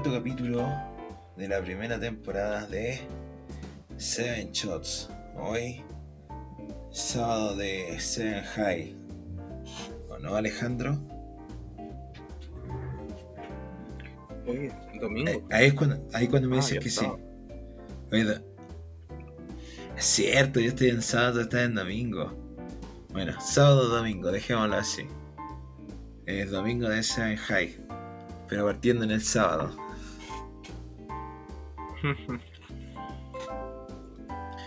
cuarto 0.00 0.16
capítulo 0.18 0.66
de 1.36 1.46
la 1.46 1.60
primera 1.60 2.00
temporada 2.00 2.64
de 2.66 3.00
Seven 3.98 4.50
Shots. 4.50 5.10
Hoy, 5.36 5.82
sábado 6.90 7.54
de 7.54 8.00
Seven 8.00 8.42
High. 8.42 8.96
¿O 10.08 10.18
no, 10.18 10.36
Alejandro? 10.36 10.98
Oye, 14.46 14.72
domingo. 14.98 15.30
Eh, 15.32 15.44
Ahí 15.50 15.66
es 15.66 15.74
cuando, 15.74 16.08
ahí 16.14 16.28
cuando 16.28 16.48
me 16.48 16.56
Ah, 16.56 16.60
dices 16.60 16.78
que 16.78 16.88
estaba. 16.88 17.16
sí. 17.18 17.22
Oye, 18.12 18.40
es 19.98 20.04
cierto, 20.04 20.60
yo 20.60 20.68
estoy 20.68 20.88
en 20.88 21.02
sábado, 21.02 21.34
tú 21.34 21.40
estás 21.40 21.60
en 21.66 21.74
domingo. 21.74 22.32
Bueno, 23.12 23.38
sábado 23.38 23.88
domingo, 23.88 24.32
dejémoslo 24.32 24.76
así. 24.76 25.02
Es 26.24 26.50
domingo 26.50 26.88
de 26.88 27.02
Seven 27.02 27.36
High. 27.36 27.76
Pero 28.48 28.64
partiendo 28.64 29.04
en 29.04 29.10
el 29.10 29.20
sábado. 29.22 29.76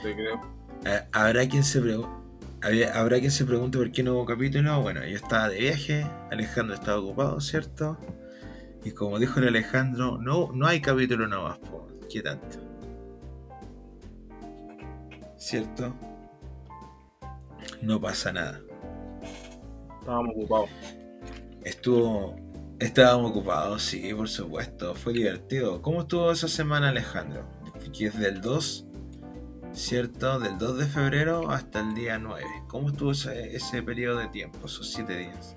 Te 0.03 0.13
creo. 0.13 0.41
Eh, 0.85 1.01
¿Habrá 1.11 1.47
quien 1.47 1.63
se 1.63 1.81
pregunte? 1.81 2.23
¿Habrá 2.93 3.19
quien 3.19 3.31
se 3.31 3.45
pregunte 3.45 3.77
por 3.77 3.91
qué 3.91 4.03
no 4.03 4.13
hubo 4.13 4.25
capítulo? 4.25 4.81
Bueno, 4.81 5.05
yo 5.05 5.15
estaba 5.17 5.49
de 5.49 5.59
viaje, 5.59 6.05
Alejandro 6.31 6.75
estaba 6.75 6.99
ocupado, 6.99 7.41
¿cierto? 7.41 7.97
Y 8.85 8.91
como 8.91 9.19
dijo 9.19 9.39
el 9.39 9.47
Alejandro, 9.49 10.17
no, 10.17 10.51
no 10.53 10.67
hay 10.67 10.81
capítulo 10.81 11.27
nomás, 11.27 11.57
po. 11.59 11.87
¿qué 12.09 12.21
tanto? 12.21 12.59
¿Cierto? 15.37 15.93
No 17.81 17.99
pasa 17.99 18.31
nada. 18.31 18.61
Estábamos 19.99 20.35
ocupados. 20.35 20.69
Estuvo. 21.63 22.35
Estábamos 22.83 23.31
ocupados, 23.31 23.81
sí, 23.81 24.13
por 24.13 24.27
supuesto. 24.27 24.93
Fue 24.93 25.13
divertido. 25.13 25.81
¿Cómo 25.81 26.01
estuvo 26.01 26.29
esa 26.33 26.49
semana, 26.49 26.89
Alejandro? 26.89 27.47
Que 27.97 28.07
es 28.07 28.19
del 28.19 28.41
2, 28.41 28.85
¿cierto? 29.71 30.37
Del 30.37 30.57
2 30.57 30.79
de 30.79 30.85
febrero 30.87 31.49
hasta 31.49 31.79
el 31.79 31.95
día 31.95 32.19
9. 32.19 32.45
¿Cómo 32.67 32.89
estuvo 32.89 33.11
ese, 33.11 33.55
ese 33.55 33.81
periodo 33.83 34.17
de 34.17 34.27
tiempo, 34.27 34.65
esos 34.65 34.91
7 34.91 35.17
días? 35.17 35.55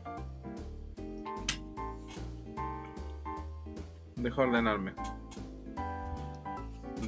Deja 4.14 4.42
de 4.42 4.48
ordenarme. 4.48 4.94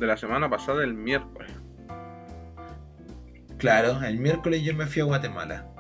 De 0.01 0.05
la 0.05 0.17
semana 0.17 0.51
pasada, 0.51 0.83
el 0.83 0.95
miércoles. 0.95 1.53
Claro, 3.57 4.03
el 4.03 4.19
miércoles 4.19 4.65
yo 4.65 4.75
me 4.75 4.87
fui 4.87 5.01
a 5.01 5.05
Guatemala. 5.05 5.78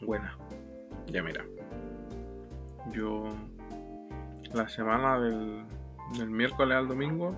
Buena. 0.00 0.36
Ya 1.06 1.22
mira. 1.22 1.44
Yo. 2.92 3.24
La 4.52 4.68
semana 4.68 5.20
del, 5.20 5.64
del 6.18 6.30
miércoles 6.30 6.76
al 6.76 6.88
domingo. 6.88 7.36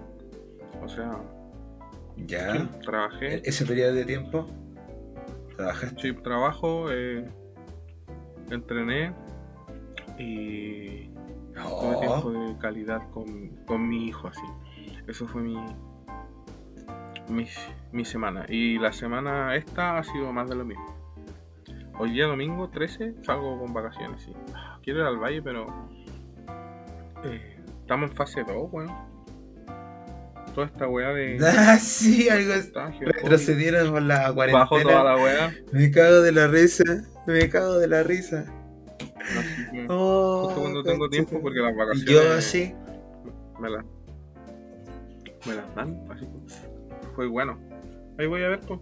O 0.82 0.88
sea, 0.88 1.18
¿Ya? 2.16 2.68
trabajé. 2.82 3.34
¿E- 3.36 3.42
¿Ese 3.44 3.66
periodo 3.66 3.92
de 3.94 4.04
tiempo? 4.04 4.46
¿Trabajaste? 5.56 6.00
Sí, 6.00 6.12
trabajo, 6.14 6.90
eh, 6.90 7.28
entrené 8.50 9.12
y 10.18 11.08
tuve 11.52 11.96
tiempo 12.00 12.22
Oh, 12.24 12.30
de 12.30 12.56
calidad 12.58 13.10
con, 13.10 13.48
con 13.66 13.86
mi 13.86 14.06
hijo, 14.06 14.28
así. 14.28 14.42
Eso 15.06 15.26
fue 15.28 15.42
mi, 15.42 15.56
mi, 17.28 17.46
mi 17.92 18.04
semana. 18.04 18.46
Y 18.48 18.78
la 18.78 18.92
semana 18.92 19.54
esta 19.56 19.98
ha 19.98 20.04
sido 20.04 20.32
más 20.32 20.48
de 20.48 20.54
lo 20.56 20.64
mismo. 20.64 21.01
Hoy 21.98 22.12
día 22.12 22.26
domingo 22.26 22.68
13 22.68 23.14
salgo 23.22 23.58
con 23.60 23.72
vacaciones, 23.72 24.22
sí. 24.22 24.32
Quiero 24.82 25.00
ir 25.00 25.06
al 25.06 25.18
valle, 25.18 25.42
pero 25.42 25.66
eh, 27.24 27.56
estamos 27.80 28.10
en 28.10 28.16
fase 28.16 28.42
2, 28.44 28.68
weón. 28.72 28.90
Toda 30.54 30.66
esta 30.66 30.86
weá 30.86 31.08
de 31.14 31.38
ah, 31.46 31.78
sí, 31.78 32.28
algo 32.28 32.52
Retrocedieron 33.00 33.90
por 33.92 34.02
la 34.02 34.34
COVID, 34.34 34.52
Bajo 34.52 34.80
toda 34.80 35.02
cuarentena. 35.02 35.04
la 35.04 35.22
weá. 35.22 35.54
Me 35.72 35.90
cago 35.90 36.20
de 36.20 36.32
la 36.32 36.46
risa. 36.46 36.84
Me 37.26 37.48
cago 37.48 37.78
de 37.78 37.88
la 37.88 38.02
risa. 38.02 38.44
Que, 39.70 39.86
Oh, 39.88 40.44
justo 40.46 40.60
cuando 40.60 40.82
tengo 40.82 41.08
tiempo, 41.08 41.40
porque 41.40 41.60
las 41.60 41.74
vacaciones 41.74 42.12
yo 42.12 42.32
así. 42.34 42.74
me 43.60 43.70
las 43.70 43.84
me 45.46 45.54
las 45.54 45.74
dan, 45.74 46.06
así 46.10 46.26
fue 47.14 47.26
bueno. 47.26 47.58
Ahí 48.18 48.26
voy 48.26 48.42
a 48.42 48.48
ver, 48.48 48.60
pues. 48.60 48.80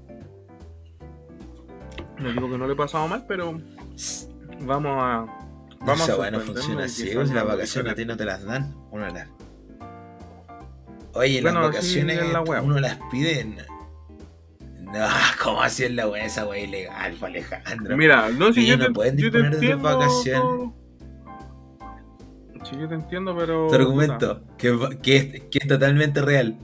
No 2.20 2.28
digo 2.30 2.50
que 2.50 2.58
no 2.58 2.66
le 2.66 2.72
he 2.74 2.76
pasado 2.76 3.08
mal, 3.08 3.24
pero 3.26 3.58
vamos 4.60 4.92
a. 4.98 5.26
Vamos 5.82 6.08
Esa 6.08 6.26
a 6.26 6.30
no 6.30 6.40
funciona 6.40 6.84
así, 6.84 7.10
pues, 7.14 7.28
si 7.28 7.34
las 7.34 7.46
vacaciones 7.46 7.92
a 7.92 7.96
ti 7.96 8.04
no 8.04 8.16
te 8.16 8.24
las 8.26 8.44
dan, 8.44 8.74
uno 8.90 9.06
las. 9.08 9.28
Oye, 11.14 11.40
Bueno, 11.40 11.60
las 11.62 11.70
vacaciones 11.70 12.18
es 12.18 12.32
la 12.32 12.42
uno 12.42 12.78
las 12.78 12.98
pide. 13.10 13.40
en- 13.40 13.56
No, 14.80 14.92
¿cómo 15.42 15.62
así 15.62 15.84
es 15.84 15.92
la 15.92 16.06
weá? 16.08 16.24
Esa 16.26 16.46
weá 16.46 16.60
ilegal, 16.62 17.16
Alejandro. 17.20 17.96
Mira, 17.96 18.28
no, 18.28 18.52
si 18.52 18.60
Ellos 18.60 18.70
yo 18.70 18.76
no 18.78 18.86
te, 18.86 18.92
pueden 18.92 19.16
yo 19.16 19.30
te 19.30 19.38
disponer 19.38 19.60
de 19.60 19.74
vacaciones. 19.76 20.70
Sí, 22.64 22.76
yo 22.78 22.88
te 22.88 22.94
entiendo, 22.94 23.34
pero. 23.36 23.68
Tu 23.68 23.74
argumento, 23.74 24.42
que, 24.58 24.98
que, 25.02 25.48
que 25.50 25.58
es 25.58 25.66
totalmente 25.68 26.20
real. 26.20 26.58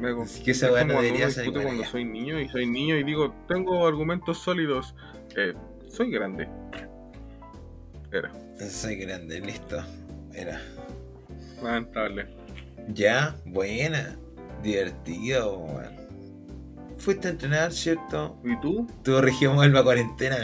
Me- 0.00 0.22
Así 0.22 0.42
que 0.42 0.50
esa 0.52 0.66
es 0.66 0.72
weá 0.72 0.82
como 0.82 0.92
no 0.94 0.98
cuando 0.98 1.06
debería 1.06 1.30
ser 1.30 1.52
cuando 1.52 1.70
allá. 1.70 1.86
soy 1.90 2.04
niño 2.04 2.40
y 2.40 2.48
soy 2.48 2.66
niño 2.66 2.96
y 2.96 3.04
digo, 3.04 3.34
tengo 3.48 3.86
argumentos 3.86 4.38
sólidos. 4.38 4.94
Eh, 5.36 5.54
soy 5.88 6.10
grande. 6.10 6.48
Era, 8.12 8.32
Soy 8.70 8.96
grande, 8.96 9.40
listo. 9.40 9.82
Era. 10.32 10.60
lamentable. 11.62 12.26
Ya, 12.88 13.34
buena. 13.44 14.16
Divertido. 14.62 15.66
Fuiste 16.98 17.28
a 17.28 17.30
entrenar, 17.32 17.72
¿cierto? 17.72 18.38
¿Y 18.44 18.58
tú? 18.60 18.86
Tú 19.02 19.20
regimos 19.20 19.66
la 19.68 19.82
cuarentena. 19.82 20.36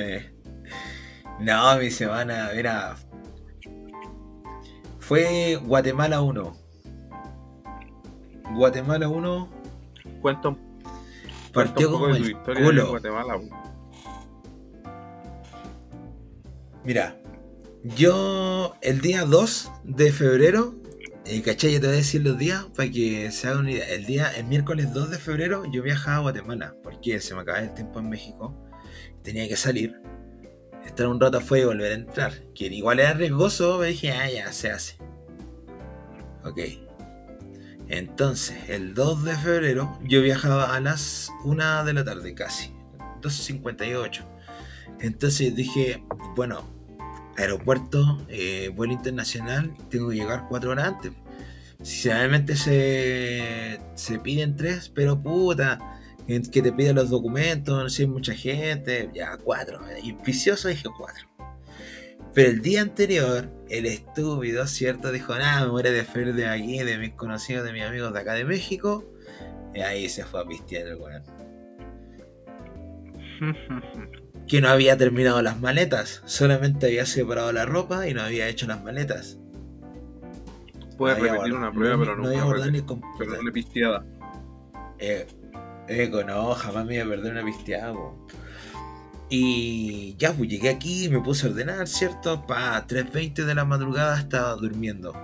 No, 1.38 1.76
mi 1.78 1.90
semana, 1.90 2.50
mira. 2.54 2.96
Fue 4.98 5.56
Guatemala 5.64 6.20
1. 6.20 6.56
Guatemala 8.54 9.08
1 9.08 9.60
Cuenta 10.20 10.48
un, 10.48 10.54
cuenta 10.54 11.52
partió 11.52 11.90
como 11.90 12.08
el 12.08 12.36
culo. 12.36 12.88
Guatemala. 12.88 13.40
Mira, 16.84 17.16
yo 17.84 18.74
el 18.80 19.00
día 19.00 19.24
2 19.24 19.70
de 19.84 20.12
febrero, 20.12 20.74
eh, 21.26 21.42
¿cachai? 21.42 21.72
Yo 21.72 21.80
te 21.80 21.86
voy 21.86 21.96
a 21.96 21.98
decir 21.98 22.22
los 22.22 22.38
días 22.38 22.64
para 22.76 22.90
que 22.90 23.30
se 23.30 23.48
hagan 23.48 23.60
una 23.60 23.72
idea. 23.72 23.88
El 23.90 24.06
día, 24.06 24.30
el 24.36 24.44
miércoles 24.44 24.92
2 24.92 25.10
de 25.10 25.18
febrero, 25.18 25.64
yo 25.70 25.82
viajaba 25.82 26.16
a 26.16 26.20
Guatemala 26.20 26.74
porque 26.82 27.20
se 27.20 27.34
me 27.34 27.42
acababa 27.42 27.64
el 27.64 27.74
tiempo 27.74 27.98
en 27.98 28.08
México. 28.08 28.54
Tenía 29.22 29.46
que 29.48 29.56
salir, 29.56 30.00
estar 30.84 31.06
un 31.06 31.20
rato 31.20 31.38
afuera 31.38 31.64
y 31.64 31.66
volver 31.66 31.92
a 31.92 31.94
entrar. 31.94 32.32
Que 32.54 32.66
igual 32.66 33.00
era 33.00 33.12
riesgoso, 33.14 33.78
me 33.78 33.88
dije, 33.88 34.12
ah, 34.12 34.30
ya, 34.30 34.52
se 34.52 34.70
hace. 34.70 34.96
Ok. 36.44 36.89
Entonces, 37.90 38.56
el 38.68 38.94
2 38.94 39.24
de 39.24 39.36
febrero, 39.36 39.98
yo 40.04 40.22
viajaba 40.22 40.76
a 40.76 40.80
las 40.80 41.32
1 41.42 41.84
de 41.84 41.92
la 41.92 42.04
tarde 42.04 42.34
casi, 42.34 42.72
12.58. 43.20 44.24
Entonces 45.00 45.56
dije, 45.56 46.04
bueno, 46.36 46.62
aeropuerto, 47.36 48.24
eh, 48.28 48.70
vuelo 48.74 48.92
internacional, 48.92 49.74
tengo 49.88 50.10
que 50.10 50.16
llegar 50.16 50.46
cuatro 50.48 50.70
horas 50.70 50.86
antes. 50.86 51.12
Si 51.82 52.08
realmente 52.08 52.54
se, 52.54 53.80
piden 54.22 54.54
tres, 54.54 54.88
pero 54.88 55.20
puta, 55.20 55.80
que 56.26 56.62
te 56.62 56.72
piden 56.72 56.94
los 56.94 57.10
documentos, 57.10 57.82
no 57.82 57.88
sé, 57.88 58.06
mucha 58.06 58.34
gente, 58.34 59.10
ya 59.12 59.36
cuatro. 59.36 59.80
Y 60.00 60.12
vicioso 60.12 60.68
dije 60.68 60.88
cuatro. 60.96 61.29
Pero 62.34 62.48
el 62.50 62.62
día 62.62 62.82
anterior, 62.82 63.48
el 63.68 63.86
estúpido, 63.86 64.66
¿cierto? 64.66 65.10
Dijo, 65.12 65.36
nada, 65.36 65.64
me 65.66 65.72
muere 65.72 65.90
de 65.90 66.04
febrero 66.04 66.32
de 66.36 66.46
aquí, 66.46 66.78
de 66.78 66.98
mis 66.98 67.10
conocidos, 67.14 67.64
de 67.64 67.72
mis 67.72 67.82
amigos 67.82 68.12
de 68.12 68.20
acá 68.20 68.34
de 68.34 68.44
México. 68.44 69.04
Y 69.74 69.80
ahí 69.80 70.08
se 70.08 70.24
fue 70.24 70.40
a 70.40 70.44
pistear 70.44 70.86
el 70.88 70.96
weón. 70.96 71.22
que 74.46 74.60
no 74.60 74.68
había 74.68 74.96
terminado 74.96 75.42
las 75.42 75.60
maletas, 75.60 76.22
solamente 76.24 76.86
había 76.86 77.06
separado 77.06 77.52
la 77.52 77.66
ropa 77.66 78.08
y 78.08 78.14
no 78.14 78.22
había 78.22 78.48
hecho 78.48 78.66
las 78.66 78.82
maletas. 78.82 79.38
Puedes 80.98 81.18
No 81.18 81.24
repetir 81.24 81.54
una 81.54 81.72
prueba, 81.72 81.96
no- 81.96 82.00
pero 82.02 82.16
no 82.16 82.22
no, 82.24 82.50
había 82.50 82.66
ni 82.70 82.82
con 82.82 83.00
pero 83.18 83.40
una 83.40 83.52
pisteada. 83.52 84.04
Eh, 84.98 85.26
eco, 85.88 86.22
no, 86.24 86.52
jamás 86.54 86.84
me 86.84 86.96
iba 86.96 87.04
a 87.04 87.08
perder 87.08 87.32
una 87.32 87.44
pisteada, 87.44 87.92
po. 87.94 88.26
Y 89.32 90.16
ya, 90.18 90.32
pues 90.32 90.50
llegué 90.50 90.68
aquí, 90.70 91.08
me 91.08 91.20
puse 91.20 91.46
a 91.46 91.50
ordenar, 91.50 91.86
¿cierto? 91.86 92.44
Pa 92.46 92.84
3.20 92.84 93.44
de 93.44 93.54
la 93.54 93.64
madrugada 93.64 94.18
estaba 94.18 94.56
durmiendo. 94.56 95.14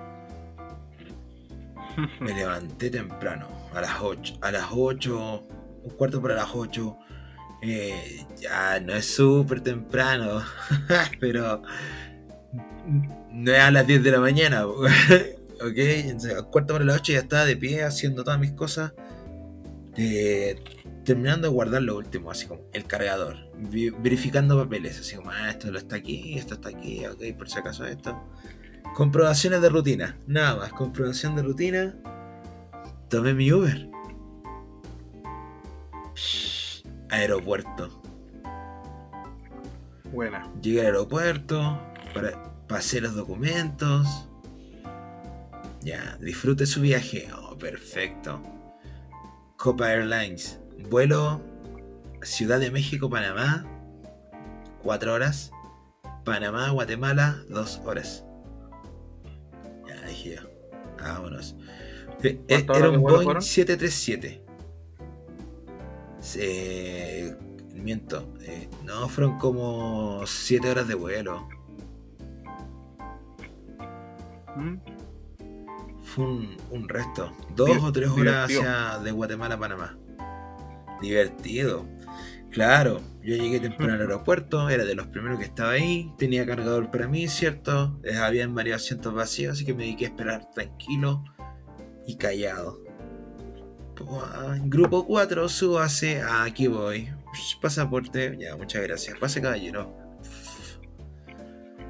Me 2.20 2.32
levanté 2.32 2.88
temprano, 2.90 3.48
a 3.74 3.80
las 3.80 4.00
8. 4.00 4.38
A 4.42 4.52
las 4.52 4.66
8, 4.70 5.42
un 5.82 5.90
cuarto 5.96 6.22
para 6.22 6.36
las 6.36 6.50
8. 6.54 6.96
Eh, 7.62 8.24
ya 8.40 8.78
no 8.78 8.94
es 8.94 9.06
súper 9.06 9.60
temprano, 9.60 10.40
pero 11.20 11.62
no 13.32 13.50
es 13.52 13.58
a 13.58 13.72
las 13.72 13.86
10 13.88 14.04
de 14.04 14.10
la 14.12 14.20
mañana. 14.20 14.66
ok, 14.68 14.86
entonces, 15.76 16.38
a 16.38 16.42
cuarto 16.44 16.74
para 16.74 16.84
las 16.84 17.00
8 17.00 17.12
ya 17.14 17.18
estaba 17.18 17.44
de 17.44 17.56
pie 17.56 17.82
haciendo 17.82 18.22
todas 18.22 18.38
mis 18.38 18.52
cosas. 18.52 18.92
Eh, 19.96 20.62
terminando 21.06 21.48
de 21.48 21.54
guardar 21.54 21.82
lo 21.82 21.96
último, 21.96 22.30
así 22.30 22.46
como 22.46 22.62
el 22.72 22.84
cargador, 22.84 23.36
verificando 24.00 24.58
papeles, 24.62 24.98
así 25.00 25.14
como, 25.16 25.30
ah, 25.30 25.50
esto 25.50 25.70
lo 25.70 25.78
está 25.78 25.96
aquí, 25.96 26.36
esto 26.36 26.54
está 26.54 26.68
aquí, 26.68 27.06
ok, 27.06 27.22
por 27.38 27.48
si 27.48 27.58
acaso 27.58 27.86
esto. 27.86 28.20
Comprobaciones 28.94 29.62
de 29.62 29.68
rutina, 29.68 30.18
nada 30.26 30.56
más, 30.56 30.72
comprobación 30.72 31.36
de 31.36 31.42
rutina. 31.42 31.94
Tomé 33.08 33.34
mi 33.34 33.52
Uber. 33.52 33.88
Aeropuerto. 37.08 38.02
Buena. 40.12 40.50
Llegué 40.60 40.80
al 40.80 40.86
aeropuerto, 40.86 41.80
para- 42.14 42.42
pasé 42.66 43.00
los 43.00 43.14
documentos. 43.14 44.28
Ya, 45.82 46.16
disfrute 46.20 46.66
su 46.66 46.80
viaje. 46.80 47.28
Oh, 47.36 47.56
perfecto. 47.56 48.42
Copa 49.56 49.92
Airlines. 49.92 50.58
Vuelo 50.90 51.40
Ciudad 52.22 52.58
de 52.60 52.70
México, 52.70 53.08
Panamá. 53.10 53.64
Cuatro 54.82 55.12
horas. 55.14 55.50
Panamá, 56.24 56.70
Guatemala, 56.70 57.36
dos 57.48 57.80
horas. 57.84 58.24
Ya 59.86 60.00
dije 60.06 60.36
yo. 60.36 60.42
Vámonos. 61.00 61.56
Eh, 62.22 62.40
eh, 62.48 62.64
¿Cuántas 62.64 62.76
Era 62.78 62.90
un 62.90 63.00
Boeing 63.02 63.24
fueron? 63.24 63.42
737. 63.42 64.42
Se- 66.20 67.36
miento. 67.74 68.26
eh, 68.42 68.68
no, 68.84 69.08
fueron 69.08 69.38
como 69.38 70.26
7 70.26 70.68
horas 70.70 70.88
de 70.88 70.94
vuelo. 70.94 71.48
¿Mm? 74.56 74.76
Fue 76.02 76.24
un, 76.24 76.56
un 76.70 76.88
resto. 76.88 77.30
Dos 77.54 77.68
Di- 77.68 77.78
o 77.84 77.92
tres 77.92 78.10
horas 78.10 78.44
hacia 78.46 78.98
de 79.00 79.10
Guatemala 79.12 79.56
a 79.56 79.58
Panamá. 79.58 79.98
Divertido. 81.00 81.86
Claro, 82.50 83.00
yo 83.22 83.36
llegué 83.36 83.60
temprano 83.60 83.94
al 83.94 84.00
aeropuerto, 84.00 84.70
era 84.70 84.84
de 84.84 84.94
los 84.94 85.08
primeros 85.08 85.38
que 85.38 85.44
estaba 85.44 85.72
ahí, 85.72 86.10
tenía 86.16 86.46
cargador 86.46 86.90
para 86.90 87.06
mí, 87.06 87.28
¿cierto? 87.28 88.00
Eh, 88.02 88.16
Habían 88.16 88.54
varios 88.54 88.82
asientos 88.82 89.12
vacíos, 89.12 89.52
así 89.52 89.66
que 89.66 89.74
me 89.74 89.82
dediqué 89.84 90.06
a 90.06 90.08
esperar 90.08 90.50
tranquilo 90.52 91.22
y 92.06 92.16
callado. 92.16 92.80
Po- 93.94 94.22
Grupo 94.64 95.06
4, 95.06 95.48
súbase, 95.50 96.22
ah, 96.22 96.44
aquí 96.44 96.66
voy. 96.66 97.08
Pasaporte, 97.60 98.36
ya, 98.40 98.56
muchas 98.56 98.82
gracias. 98.82 99.18
Pase 99.18 99.42
caballero. 99.42 99.94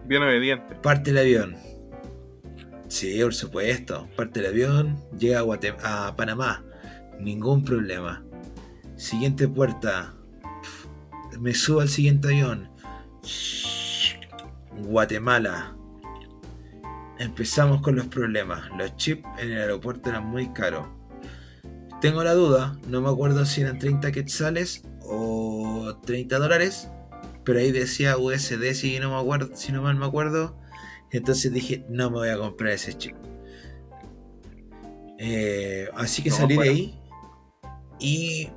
Bien 0.07 0.23
obediente. 0.23 0.75
Parte 0.77 1.11
el 1.11 1.19
avión. 1.19 1.57
Sí, 2.89 3.21
por 3.23 3.35
supuesto. 3.35 4.09
Parte 4.17 4.41
el 4.41 4.47
avión, 4.47 5.01
llega 5.17 5.41
a, 5.41 5.43
Guate- 5.43 5.77
a 5.83 6.15
Panamá. 6.17 6.65
Ningún 7.21 7.65
problema. 7.65 8.25
Siguiente 8.97 9.47
puerta. 9.49 10.15
Me 11.39 11.55
subo 11.55 11.81
al 11.81 11.89
siguiente 11.89 12.29
avión. 12.29 12.71
Guatemala. 14.79 15.77
Empezamos 17.19 17.83
con 17.83 17.97
los 17.97 18.07
problemas. 18.07 18.71
Los 18.77 18.97
chips 18.97 19.27
en 19.39 19.53
el 19.53 19.59
aeropuerto 19.59 20.11
eran 20.11 20.27
muy 20.27 20.53
caros. 20.53 20.87
Tengo 22.01 22.23
la 22.23 22.35
duda, 22.35 22.79
no 22.89 23.01
me 23.01 23.09
acuerdo 23.09 23.47
si 23.47 23.63
eran 23.63 23.79
30 23.79 24.13
quetzales 24.13 24.83
o 25.01 25.99
30 26.05 26.39
dólares, 26.39 26.89
pero 27.43 27.59
ahí 27.59 27.73
decía 27.73 28.19
USD 28.19 28.75
si 28.75 28.99
no 28.99 29.11
me 29.11 29.19
acuerdo, 29.19 29.57
si 29.57 29.73
no 29.73 29.83
mal 29.83 29.97
me 29.97 30.05
acuerdo. 30.05 30.59
Entonces 31.11 31.53
dije, 31.53 31.87
no 31.89 32.11
me 32.11 32.17
voy 32.19 32.29
a 32.29 32.37
comprar 32.37 32.73
ese 32.73 32.95
chip. 32.99 33.17
Eh, 35.19 35.89
así 35.95 36.23
que 36.23 36.31
No, 36.31 36.37
salí 36.37 36.57
de 36.57 36.69
ahí 36.69 37.01
y 37.99 38.51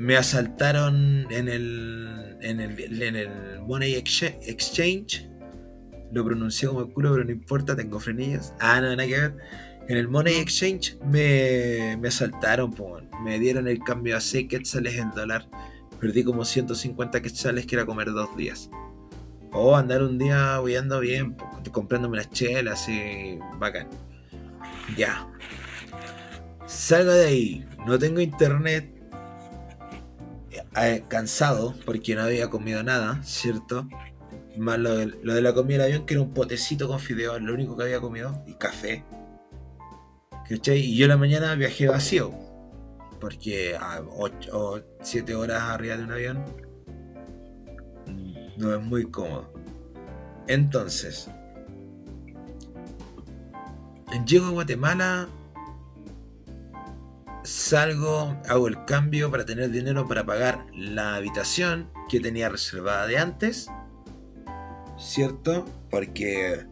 me 0.00 0.16
asaltaron 0.16 1.26
en 1.30 1.46
el, 1.50 2.38
en 2.40 2.58
el, 2.58 3.02
en 3.02 3.16
el 3.16 3.60
Money 3.60 3.96
Exchange. 3.96 5.28
Lo 6.10 6.24
pronuncié 6.24 6.68
como 6.68 6.80
el 6.80 6.88
culo, 6.90 7.12
pero 7.12 7.24
no 7.24 7.30
importa, 7.30 7.76
tengo 7.76 8.00
frenillos. 8.00 8.54
Ah, 8.60 8.80
no, 8.80 8.88
nada 8.88 9.06
que 9.06 9.20
ver. 9.20 9.36
En 9.88 9.98
el 9.98 10.08
Money 10.08 10.36
Exchange 10.36 10.96
me, 11.04 11.98
me 12.00 12.08
asaltaron, 12.08 12.72
po, 12.72 12.98
me 13.22 13.38
dieron 13.38 13.68
el 13.68 13.80
cambio 13.80 14.16
a 14.16 14.20
6 14.22 14.48
quetzales 14.48 14.96
el 14.96 15.10
dólar. 15.10 15.46
Perdí 16.00 16.24
como 16.24 16.46
150 16.46 17.20
quetzales 17.20 17.66
que 17.66 17.74
era 17.74 17.84
comer 17.84 18.10
dos 18.10 18.34
días. 18.38 18.70
O 19.52 19.76
andar 19.76 20.02
un 20.02 20.16
día 20.16 20.62
huyendo 20.62 20.98
bien, 21.00 21.36
comprándome 21.72 22.16
las 22.16 22.30
chelas 22.30 22.88
y 22.88 23.38
bacán. 23.58 23.86
Ya. 24.96 25.28
Salgo 26.66 27.12
de 27.12 27.26
ahí, 27.26 27.66
no 27.86 27.98
tengo 27.98 28.20
internet. 28.20 28.99
Cansado 31.08 31.74
porque 31.84 32.14
no 32.14 32.22
había 32.22 32.50
comido 32.50 32.82
nada, 32.82 33.22
¿cierto? 33.22 33.88
Más 34.56 34.78
lo 34.78 34.96
de, 34.96 35.06
lo 35.06 35.34
de 35.34 35.42
la 35.42 35.54
comida 35.54 35.84
del 35.84 35.92
avión, 35.92 36.06
que 36.06 36.14
era 36.14 36.22
un 36.22 36.34
potecito 36.34 36.88
con 36.88 36.98
fideos, 36.98 37.40
lo 37.40 37.54
único 37.54 37.76
que 37.76 37.84
había 37.84 38.00
comido, 38.00 38.42
y 38.46 38.54
café. 38.54 39.04
¿Cachai? 40.48 40.80
Y 40.80 40.96
yo 40.96 41.06
la 41.06 41.16
mañana 41.16 41.54
viajé 41.54 41.86
vacío, 41.86 42.32
porque 43.20 43.76
a 43.76 44.02
8 44.02 44.50
o 44.52 44.80
7 45.00 45.34
horas 45.34 45.62
arriba 45.62 45.96
de 45.96 46.04
un 46.04 46.12
avión 46.12 46.44
no 48.56 48.74
es 48.74 48.80
muy 48.80 49.04
cómodo. 49.10 49.52
Entonces, 50.48 51.30
llego 54.26 54.46
a 54.46 54.50
Guatemala, 54.50 55.28
salgo, 57.42 58.36
hago 58.48 58.68
el 58.68 58.84
cambio 58.84 59.30
para 59.30 59.44
tener 59.44 59.70
dinero 59.70 60.06
para 60.06 60.24
pagar 60.24 60.66
la 60.74 61.14
habitación 61.16 61.90
que 62.08 62.20
tenía 62.20 62.48
reservada 62.48 63.06
de 63.06 63.18
antes, 63.18 63.68
¿cierto? 64.98 65.64
Porque 65.90 66.66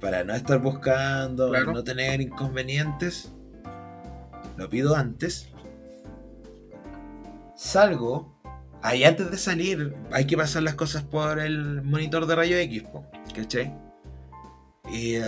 para 0.00 0.24
no 0.24 0.34
estar 0.34 0.60
buscando, 0.60 1.50
Claro. 1.50 1.72
no 1.72 1.84
tener 1.84 2.20
inconvenientes, 2.20 3.32
lo 4.56 4.68
pido 4.68 4.94
antes. 4.96 5.48
Salgo, 7.56 8.38
ahí 8.82 9.04
antes 9.04 9.30
de 9.30 9.36
salir 9.38 9.94
hay 10.12 10.26
que 10.26 10.36
pasar 10.36 10.62
las 10.62 10.74
cosas 10.74 11.02
por 11.02 11.40
el 11.40 11.82
monitor 11.82 12.26
de 12.26 12.36
rayo 12.36 12.56
X, 12.56 12.84
¿cachai? 13.34 13.74
Y, 14.90 15.16
eh, 15.16 15.22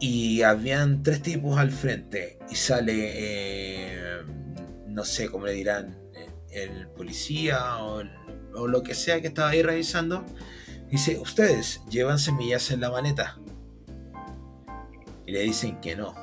y 0.00 0.42
habían 0.42 1.02
tres 1.02 1.22
tipos 1.22 1.58
al 1.58 1.70
frente 1.70 2.38
y 2.50 2.54
sale, 2.54 3.12
eh, 3.14 4.22
no 4.86 5.04
sé 5.04 5.28
cómo 5.30 5.46
le 5.46 5.52
dirán, 5.52 5.96
eh, 6.14 6.30
el 6.50 6.88
policía 6.88 7.78
o, 7.78 8.02
lo 8.66 8.82
que 8.82 8.94
sea 8.94 9.20
que 9.20 9.28
estaba 9.28 9.50
ahí 9.50 9.62
revisando. 9.62 10.24
Dice, 10.90 11.18
ustedes 11.18 11.82
llevan 11.90 12.18
semillas 12.18 12.70
en 12.70 12.80
la 12.80 12.90
maleta. 12.90 13.38
Y 15.26 15.32
le 15.32 15.40
dicen 15.40 15.80
que 15.80 15.96
no. 15.96 16.14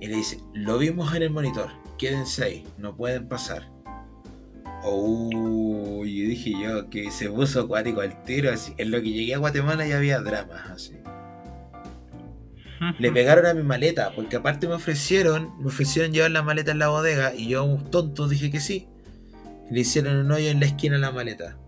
Y 0.00 0.06
le 0.06 0.16
dice, 0.16 0.38
lo 0.52 0.78
vimos 0.78 1.14
en 1.14 1.22
el 1.22 1.30
monitor, 1.30 1.70
quédense 1.98 2.44
ahí, 2.44 2.66
no 2.78 2.96
pueden 2.96 3.26
pasar. 3.26 3.74
Uy, 4.84 6.26
dije 6.26 6.52
yo 6.60 6.90
que 6.90 7.10
se 7.10 7.30
puso 7.30 7.62
acuático 7.62 8.02
al 8.02 8.22
tiro. 8.24 8.52
Así. 8.52 8.74
En 8.76 8.90
lo 8.90 9.00
que 9.00 9.10
llegué 9.10 9.34
a 9.34 9.38
Guatemala 9.38 9.86
ya 9.86 9.96
había 9.96 10.20
dramas 10.20 10.70
así. 10.70 10.92
Le 12.98 13.12
pegaron 13.12 13.46
a 13.46 13.54
mi 13.54 13.62
maleta, 13.62 14.12
porque 14.14 14.36
aparte 14.36 14.66
me 14.68 14.74
ofrecieron, 14.74 15.52
me 15.60 15.66
ofrecieron 15.66 16.12
llevar 16.12 16.30
la 16.30 16.42
maleta 16.42 16.72
en 16.72 16.78
la 16.78 16.88
bodega 16.88 17.34
y 17.34 17.48
yo, 17.48 17.78
tonto, 17.90 18.28
dije 18.28 18.50
que 18.50 18.60
sí. 18.60 18.88
Le 19.70 19.80
hicieron 19.80 20.16
un 20.16 20.30
hoyo 20.32 20.50
en 20.50 20.60
la 20.60 20.66
esquina 20.66 20.94
de 20.96 21.00
la 21.00 21.10
maleta. 21.12 21.58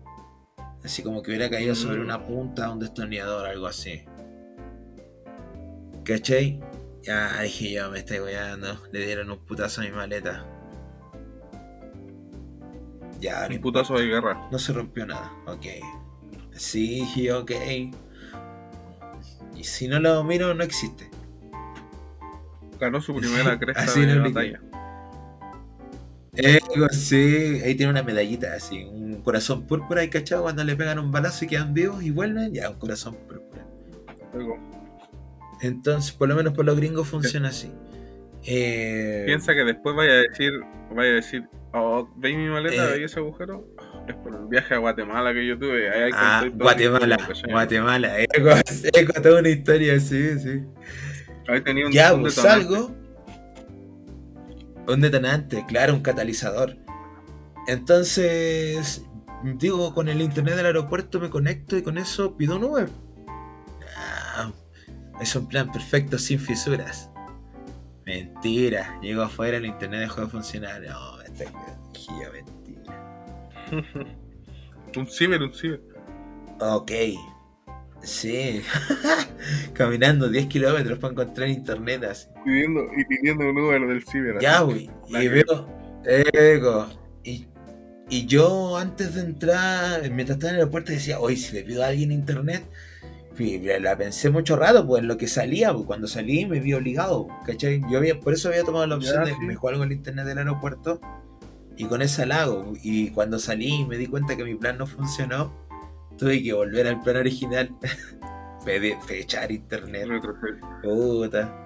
Así 0.83 1.01
como 1.03 1.21
que 1.23 1.31
hubiera 1.31 1.49
caído 1.49 1.75
sobre 1.75 1.99
Mm. 1.99 2.03
una 2.03 2.25
punta, 2.25 2.69
un 2.71 2.79
destornillador, 2.79 3.47
algo 3.47 3.67
así. 3.67 4.03
¿Cachai? 6.03 6.59
Ya 7.03 7.41
dije 7.41 7.71
yo, 7.73 7.89
me 7.91 7.99
estoy 7.99 8.19
weando. 8.19 8.81
Le 8.91 9.05
dieron 9.05 9.31
un 9.31 9.39
putazo 9.39 9.81
a 9.81 9.83
mi 9.85 9.91
maleta. 9.91 10.45
Ya, 13.19 13.47
no 13.49 13.55
Un 13.55 13.61
putazo 13.61 13.97
de 13.97 14.05
guerra. 14.05 14.47
no 14.51 14.59
se 14.59 14.73
rompió 14.73 15.05
nada. 15.05 15.31
Ok. 15.47 15.65
Sí, 16.53 17.01
dije 17.01 17.33
ok. 17.33 17.51
Y 19.57 19.63
si 19.63 19.87
no 19.87 19.99
lo 19.99 20.23
miro, 20.23 20.53
no 20.53 20.63
existe. 20.63 21.09
Ganó 22.79 23.01
su 23.01 23.15
primera 23.19 23.57
cresta 23.57 23.83
Así 23.83 24.01
de 24.01 24.15
no 24.15 24.23
batalla. 24.23 24.61
Eh, 26.39 26.59
sí, 26.91 27.61
ahí 27.65 27.73
tiene 27.73 27.91
una 27.91 28.03
medallita 28.03 28.53
así, 28.53 28.83
un 28.83 29.23
corazón 29.23 29.65
púrpura 29.65 30.03
y 30.03 30.09
cachado 30.09 30.43
cuando 30.43 30.63
le 30.63 30.75
pegan 30.75 30.99
un 30.99 31.11
balazo 31.11 31.45
y 31.45 31.47
quedan 31.47 31.73
vivos 31.73 32.03
y 32.03 32.11
vuelven, 32.11 32.53
ya 32.53 32.69
un 32.69 32.77
corazón 32.77 33.15
púrpura. 33.15 33.65
Entonces, 35.61 36.11
por 36.11 36.29
lo 36.29 36.35
menos 36.35 36.53
por 36.53 36.63
los 36.63 36.77
gringos 36.77 37.07
funciona 37.07 37.49
así. 37.49 37.71
Eh, 38.43 39.23
Piensa 39.25 39.55
que 39.55 39.63
después 39.63 39.95
vaya 39.95 40.11
a 40.11 40.17
decir, 40.17 40.51
vaya 40.93 41.09
a 41.09 41.15
decir, 41.15 41.49
oh, 41.73 42.07
¿veis 42.17 42.37
mi 42.37 42.49
maleta? 42.49 42.87
Eh. 42.87 42.91
¿Veis 42.91 43.11
ese 43.11 43.19
agujero? 43.19 43.67
Es 44.07 44.15
por 44.15 44.33
el 44.33 44.47
viaje 44.47 44.73
a 44.73 44.77
Guatemala 44.77 45.33
que 45.33 45.45
yo 45.45 45.59
tuve. 45.59 45.89
Ahí 45.89 46.11
ah, 46.13 46.45
Guatemala, 46.53 47.17
historia, 47.19 47.53
Guatemala, 47.53 48.19
eco, 48.21 48.49
eco, 48.93 49.21
toda 49.21 49.39
una 49.39 49.49
historia 49.49 49.95
así, 49.95 50.39
sí. 50.39 50.63
Ahí 51.47 51.61
tenía 51.61 51.85
un, 51.85 51.91
Ya, 51.91 52.13
un 52.13 52.21
pues 52.21 52.35
salgo. 52.35 52.95
Un 54.87 55.01
detonante, 55.01 55.65
claro, 55.67 55.93
un 55.93 56.01
catalizador. 56.01 56.77
Entonces, 57.67 59.05
digo, 59.43 59.93
con 59.93 60.07
el 60.07 60.21
internet 60.21 60.55
del 60.55 60.67
aeropuerto 60.67 61.19
me 61.19 61.29
conecto 61.29 61.75
y 61.77 61.83
con 61.83 61.97
eso 61.97 62.37
pido 62.37 62.55
un 62.55 62.63
Uber. 62.63 62.89
Ah, 63.97 64.51
es 65.19 65.35
un 65.35 65.49
plan 65.49 65.69
perfecto, 65.71 66.17
sin 66.17 66.39
fisuras. 66.39 67.09
Mentira, 68.05 68.97
llego 69.01 69.23
afuera, 69.23 69.57
el 69.57 69.65
internet 69.65 69.99
dejó 69.99 70.21
de 70.21 70.27
funcionar. 70.27 70.81
No, 70.81 71.17
guía, 71.93 72.29
mentira. 72.31 72.56
Un 74.95 75.05
ciber, 75.07 75.41
un 75.43 75.53
ciber. 75.53 75.81
Ok. 76.59 76.91
Sí. 78.01 78.61
Caminando 79.73 80.29
10 80.29 80.47
kilómetros 80.47 80.97
para 80.99 81.11
encontrar 81.11 81.49
internet 81.49 82.03
así. 82.03 82.27
Pidiendo, 82.43 82.81
y 82.95 83.05
pidiendo 83.05 83.49
un 83.49 83.57
Uber 83.59 83.87
del 83.87 84.03
ciber. 84.05 84.39
Ya, 84.39 84.61
güey. 84.61 84.89
Y 85.09 85.27
veo. 85.27 85.67
Ego. 86.05 86.87
Y, 87.23 87.47
y 88.09 88.25
yo 88.25 88.77
antes 88.77 89.15
de 89.15 89.21
entrar, 89.21 90.09
mientras 90.11 90.37
estaba 90.37 90.49
en 90.51 90.55
el 90.55 90.61
aeropuerto, 90.61 90.91
decía, 90.93 91.19
oye, 91.19 91.35
si 91.35 91.53
le 91.53 91.63
pido 91.63 91.83
a 91.83 91.87
alguien 91.87 92.11
internet. 92.11 92.63
Y 93.37 93.59
la 93.59 93.95
pensé 93.95 94.31
mucho 94.31 94.55
rato, 94.55 94.87
pues 94.87 95.03
en 95.03 95.07
lo 95.07 95.15
que 95.17 95.27
salía, 95.27 95.71
pues 95.71 95.85
cuando 95.85 96.07
salí 96.07 96.47
me 96.47 96.59
vi 96.59 96.73
obligado, 96.73 97.27
¿cachai? 97.45 97.81
Yo 97.91 97.99
había, 97.99 98.19
por 98.19 98.33
eso 98.33 98.47
había 98.49 98.63
tomado 98.63 98.87
la 98.87 98.95
opción 98.95 99.17
Ya, 99.17 99.25
de 99.25 99.33
sí. 99.33 99.37
me 99.45 99.53
juego 99.55 99.83
el 99.83 99.91
internet 99.91 100.25
del 100.25 100.39
aeropuerto 100.39 100.99
y 101.77 101.85
con 101.85 102.01
ese 102.01 102.23
halago. 102.23 102.73
Y 102.83 103.11
cuando 103.11 103.39
salí 103.39 103.81
y 103.81 103.85
me 103.85 103.97
di 103.97 104.07
cuenta 104.07 104.35
que 104.35 104.43
mi 104.43 104.55
plan 104.55 104.77
no 104.77 104.87
funcionó, 104.87 105.53
tuve 106.17 106.41
que 106.43 106.53
volver 106.53 106.87
al 106.87 107.01
plan 107.01 107.17
original. 107.17 107.69
Fe- 108.65 108.97
Fechar 109.05 109.51
internet. 109.51 110.07
Puta. 110.83 111.63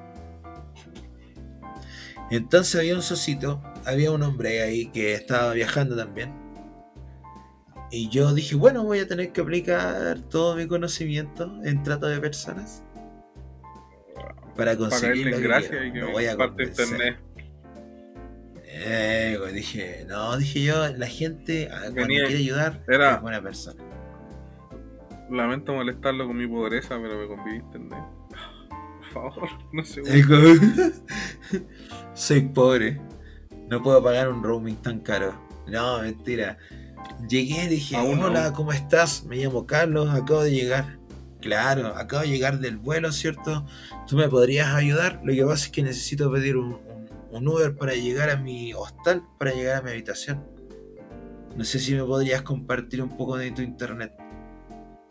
Entonces 2.29 2.75
había 2.79 2.95
un 2.95 3.01
socito, 3.01 3.61
había 3.85 4.11
un 4.11 4.23
hombre 4.23 4.61
ahí 4.61 4.87
que 4.87 5.13
estaba 5.13 5.51
viajando 5.53 5.95
también. 5.97 6.31
Y 7.91 8.07
yo 8.07 8.33
dije, 8.33 8.55
bueno, 8.55 8.83
voy 8.85 8.99
a 8.99 9.07
tener 9.07 9.33
que 9.33 9.41
aplicar 9.41 10.17
todo 10.29 10.55
mi 10.55 10.65
conocimiento 10.65 11.51
en 11.65 11.83
trato 11.83 12.07
de 12.07 12.21
personas 12.21 12.83
para 14.15 14.55
Para 14.55 14.77
conseguir 14.77 15.29
caerle 15.29 15.47
lo 15.49 15.59
que 15.61 15.67
quiero. 15.67 15.85
y 15.85 15.91
que 15.91 15.99
me 16.05 16.11
voy 16.11 16.25
a 16.27 16.37
convencer. 16.37 16.85
internet. 16.87 17.19
Eh, 18.83 19.37
dije, 19.53 20.05
no, 20.09 20.35
dije 20.37 20.63
yo, 20.63 20.87
la 20.97 21.05
gente 21.07 21.69
ah, 21.71 21.81
cuando 21.81 22.01
Venía- 22.01 22.21
quiere 22.25 22.37
ayudar 22.39 22.83
era- 22.87 23.15
es 23.15 23.21
buena 23.21 23.41
persona. 23.41 23.83
Lamento 25.29 25.73
molestarlo 25.73 26.25
con 26.27 26.35
mi 26.37 26.47
pobreza, 26.47 26.97
pero 27.01 27.17
me 27.19 27.27
conviene 27.27 27.59
internet. 27.59 28.03
Por 29.13 29.33
favor, 29.33 29.49
no 29.73 29.83
como- 30.27 31.63
Soy 32.13 32.41
pobre. 32.41 32.99
No 33.69 33.81
puedo 33.83 34.03
pagar 34.03 34.29
un 34.29 34.43
roaming 34.43 34.75
tan 34.77 34.99
caro. 34.99 35.33
No, 35.67 35.99
mentira. 36.01 36.57
Llegué 37.29 37.67
dije, 37.67 37.95
Aún 37.95 38.19
no. 38.19 38.25
hola, 38.27 38.51
¿cómo 38.53 38.73
estás? 38.73 39.23
Me 39.25 39.37
llamo 39.37 39.65
Carlos, 39.67 40.09
acabo 40.09 40.43
de 40.43 40.51
llegar. 40.51 40.97
Claro, 41.39 41.87
acabo 41.95 42.23
de 42.23 42.29
llegar 42.29 42.59
del 42.59 42.77
vuelo, 42.77 43.11
¿cierto? 43.11 43.65
¿Tú 44.07 44.15
me 44.17 44.27
podrías 44.27 44.73
ayudar? 44.75 45.21
Lo 45.23 45.33
que 45.33 45.43
pasa 45.43 45.65
es 45.65 45.71
que 45.71 45.83
necesito 45.83 46.31
pedir 46.31 46.57
un, 46.57 46.77
un- 47.31 47.47
Uber 47.47 47.75
para 47.75 47.93
llegar 47.93 48.29
a 48.29 48.37
mi 48.37 48.73
hostal, 48.73 49.23
para 49.39 49.51
llegar 49.53 49.77
a 49.77 49.81
mi 49.81 49.91
habitación. 49.91 50.43
No 51.55 51.63
sé 51.65 51.79
si 51.79 51.93
me 51.95 52.03
podrías 52.03 52.41
compartir 52.43 53.01
un 53.01 53.17
poco 53.17 53.37
de 53.37 53.51
tu 53.51 53.61
internet. 53.61 54.13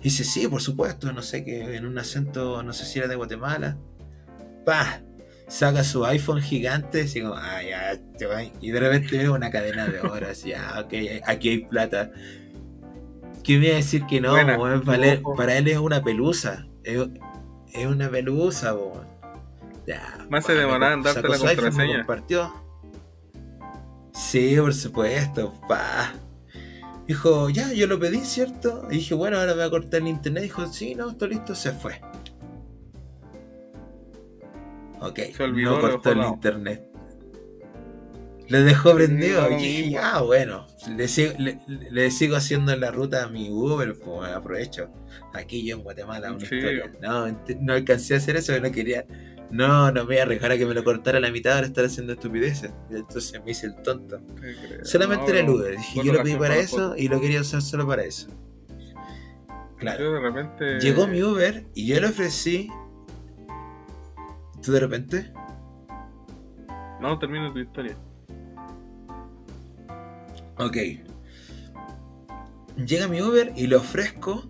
Dice, 0.00 0.24
sí, 0.24 0.48
por 0.48 0.62
supuesto, 0.62 1.12
no 1.12 1.20
sé, 1.22 1.44
que 1.44 1.76
en 1.76 1.84
un 1.84 1.98
acento, 1.98 2.62
no 2.62 2.72
sé 2.72 2.86
si 2.86 2.98
era 2.98 3.08
de 3.08 3.16
Guatemala. 3.16 3.76
Pa, 4.64 5.02
saca 5.48 5.84
su 5.84 6.04
iPhone 6.06 6.40
gigante, 6.40 7.02
así 7.02 7.20
como, 7.20 7.34
ah, 7.34 7.62
ya, 7.62 8.00
te 8.16 8.24
va. 8.26 8.42
Y 8.42 8.70
de 8.70 8.80
repente 8.80 9.18
veo 9.18 9.34
una 9.34 9.50
cadena 9.50 9.86
de 9.88 10.00
horas, 10.00 10.42
ya, 10.44 10.80
ok, 10.82 10.94
aquí 11.26 11.48
hay 11.50 11.58
plata. 11.66 12.10
¿Qué 13.42 13.58
me 13.58 13.66
iba 13.66 13.74
a 13.74 13.76
decir 13.76 14.06
que 14.06 14.20
no? 14.20 14.32
Buena, 14.32 14.56
para, 14.84 14.96
él, 15.12 15.22
para 15.36 15.58
él 15.58 15.68
es 15.68 15.78
una 15.78 16.02
pelusa. 16.02 16.66
Es, 16.84 16.98
es 17.74 17.86
una 17.86 18.08
pelusa. 18.10 18.74
Ya. 19.90 20.26
Hace 20.32 20.54
pa, 20.54 20.60
demorar 20.60 20.92
en 20.92 21.04
sacó 21.04 21.28
darte 21.28 21.28
la 21.46 21.54
contraseña. 21.54 21.96
compartió. 21.98 22.54
Sí, 24.12 24.56
por 24.58 24.74
supuesto, 24.74 25.60
pa. 25.68 26.12
Dijo, 27.06 27.50
ya, 27.50 27.72
yo 27.72 27.86
lo 27.88 27.98
pedí, 27.98 28.18
¿cierto? 28.20 28.86
Y 28.90 28.96
dije, 28.96 29.14
bueno, 29.14 29.38
ahora 29.38 29.52
me 29.52 29.58
voy 29.58 29.66
a 29.66 29.70
cortar 29.70 30.00
el 30.02 30.08
internet. 30.08 30.44
Dijo, 30.44 30.66
sí, 30.66 30.94
no, 30.94 31.10
está 31.10 31.26
listo, 31.26 31.54
se 31.54 31.72
fue. 31.72 32.00
Ok, 35.00 35.18
Se 35.34 35.42
olvidó, 35.42 35.72
no 35.76 35.80
cortó 35.80 36.12
el 36.12 36.18
lado. 36.18 36.34
internet. 36.34 36.86
Lo 38.48 38.60
dejó 38.62 38.94
prendido. 38.94 39.48
y 39.50 39.54
dije, 39.56 39.98
ah, 39.98 40.20
bueno, 40.22 40.66
le 40.96 41.08
sigo, 41.08 41.32
le, 41.38 41.60
le 41.68 42.10
sigo 42.10 42.36
haciendo 42.36 42.74
la 42.76 42.90
ruta 42.90 43.24
a 43.24 43.28
mi 43.28 43.48
Uber, 43.50 43.96
pues 43.98 44.30
aprovecho. 44.30 44.90
Aquí 45.32 45.64
yo 45.64 45.76
en 45.76 45.82
Guatemala, 45.82 46.32
una 46.32 46.40
Sí. 46.46 46.56
historia. 46.56 46.92
No, 47.00 47.26
no 47.60 47.72
alcancé 47.72 48.14
a 48.14 48.16
hacer 48.18 48.36
eso, 48.36 48.58
no 48.60 48.70
quería. 48.72 49.04
No, 49.50 49.90
no 49.90 50.00
me 50.00 50.02
voy 50.02 50.18
a 50.18 50.22
arriesgar 50.22 50.52
a 50.52 50.58
que 50.58 50.64
me 50.64 50.74
lo 50.74 50.84
cortara 50.84 51.18
a 51.18 51.20
la 51.20 51.30
mitad 51.30 51.54
para 51.54 51.66
estar 51.66 51.84
haciendo 51.84 52.12
estupideces. 52.12 52.70
Y 52.88 52.96
Entonces 52.96 53.42
me 53.44 53.50
hice 53.50 53.66
el 53.66 53.82
tonto. 53.82 54.20
Solamente 54.82 55.24
No, 55.24 55.30
era 55.30 55.40
el 55.40 55.50
Uber. 55.50 55.76
Dije, 55.76 56.00
yo 56.04 56.12
lo 56.12 56.22
pedí 56.22 56.36
para 56.36 56.56
eso 56.56 56.94
y 56.96 57.08
lo 57.08 57.20
quería 57.20 57.40
usar 57.40 57.60
solo 57.62 57.86
para 57.86 58.04
eso. 58.04 58.28
Claro. 59.78 60.04
Yo 60.04 60.12
de 60.12 60.20
repente. 60.20 60.80
Llegó 60.80 61.06
mi 61.06 61.22
Uber 61.22 61.66
y 61.74 61.86
yo 61.86 62.00
le 62.00 62.06
ofrecí. 62.06 62.70
¿Tú 64.62 64.72
de 64.72 64.80
repente? 64.80 65.32
No, 67.00 67.18
termina 67.18 67.52
tu 67.52 67.58
historia. 67.58 67.96
Ok. 70.58 70.76
Llega 72.76 73.08
mi 73.08 73.20
Uber 73.20 73.52
y 73.56 73.66
le 73.66 73.76
ofrezco 73.76 74.44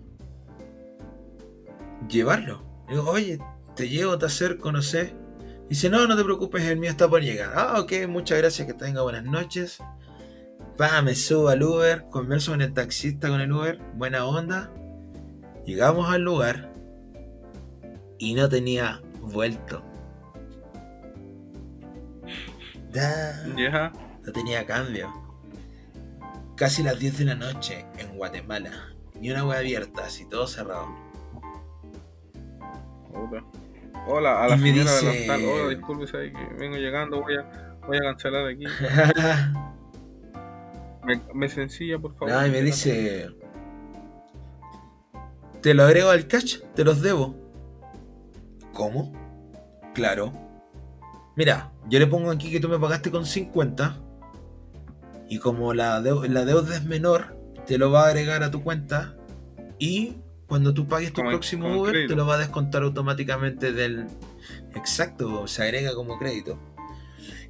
llevarlo. 2.09 2.61
Le 2.87 2.95
digo, 2.95 3.09
oye, 3.09 3.39
te 3.75 3.89
llevo, 3.89 4.17
te 4.17 4.25
acerco, 4.25 4.71
no 4.71 4.81
sé. 4.81 5.13
Dice, 5.69 5.89
no, 5.89 6.05
no 6.05 6.17
te 6.17 6.23
preocupes, 6.23 6.63
el 6.63 6.77
mío 6.77 6.89
está 6.89 7.07
por 7.07 7.21
llegar. 7.21 7.53
Ah, 7.55 7.79
ok, 7.79 8.07
muchas 8.09 8.37
gracias, 8.39 8.67
que 8.67 8.73
tenga 8.73 9.01
buenas 9.01 9.23
noches. 9.23 9.79
Pa, 10.77 11.01
me 11.01 11.15
subo 11.15 11.49
al 11.49 11.63
Uber, 11.63 12.05
converso 12.09 12.51
con 12.51 12.61
el 12.61 12.73
taxista, 12.73 13.29
con 13.29 13.39
el 13.39 13.51
Uber, 13.51 13.79
buena 13.95 14.25
onda. 14.25 14.71
Llegamos 15.65 16.09
al 16.09 16.23
lugar 16.23 16.73
y 18.17 18.33
no 18.33 18.49
tenía 18.49 19.01
vuelto. 19.21 19.83
Da. 22.91 23.45
Ya. 23.55 23.91
No 24.25 24.31
tenía 24.31 24.65
cambio. 24.65 25.09
Casi 26.55 26.83
las 26.83 26.99
10 26.99 27.19
de 27.19 27.25
la 27.25 27.35
noche 27.35 27.85
en 27.97 28.17
Guatemala. 28.17 28.71
Ni 29.19 29.31
una 29.31 29.45
web 29.45 29.59
abierta, 29.59 30.05
así 30.05 30.27
todo 30.27 30.47
cerrado. 30.47 30.87
Puta. 33.11 33.43
Hola, 34.07 34.43
a 34.43 34.47
la 34.49 34.57
señora 34.57 34.91
dice- 34.91 35.05
del 35.05 35.21
hostal. 35.21 35.45
Hola, 35.45 35.69
disculpe, 35.69 36.05
que 36.11 36.33
vengo 36.57 36.77
llegando, 36.77 37.21
voy 37.21 37.35
a, 37.35 37.77
voy 37.87 37.97
a 37.97 38.01
cancelar 38.01 38.47
aquí. 38.47 38.65
Me, 41.03 41.19
me 41.33 41.49
sencilla, 41.49 41.97
por 41.97 42.13
favor. 42.15 42.29
no, 42.31 42.45
y 42.45 42.51
me 42.51 42.61
dice. 42.61 43.27
Te 45.61 45.73
lo 45.73 45.83
agrego 45.83 46.11
al 46.11 46.27
cash, 46.27 46.59
te 46.75 46.83
los 46.83 47.01
debo. 47.01 47.35
¿Cómo? 48.71 49.11
Claro. 49.95 50.31
Mira, 51.35 51.71
yo 51.89 51.97
le 51.97 52.05
pongo 52.05 52.29
aquí 52.29 52.51
que 52.51 52.59
tú 52.59 52.69
me 52.69 52.77
pagaste 52.77 53.09
con 53.09 53.25
50. 53.25 53.99
Y 55.27 55.39
como 55.39 55.73
la, 55.73 55.99
deu- 56.01 56.27
la 56.27 56.45
deuda 56.45 56.75
es 56.75 56.83
menor, 56.85 57.35
te 57.65 57.79
lo 57.79 57.89
va 57.89 58.03
a 58.05 58.09
agregar 58.09 58.43
a 58.43 58.51
tu 58.51 58.61
cuenta. 58.61 59.15
Y 59.79 60.17
cuando 60.51 60.73
tú 60.73 60.85
pagues 60.85 61.13
tu 61.13 61.21
Como- 61.21 61.29
próximo 61.29 61.79
Uber, 61.79 61.93
crédito. 61.93 62.09
te 62.13 62.17
lo 62.17 62.25
va 62.25 62.35
a 62.35 62.39
descontar 62.39 62.83
automáticamente 62.83 63.71
del. 63.71 64.05
Exacto, 64.75 65.47
se 65.47 65.63
agrega 65.63 65.95
como 65.95 66.19
crédito. 66.19 66.59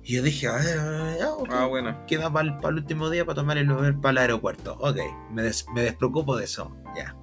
Y 0.03 0.17
yo 0.17 0.21
dije, 0.21 0.45
a 0.47 0.51
ver, 0.57 0.77
a 0.77 0.83
ver, 1.03 1.17
ya, 1.17 1.31
ok, 1.33 1.49
Ah, 1.51 1.65
bueno. 1.65 2.05
Queda 2.05 2.31
para 2.31 2.47
el, 2.69 2.75
último 2.75 3.09
día 3.09 3.25
para 3.25 3.33
tomar 3.37 3.57
el 3.57 3.71
Uber 3.71 3.95
para 3.95 4.11
el 4.11 4.17
aeropuerto. 4.19 4.77
Ok, 4.79 4.97
me, 5.31 5.41
des- 5.41 5.65
me 5.73 5.81
despreocupo 5.81 6.37
de 6.37 6.43
eso. 6.45 6.75
Ya. 6.95 7.15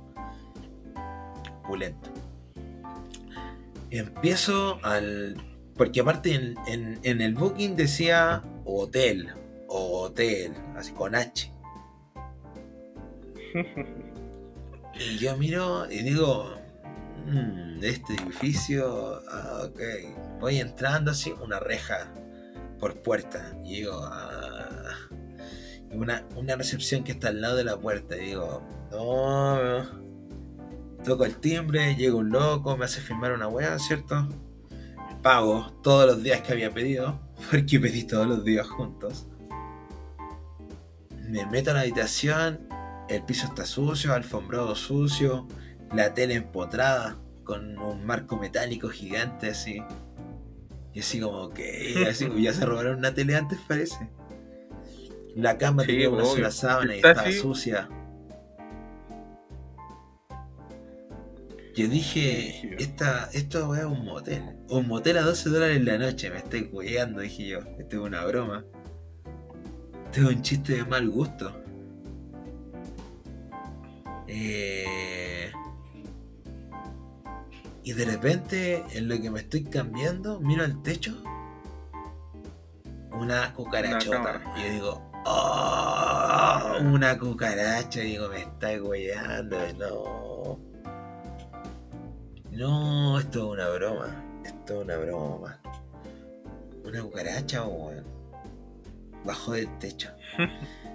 Pulento. 1.64 2.10
Empiezo 3.90 4.80
al. 4.82 5.36
Porque 5.76 6.00
aparte 6.00 6.34
en, 6.34 6.56
en- 6.66 6.98
en 7.04 7.20
el 7.20 7.34
booking 7.36 7.76
decía 7.76 8.42
hotel. 8.64 9.28
O 9.68 10.00
hotel. 10.02 10.54
Así 10.76 10.90
con 10.92 11.14
H. 11.14 11.52
Y 14.98 15.18
yo 15.18 15.36
miro 15.36 15.90
y 15.90 16.02
digo. 16.02 16.54
"Mm, 17.26 17.82
este 17.82 18.14
edificio. 18.14 19.22
Ah, 19.30 19.62
ok. 19.66 19.80
Voy 20.40 20.58
entrando 20.58 21.10
así, 21.10 21.32
una 21.42 21.60
reja 21.60 22.12
por 22.78 23.02
puerta. 23.02 23.56
Y 23.64 23.76
digo, 23.76 24.00
ah, 24.04 24.92
una, 25.92 26.24
una 26.36 26.56
recepción 26.56 27.04
que 27.04 27.12
está 27.12 27.28
al 27.28 27.40
lado 27.40 27.56
de 27.56 27.64
la 27.64 27.76
puerta. 27.78 28.16
Y 28.16 28.26
digo, 28.26 28.62
no. 28.90 30.08
Toco 31.04 31.24
el 31.24 31.36
timbre, 31.36 31.94
llega 31.94 32.16
un 32.16 32.30
loco, 32.30 32.76
me 32.76 32.84
hace 32.84 33.00
firmar 33.00 33.32
una 33.32 33.48
weá, 33.48 33.78
¿cierto? 33.78 34.28
Pago 35.22 35.72
todos 35.82 36.06
los 36.06 36.22
días 36.22 36.40
que 36.42 36.52
había 36.52 36.72
pedido, 36.72 37.20
porque 37.50 37.78
pedí 37.80 38.04
todos 38.04 38.26
los 38.26 38.44
días 38.44 38.68
juntos. 38.68 39.26
Me 41.28 41.46
meto 41.46 41.70
a 41.70 41.74
la 41.74 41.80
habitación, 41.80 42.67
el 43.08 43.22
piso 43.24 43.46
está 43.46 43.64
sucio, 43.64 44.12
alfombrado 44.14 44.74
sucio, 44.74 45.46
la 45.94 46.14
tele 46.14 46.34
empotrada 46.34 47.16
con 47.44 47.78
un 47.78 48.04
marco 48.04 48.36
metálico 48.36 48.88
gigante 48.88 49.50
así. 49.50 49.82
Y 50.92 51.00
así 51.00 51.20
como 51.20 51.50
que 51.50 52.06
así, 52.08 52.28
ya 52.40 52.52
se 52.52 52.66
robaron 52.66 52.98
una 52.98 53.14
tele 53.14 53.36
antes 53.36 53.58
parece. 53.66 54.08
La 55.34 55.56
cama 55.56 55.84
tenía 55.84 56.10
una 56.10 56.24
sola 56.24 56.50
sábana 56.50 56.94
y 56.94 56.98
estaba 56.98 57.30
sucia. 57.32 57.88
Yo 61.74 61.86
dije, 61.86 62.74
esta, 62.82 63.30
esto 63.32 63.72
es 63.76 63.84
un 63.84 64.04
motel. 64.04 64.42
Un 64.68 64.88
motel 64.88 65.16
a 65.18 65.22
12 65.22 65.48
dólares 65.48 65.76
en 65.76 65.84
la 65.84 65.96
noche, 65.96 66.28
me 66.28 66.38
estoy 66.38 66.68
cuidando, 66.68 67.20
dije 67.20 67.46
yo. 67.46 67.60
Esto 67.78 67.96
es 67.98 68.02
una 68.02 68.24
broma. 68.24 68.64
Esto 70.06 70.22
es 70.22 70.36
un 70.36 70.42
chiste 70.42 70.74
de 70.74 70.84
mal 70.84 71.08
gusto. 71.08 71.62
Eh... 74.28 75.50
Y 77.82 77.92
de 77.94 78.04
repente, 78.04 78.84
en 78.92 79.08
lo 79.08 79.20
que 79.20 79.30
me 79.30 79.40
estoy 79.40 79.64
cambiando, 79.64 80.40
miro 80.40 80.62
al 80.62 80.82
techo. 80.82 81.22
Una 83.12 83.52
cucarachota. 83.54 84.42
y 84.56 84.62
yo 84.62 84.72
digo, 84.72 85.10
¡Oh! 85.24 86.74
Una 86.80 87.18
cucaracha. 87.18 88.02
Y 88.02 88.12
digo, 88.12 88.28
me 88.28 88.42
está 88.42 88.78
cuidando, 88.80 89.56
no. 89.78 90.58
No, 92.50 93.18
esto 93.18 93.38
es 93.38 93.44
una 93.44 93.68
broma. 93.68 94.24
Esto 94.44 94.78
es 94.78 94.84
una 94.84 94.96
broma. 94.96 95.60
Una 96.84 97.02
cucaracha, 97.02 97.64
weón. 97.66 98.04
Bajo 99.24 99.52
del 99.52 99.78
techo. 99.78 100.10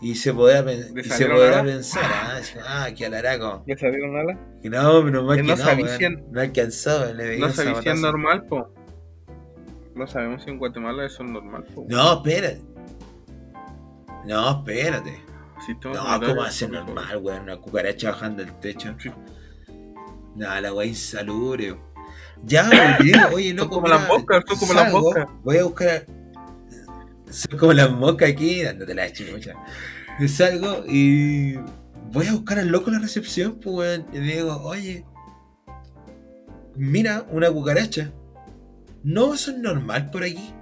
Y 0.00 0.14
se 0.14 0.34
podrá, 0.34 0.64
se 0.68 1.26
podrá 1.26 1.64
pensar, 1.64 2.04
ah, 2.04 2.40
ah, 2.66 2.88
que 2.94 3.06
alaraco. 3.06 3.64
¿Ya 3.66 3.76
salieron 3.78 4.16
alas? 4.16 4.36
No, 4.62 5.02
pero 5.04 5.24
más 5.24 5.36
que 5.36 5.42
no, 5.42 5.56
no, 5.56 6.32
no 6.32 6.40
alcanzó. 6.40 7.12
Le 7.14 7.38
no 7.38 7.46
es 7.46 8.00
normal, 8.00 8.44
po. 8.46 8.68
No 9.94 10.06
sabemos 10.06 10.42
si 10.42 10.50
en 10.50 10.58
Guatemala 10.58 11.06
eso 11.06 11.22
es 11.22 11.30
normal, 11.30 11.64
po. 11.74 11.86
No, 11.88 12.14
espérate. 12.14 12.60
No, 14.26 14.50
espérate. 14.50 15.22
no, 15.84 16.20
¿cómo 16.20 16.36
va 16.36 16.48
a 16.48 16.50
ser 16.50 16.70
normal, 16.70 17.16
weón? 17.22 17.42
Una 17.44 17.56
cucaracha 17.56 18.10
bajando 18.10 18.42
el 18.42 18.52
techo. 18.60 18.94
Nada, 20.34 20.60
la 20.60 20.74
weá 20.74 20.86
insalubre. 20.86 21.74
Ya, 22.44 22.68
oye, 23.00 23.12
oye, 23.32 23.54
loco. 23.54 23.74
Son 23.74 23.82
como 23.82 23.88
las 23.88 24.06
moscas, 24.06 24.44
son 24.46 24.58
como 24.58 24.74
las 24.74 24.92
moscas. 24.92 25.26
Voy 25.42 25.56
a 25.56 25.64
buscar. 25.64 26.06
Son 27.30 27.58
como 27.58 27.72
las 27.72 27.90
moscas 27.90 28.30
aquí, 28.30 28.62
dándote 28.62 28.94
la 28.94 29.12
chimucha. 29.12 29.54
Salgo 30.28 30.84
y 30.88 31.56
voy 32.12 32.26
a 32.26 32.32
buscar 32.32 32.58
al 32.58 32.68
loco 32.68 32.88
en 32.88 32.94
la 32.94 33.02
recepción, 33.02 33.58
pues, 33.60 33.76
weón. 33.76 34.06
Y 34.12 34.18
digo, 34.18 34.60
oye, 34.62 35.04
mira, 36.76 37.26
una 37.30 37.50
cucaracha. 37.50 38.12
No, 39.02 39.34
eso 39.34 39.50
es 39.50 39.58
normal 39.58 40.10
por 40.10 40.24
aquí. 40.24 40.52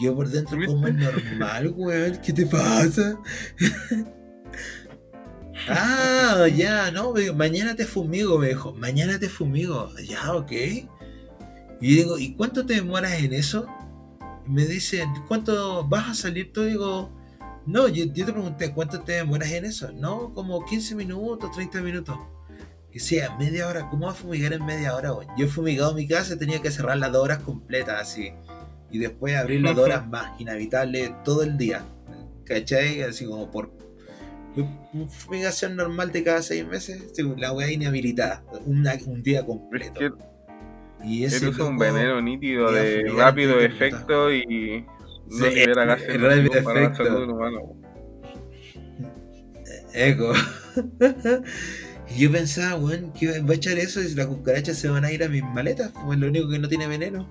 yo 0.00 0.14
por 0.14 0.28
dentro, 0.28 0.58
como 0.66 0.86
es 0.86 0.94
normal, 0.94 1.74
weón? 1.76 2.18
¿Qué 2.24 2.32
te 2.32 2.46
pasa? 2.46 3.18
Ah, 5.68 6.46
ya, 6.54 6.90
no, 6.90 7.14
mañana 7.34 7.74
te 7.74 7.86
fumigo, 7.86 8.38
me 8.38 8.48
dijo. 8.48 8.74
Mañana 8.74 9.18
te 9.18 9.28
fumigo. 9.28 9.90
Ya, 10.06 10.34
ok. 10.34 10.52
Y 10.52 10.88
digo, 11.80 12.18
¿y 12.18 12.34
cuánto 12.34 12.66
te 12.66 12.74
demoras 12.74 13.14
en 13.22 13.32
eso? 13.32 13.66
Me 14.46 14.66
dice, 14.66 15.06
¿cuánto 15.26 15.86
vas 15.88 16.08
a 16.08 16.14
salir 16.14 16.52
tú? 16.52 16.62
Digo, 16.62 17.10
no, 17.66 17.88
yo, 17.88 18.12
te 18.12 18.24
pregunté, 18.24 18.72
¿cuánto 18.72 19.00
te 19.00 19.12
demoras 19.12 19.50
en 19.52 19.64
eso? 19.64 19.90
No, 19.92 20.34
como 20.34 20.64
15 20.64 20.94
minutos, 20.94 21.50
30 21.52 21.80
minutos. 21.80 22.18
Y 22.92 23.00
sea, 23.00 23.36
media 23.36 23.66
hora, 23.66 23.88
¿cómo 23.88 24.06
vas 24.06 24.16
a 24.16 24.22
fumigar 24.22 24.52
en 24.52 24.64
media 24.64 24.94
hora? 24.94 25.10
Yo 25.36 25.46
he 25.46 25.48
fumigado 25.48 25.94
mi 25.94 26.06
casa, 26.06 26.38
tenía 26.38 26.60
que 26.60 26.70
cerrar 26.70 26.98
las 26.98 27.10
dos 27.10 27.24
horas 27.24 27.38
completas 27.38 28.00
así. 28.00 28.32
Y 28.90 28.98
después 28.98 29.34
abrir 29.34 29.62
las 29.62 29.74
dos 29.74 29.86
horas 29.86 30.06
más, 30.08 30.40
inhabitable 30.40 31.14
todo 31.24 31.42
el 31.42 31.56
día. 31.56 31.84
¿Cachai? 32.44 33.02
Así 33.02 33.24
como 33.24 33.50
por 33.50 33.72
fumigación 35.08 35.74
normal 35.74 36.12
de 36.12 36.22
cada 36.22 36.42
seis 36.42 36.64
meses, 36.66 37.02
la 37.36 37.52
weá 37.52 37.72
inhabilitada, 37.72 38.44
un 38.66 39.22
día 39.22 39.44
completo. 39.44 40.00
Y 41.04 41.24
ese 41.24 41.48
es 41.48 41.58
un 41.58 41.78
veneno 41.78 42.20
nítido 42.20 42.72
de 42.72 43.12
rápido 43.16 43.60
efecto 43.60 44.32
y 44.32 44.84
no 45.28 45.46
libera 45.46 45.84
gases 45.84 46.20
rápido 46.20 46.54
efecto. 46.54 47.74
Eco. 49.94 50.32
y 52.10 52.18
yo 52.18 52.32
pensaba, 52.32 52.76
weón, 52.76 53.12
que 53.12 53.40
voy 53.40 53.52
a 53.52 53.54
echar 53.54 53.78
eso 53.78 54.02
y 54.02 54.12
las 54.14 54.26
cucarachas 54.26 54.76
se 54.76 54.88
van 54.88 55.04
a 55.04 55.12
ir 55.12 55.22
a 55.22 55.28
mis 55.28 55.44
maletas, 55.44 55.92
pues 56.04 56.18
lo 56.18 56.26
único 56.26 56.48
que 56.48 56.58
no 56.58 56.68
tiene 56.68 56.88
veneno. 56.88 57.28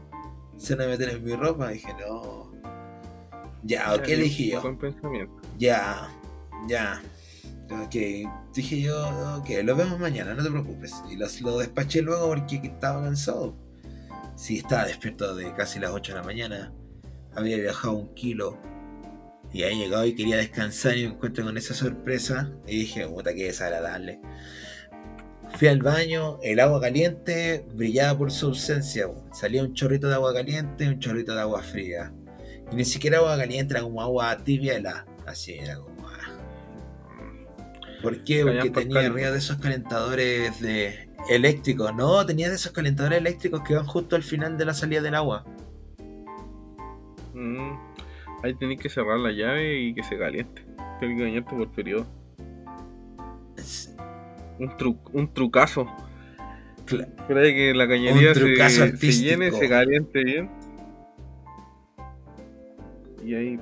Se 0.58 0.76
van 0.76 0.88
a 0.88 0.92
meter 0.92 1.10
en 1.10 1.24
mi 1.24 1.36
ropa. 1.36 1.72
Y 1.72 1.76
dije, 1.76 1.94
no. 2.00 2.52
Ya, 3.64 4.02
¿qué 4.02 4.14
elegí 4.14 4.52
yo? 4.52 4.78
Ya, 5.58 6.10
ya. 6.68 7.02
Ok, 7.70 7.96
dije 8.54 8.82
yo, 8.82 9.38
ok, 9.40 9.50
lo 9.64 9.76
vemos 9.76 10.00
mañana, 10.00 10.34
no 10.34 10.44
te 10.44 10.50
preocupes. 10.50 10.94
Y 11.10 11.16
lo, 11.16 11.58
despaché 11.58 12.02
luego 12.02 12.28
porque 12.28 12.62
estaba 12.64 13.04
cansado. 13.04 13.56
Sí, 14.36 14.58
estaba 14.58 14.86
despierto 14.86 15.36
de 15.36 15.54
casi 15.54 15.80
las 15.80 15.92
8 15.92 16.14
de 16.14 16.20
la 16.20 16.26
mañana. 16.26 16.74
Había 17.36 17.58
viajado 17.58 17.94
un 17.94 18.14
kilo. 18.14 18.60
Y 19.52 19.64
ahí 19.64 19.78
llegado 19.78 20.06
y 20.06 20.16
quería 20.16 20.38
descansar 20.38 20.98
y 20.98 21.08
me 21.08 21.14
encuentro 21.14 21.46
con 21.46 21.58
esa 21.58 21.74
sorpresa. 21.74 22.52
Y 22.68 22.80
dije, 22.80 23.08
puta, 23.08 23.34
que 23.34 23.46
desagradable. 23.46 24.20
Fui 25.56 25.68
al 25.68 25.84
baño, 25.84 26.40
el 26.42 26.60
agua 26.60 26.82
caliente 26.82 27.66
brillaba 27.74 28.18
por 28.18 28.32
su 28.32 28.48
ausencia. 28.48 29.08
Salía 29.32 29.64
un 29.64 29.74
chorrito 29.76 30.08
de 30.08 30.16
agua 30.16 30.34
caliente 30.34 30.86
y 30.86 30.88
un 30.88 31.00
chorrito 31.00 31.36
de 31.36 31.42
agua 31.42 31.62
fría. 31.62 32.12
Y 32.72 32.76
ni 32.76 32.86
siquiera 32.86 33.20
agua 33.20 33.38
caliente, 33.38 33.76
era 33.76 33.84
como 33.84 34.02
agua 34.02 34.36
tibia, 34.44 35.06
así 35.28 35.54
era 35.54 35.76
como 35.76 35.93
¿Por 38.04 38.22
qué? 38.26 38.44
Porque 38.44 38.70
tenía 38.70 39.00
arriba 39.00 39.32
de 39.32 39.38
esos 39.38 39.58
calentadores 39.58 40.60
de 40.60 41.08
eléctricos. 41.30 41.96
No, 41.96 42.26
tenía 42.26 42.50
de 42.50 42.56
esos 42.56 42.74
calentadores 42.74 43.20
eléctricos 43.20 43.62
que 43.62 43.76
van 43.76 43.86
justo 43.86 44.18
al 44.18 44.24
final 44.24 44.58
de 44.58 44.66
la 44.66 44.74
salida 44.74 45.02
del 45.02 45.16
agua. 45.16 45.46
Mm, 47.34 47.72
ahí 48.44 48.54
tenéis 48.56 48.82
que 48.82 48.90
cerrar 48.90 49.20
la 49.20 49.32
llave 49.32 49.80
y 49.80 49.94
que 49.94 50.04
se 50.04 50.18
caliente. 50.18 50.66
Tienes 51.00 51.18
que 51.18 51.24
bañarte 51.24 51.56
por 51.56 51.72
periodo. 51.72 52.06
Un, 54.60 54.78
tru 54.78 55.00
un 55.14 55.34
trucazo. 55.34 55.88
Claro. 56.86 57.10
que 57.30 57.74
la 57.74 57.88
cañería 57.88 58.36
se, 58.36 58.98
se, 58.98 59.12
llene, 59.14 59.50
se 59.50 59.70
caliente 59.70 60.22
bien. 60.22 60.50
Y 63.24 63.34
ahí 63.34 63.60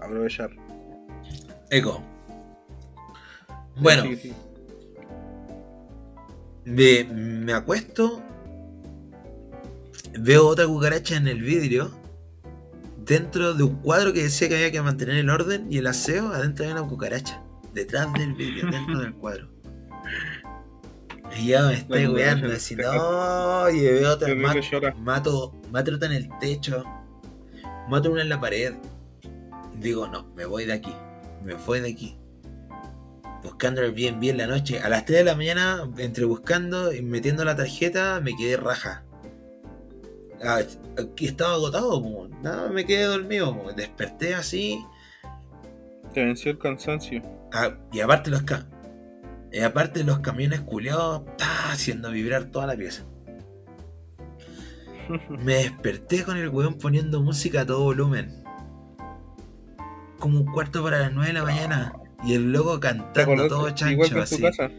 aprovechar. 0.00 0.50
Eco. 1.70 2.02
Bueno, 3.76 4.04
Me, 6.64 7.52
acuesto, 7.52 8.22
veo 10.18 10.46
otra 10.46 10.66
cucaracha 10.66 11.16
en 11.16 11.28
el 11.28 11.42
vidrio, 11.42 11.90
dentro 13.04 13.54
de 13.54 13.64
un 13.64 13.76
cuadro 13.76 14.12
que 14.12 14.22
decía 14.22 14.48
que 14.48 14.54
había 14.54 14.70
que 14.70 14.80
mantener 14.80 15.16
el 15.16 15.28
orden 15.28 15.66
y 15.70 15.78
el 15.78 15.86
aseo, 15.88 16.28
adentro 16.28 16.64
había 16.64 16.80
una 16.80 16.88
cucaracha, 16.88 17.42
detrás 17.72 18.12
del 18.14 18.34
vidrio, 18.34 18.66
dentro 18.70 19.00
del 19.00 19.14
cuadro. 19.14 19.48
Y 21.36 21.48
ya 21.48 21.66
me 21.66 21.74
estoy 21.74 22.06
weando, 22.06 22.52
así, 22.52 22.76
no, 22.76 23.68
y 23.70 23.80
veo 23.80 24.12
otra, 24.12 24.34
mato, 24.36 25.52
mato, 25.70 25.94
otra 25.94 26.06
en 26.06 26.12
el 26.12 26.28
techo, 26.38 26.84
mato 27.88 28.12
una 28.12 28.22
en 28.22 28.28
la 28.28 28.40
pared. 28.40 28.74
Digo, 29.80 30.06
no, 30.06 30.32
me 30.36 30.44
voy 30.44 30.64
de 30.64 30.74
aquí, 30.74 30.94
me 31.44 31.54
voy 31.54 31.80
de 31.80 31.90
aquí 31.90 32.16
buscando 33.44 33.82
el 33.82 33.92
bien 33.92 34.18
bien 34.18 34.38
la 34.38 34.46
noche. 34.46 34.80
A 34.80 34.88
las 34.88 35.04
3 35.04 35.18
de 35.20 35.24
la 35.24 35.36
mañana, 35.36 35.88
entre 35.98 36.24
buscando 36.24 36.92
y 36.92 37.02
metiendo 37.02 37.44
la 37.44 37.54
tarjeta, 37.54 38.20
me 38.20 38.34
quedé 38.34 38.56
raja. 38.56 39.04
Ah, 40.42 40.62
estaba 41.18 41.54
agotado, 41.54 42.28
nada, 42.42 42.68
me 42.70 42.84
quedé 42.84 43.04
dormido, 43.04 43.56
desperté 43.76 44.34
así. 44.34 44.84
Te 46.12 46.24
venció 46.24 46.50
el 46.50 46.58
cansancio. 46.58 47.22
Ah, 47.52 47.76
y 47.92 48.00
aparte 48.00 48.30
los 48.30 48.42
Y 49.52 49.60
aparte 49.60 50.04
los 50.04 50.18
camiones 50.20 50.60
culeados, 50.60 51.22
está 51.28 51.72
haciendo 51.72 52.10
vibrar 52.10 52.46
toda 52.46 52.66
la 52.66 52.76
pieza. 52.76 53.04
Me 55.28 55.54
desperté 55.54 56.24
con 56.24 56.36
el 56.36 56.48
weón 56.48 56.74
poniendo 56.74 57.20
música 57.20 57.62
a 57.62 57.66
todo 57.66 57.82
volumen. 57.82 58.42
Como 60.18 60.40
un 60.40 60.46
cuarto 60.46 60.82
para 60.82 60.98
las 60.98 61.12
9 61.12 61.28
de 61.28 61.32
la 61.32 61.44
mañana. 61.44 62.03
Y 62.24 62.34
el 62.34 62.52
loco 62.52 62.80
¿Te 62.80 62.88
cantando 62.88 63.48
todo 63.48 63.68
Igual 63.68 63.74
que 63.74 63.74
chancho 63.74 64.04
en 64.06 64.10
tu 64.12 64.18
así. 64.20 64.42
casa. 64.42 64.70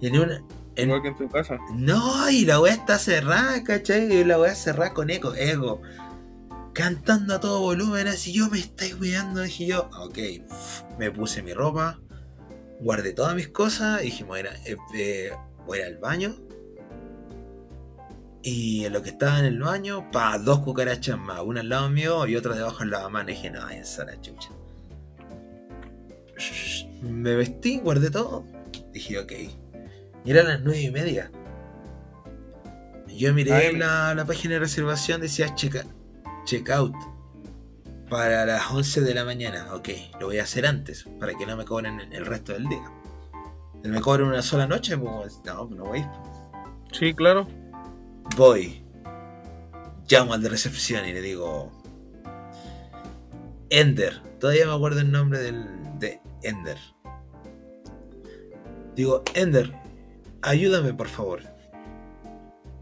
Y 0.00 0.06
en 0.06 0.18
una, 0.18 0.42
en- 0.76 0.88
Igual 0.88 1.02
que 1.02 1.08
en 1.08 1.16
tu 1.16 1.28
casa. 1.28 1.58
No, 1.74 2.30
y 2.30 2.44
la 2.44 2.60
weá 2.60 2.72
está 2.72 2.98
cerrada, 2.98 3.62
¿cachai? 3.64 4.12
Y 4.12 4.24
la 4.24 4.38
weá 4.38 4.54
cerrada 4.54 4.92
con 4.94 5.10
eco, 5.10 5.34
ego. 5.34 5.82
Cantando 6.72 7.34
a 7.34 7.40
todo 7.40 7.60
volumen, 7.60 8.06
así 8.06 8.32
yo 8.32 8.48
me 8.50 8.58
estoy 8.58 8.90
cuidando. 8.92 9.40
Dije 9.42 9.66
yo, 9.66 9.88
ok, 9.98 10.18
me 10.98 11.10
puse 11.10 11.42
mi 11.42 11.54
ropa, 11.54 11.98
guardé 12.80 13.12
todas 13.14 13.34
mis 13.34 13.48
cosas 13.48 14.02
dije, 14.02 14.24
voy 14.24 14.40
a 14.40 14.52
eh, 14.66 14.76
eh, 14.94 15.30
voy 15.66 15.78
a 15.78 15.80
ir 15.88 15.94
al 15.94 15.98
baño. 15.98 16.36
Y 18.42 18.84
en 18.84 18.92
lo 18.92 19.02
que 19.02 19.08
estaba 19.08 19.38
en 19.40 19.46
el 19.46 19.58
baño, 19.58 20.10
pa, 20.12 20.38
dos 20.38 20.60
cucarachas 20.60 21.18
más, 21.18 21.40
una 21.40 21.62
al 21.62 21.68
lado 21.68 21.88
mío 21.90 22.26
y 22.26 22.36
otra 22.36 22.54
debajo 22.54 22.80
del 22.80 22.90
lavamanos. 22.90 23.30
Y 23.30 23.34
dije, 23.34 23.50
no, 23.50 23.68
esa 23.70 24.04
la 24.04 24.20
chucha. 24.20 24.50
Me 27.02 27.34
vestí, 27.34 27.78
guardé 27.78 28.10
todo. 28.10 28.44
Dije, 28.92 29.18
ok. 29.18 29.32
Y 30.24 30.30
eran 30.30 30.48
las 30.48 30.60
nueve 30.60 30.80
y 30.80 30.90
media. 30.90 31.30
Yo 33.08 33.32
miré 33.32 33.72
la, 33.72 34.14
la 34.14 34.24
página 34.24 34.54
de 34.54 34.60
reservación, 34.60 35.20
decía 35.20 35.54
check, 35.54 36.70
out 36.70 36.94
para 38.10 38.44
las 38.46 38.70
11 38.70 39.00
de 39.00 39.14
la 39.14 39.24
mañana. 39.24 39.74
Ok, 39.74 39.88
lo 40.20 40.26
voy 40.26 40.38
a 40.38 40.42
hacer 40.42 40.66
antes, 40.66 41.06
para 41.18 41.34
que 41.34 41.46
no 41.46 41.56
me 41.56 41.64
cobren 41.64 42.00
el, 42.12 42.26
resto 42.26 42.52
del 42.52 42.68
día. 42.68 42.90
Si 43.82 43.88
me 43.88 44.00
cobran 44.00 44.28
una 44.28 44.42
sola 44.42 44.66
noche, 44.66 44.96
pues 44.98 45.40
no, 45.44 45.68
no 45.70 45.84
voy. 45.84 46.04
Sí, 46.92 47.14
claro. 47.14 47.46
Voy. 48.36 48.82
Llamo 50.08 50.34
al 50.34 50.42
de 50.42 50.48
recepción 50.48 51.06
y 51.06 51.12
le 51.12 51.20
digo. 51.20 51.72
Ender. 53.70 54.20
Todavía 54.38 54.66
me 54.66 54.74
acuerdo 54.74 55.00
el 55.00 55.10
nombre 55.10 55.38
del, 55.40 55.66
de 55.98 56.20
Ender. 56.42 56.78
Digo, 58.94 59.22
Ender, 59.34 59.72
ayúdame 60.42 60.94
por 60.94 61.08
favor. 61.08 61.42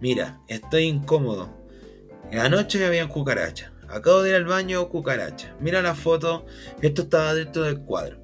Mira, 0.01 0.41
estoy 0.49 0.85
incómodo. 0.85 1.49
Anoche 2.33 2.85
había 2.85 3.09
cucarachas. 3.09 3.75
Acabo 3.89 4.23
de 4.23 4.31
ir 4.31 4.35
al 4.35 4.45
baño, 4.45 4.89
cucaracha. 4.89 5.55
Mira 5.61 5.83
la 5.83 5.95
foto. 5.95 6.47
Esto 6.83 7.03
estaba 7.03 7.35
dentro 7.35 7.63
del 7.63 7.81
cuadro. 7.81 8.19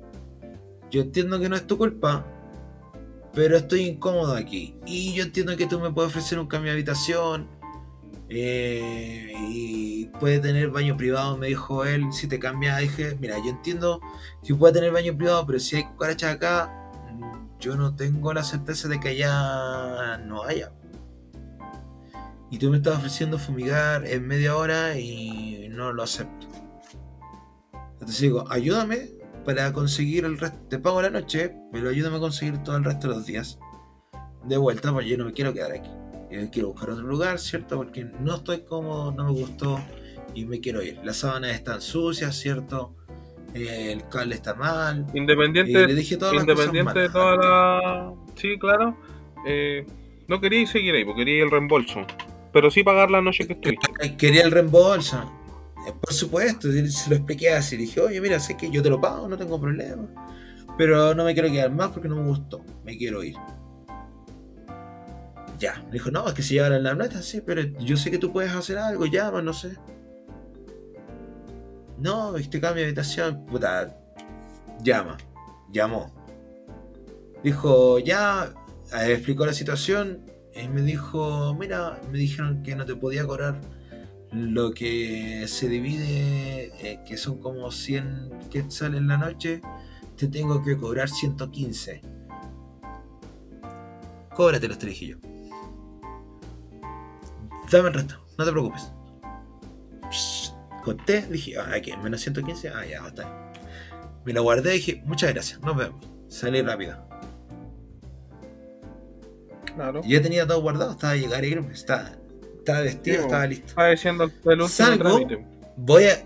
Yo 0.91 1.03
entiendo 1.03 1.39
que 1.39 1.49
no 1.49 1.57
es 1.57 1.67
tu 1.67 1.79
culpa, 1.79 2.27
pero 3.33 3.57
estoy 3.57 3.83
incómodo 3.83 4.35
aquí. 4.35 4.77
Y 4.87 5.15
yo 5.15 5.23
entiendo 5.23 5.57
que 5.57 5.67
tú 5.67 5.79
me 5.79 5.93
puedes 5.93 6.11
ofrecer 6.11 6.39
un 6.39 6.49
cambio 6.49 6.73
de 6.73 6.79
habitación. 6.79 7.49
Eh, 8.33 9.33
y 9.49 10.07
puede 10.21 10.39
tener 10.39 10.71
baño 10.71 10.97
privado, 10.97 11.37
me 11.37 11.49
dijo 11.49 11.85
él. 11.85 12.13
Si 12.13 12.29
te 12.29 12.39
cambia, 12.39 12.77
dije, 12.77 13.17
mira, 13.21 13.37
yo 13.39 13.51
entiendo 13.51 14.01
que 14.45 14.55
puede 14.55 14.75
tener 14.75 14.93
baño 14.93 15.17
privado, 15.17 15.45
pero 15.47 15.59
si 15.59 15.77
hay 15.77 15.85
cucarachas 15.85 16.37
acá, 16.37 16.91
mm, 17.13 17.59
yo 17.59 17.77
no 17.77 17.97
tengo 17.97 18.33
la 18.33 18.45
certeza 18.45 18.89
de 18.89 19.01
que 19.01 19.09
allá 19.11 20.19
no 20.19 20.45
haya. 20.45 20.73
Y 22.53 22.59
tú 22.59 22.71
me 22.71 22.79
estás 22.79 22.99
ofreciendo 22.99 23.39
fumigar 23.39 24.07
en 24.07 24.27
media 24.27 24.57
hora 24.57 24.97
y 24.99 25.69
no 25.71 25.93
lo 25.93 26.03
acepto. 26.05 26.47
Entonces 27.95 28.21
digo, 28.21 28.45
ayúdame 28.51 29.11
para 29.45 29.73
conseguir 29.73 30.25
el 30.25 30.39
resto. 30.39 30.59
Te 30.69 30.79
pago 30.79 31.03
la 31.03 31.11
noche, 31.11 31.55
pero 31.73 31.91
ayúdame 31.91 32.17
a 32.17 32.21
conseguir 32.21 32.59
todo 32.59 32.77
el 32.77 32.85
resto 32.85 33.09
de 33.09 33.15
los 33.15 33.27
días. 33.27 33.59
De 34.45 34.57
vuelta, 34.57 34.93
porque 34.93 35.09
yo 35.09 35.19
no 35.19 35.27
me 35.27 35.33
quiero 35.33 35.53
quedar 35.53 35.73
aquí. 35.73 35.91
Yo 36.31 36.51
quiero 36.51 36.69
buscar 36.69 36.91
otro 36.91 37.05
lugar, 37.05 37.39
¿cierto? 37.39 37.77
Porque 37.77 38.05
no 38.21 38.37
estoy 38.37 38.61
cómodo, 38.61 39.13
no 39.13 39.25
me 39.25 39.33
gustó 39.33 39.81
y 40.35 40.45
me 40.45 40.61
quiero 40.61 40.83
ir. 40.83 41.01
Las 41.05 41.19
sábanas 41.19 41.53
están 41.53 41.81
sucias, 41.81 42.37
¿cierto? 42.37 42.95
Eh, 43.55 43.93
el 43.93 44.09
cable 44.09 44.37
está 44.37 44.55
mal. 44.55 45.07
Independiente, 45.13 45.87
le 45.87 45.95
dije 45.95 46.17
todas 46.17 46.35
las 46.35 46.45
cosas 46.45 46.67
independiente 46.67 47.01
de 47.01 47.09
malas. 47.09 47.13
toda 47.13 47.37
la. 47.37 48.15
Sí, 48.37 48.59
claro. 48.59 48.97
Eh, 49.45 49.85
no 50.29 50.41
quería 50.41 50.67
seguir 50.67 50.95
ahí, 50.95 51.05
porque 51.05 51.25
quería 51.25 51.43
el 51.43 51.51
reembolso. 51.51 52.07
Pero 52.53 52.71
sí 52.71 52.85
pagar 52.85 53.11
la 53.11 53.21
noche 53.21 53.47
que 53.47 53.55
estuviste. 53.55 54.17
Quería 54.17 54.43
el 54.43 54.51
reembolso. 54.51 55.19
Eh, 55.87 55.93
Por 56.01 56.13
supuesto, 56.13 56.71
se 56.71 57.11
lo 57.11 57.17
expliqué 57.17 57.51
así. 57.51 57.77
Le 57.77 57.83
dije, 57.83 58.01
oye, 58.01 58.21
mira, 58.21 58.39
sé 58.39 58.57
que 58.57 58.71
yo 58.71 58.83
te 58.83 58.91
lo 58.91 59.01
pago, 59.01 59.29
no 59.29 59.37
tengo 59.37 59.61
problema. 59.61 60.09
Pero 60.79 61.15
no 61.15 61.25
me 61.25 61.35
quiero 61.35 61.51
quedar 61.51 61.73
más 61.73 61.91
porque 61.91 62.09
no 62.09 62.17
me 62.17 62.29
gustó. 62.29 62.65
Me 62.85 62.97
quiero 62.97 63.23
ir. 63.25 63.35
Ya. 65.61 65.83
Me 65.87 65.93
dijo, 65.93 66.11
no, 66.11 66.27
es 66.27 66.33
que 66.33 66.43
si 66.43 66.55
llevan 66.55 66.83
la 66.83 66.97
plata, 66.97 67.21
sí, 67.23 67.43
pero 67.45 67.61
yo 67.63 67.97
sé 67.97 68.11
que 68.11 68.17
tú 68.19 68.33
puedes 68.33 68.51
hacer 68.51 68.79
algo, 68.79 69.05
llama, 69.05 69.43
no 69.43 69.53
sé. 69.53 69.77
No, 71.99 72.35
este 72.37 72.61
cambio 72.61 72.83
de 72.83 72.89
habitación, 72.89 73.45
puta. 73.45 73.95
Llama. 74.83 75.19
Llamó. 75.71 76.13
Dijo, 77.45 77.99
ya. 77.99 78.55
eh, 78.95 79.13
explicó 79.13 79.45
la 79.45 79.53
situación. 79.53 80.25
Y 80.55 80.67
me 80.69 80.81
dijo, 80.81 81.55
mira, 81.55 82.01
me 82.11 82.19
dijeron 82.19 82.63
que 82.63 82.75
no 82.75 82.87
te 82.87 82.97
podía 82.97 83.27
cobrar 83.27 83.61
lo 84.33 84.73
que 84.73 85.47
se 85.47 85.69
divide, 85.69 86.73
eh, 86.81 87.01
que 87.07 87.19
son 87.19 87.39
como 87.39 87.71
100 87.71 88.49
quetzales 88.51 88.99
en 88.99 89.09
la 89.09 89.19
noche, 89.19 89.61
te 90.17 90.27
tengo 90.29 90.63
que 90.65 90.77
cobrar 90.77 91.11
115. 91.11 92.01
Cóbratelo, 94.35 94.79
te 94.79 94.87
dije 94.87 95.07
yo. 95.09 95.30
Dame 97.71 97.89
el 97.89 97.95
resto, 97.95 98.17
no 98.37 98.45
te 98.45 98.51
preocupes. 98.51 98.93
Conté, 100.83 101.23
dije, 101.23 101.59
ah, 101.59 101.73
aquí, 101.75 101.93
menos 102.03 102.21
115, 102.21 102.69
ah, 102.71 102.85
ya, 102.87 103.07
está 103.07 103.23
bien. 103.23 103.51
Me 104.25 104.33
lo 104.33 104.43
guardé 104.43 104.75
y 104.75 104.79
dije, 104.79 105.03
muchas 105.07 105.33
gracias, 105.33 105.61
nos 105.61 105.77
vemos. 105.77 106.05
Salí 106.29 106.63
rápido. 106.63 106.97
Claro. 109.75 110.01
Y 110.05 110.11
yo 110.11 110.23
tenía 110.23 110.47
todo 110.47 110.61
guardado, 110.61 110.93
estaba 110.93 111.13
a 111.13 111.17
llegar 111.17 111.43
a 111.43 111.47
irme, 111.47 111.73
estaba, 111.73 112.11
estaba 112.59 112.81
vestido, 112.81 113.19
Sí, 113.19 113.23
estaba 113.23 113.47
listo. 113.47 113.67
Estaba 113.67 113.89
diciendo 113.89 114.31
el 114.45 114.69
Salgo. 114.69 115.21
Voy 115.77 116.05
a. 116.05 116.25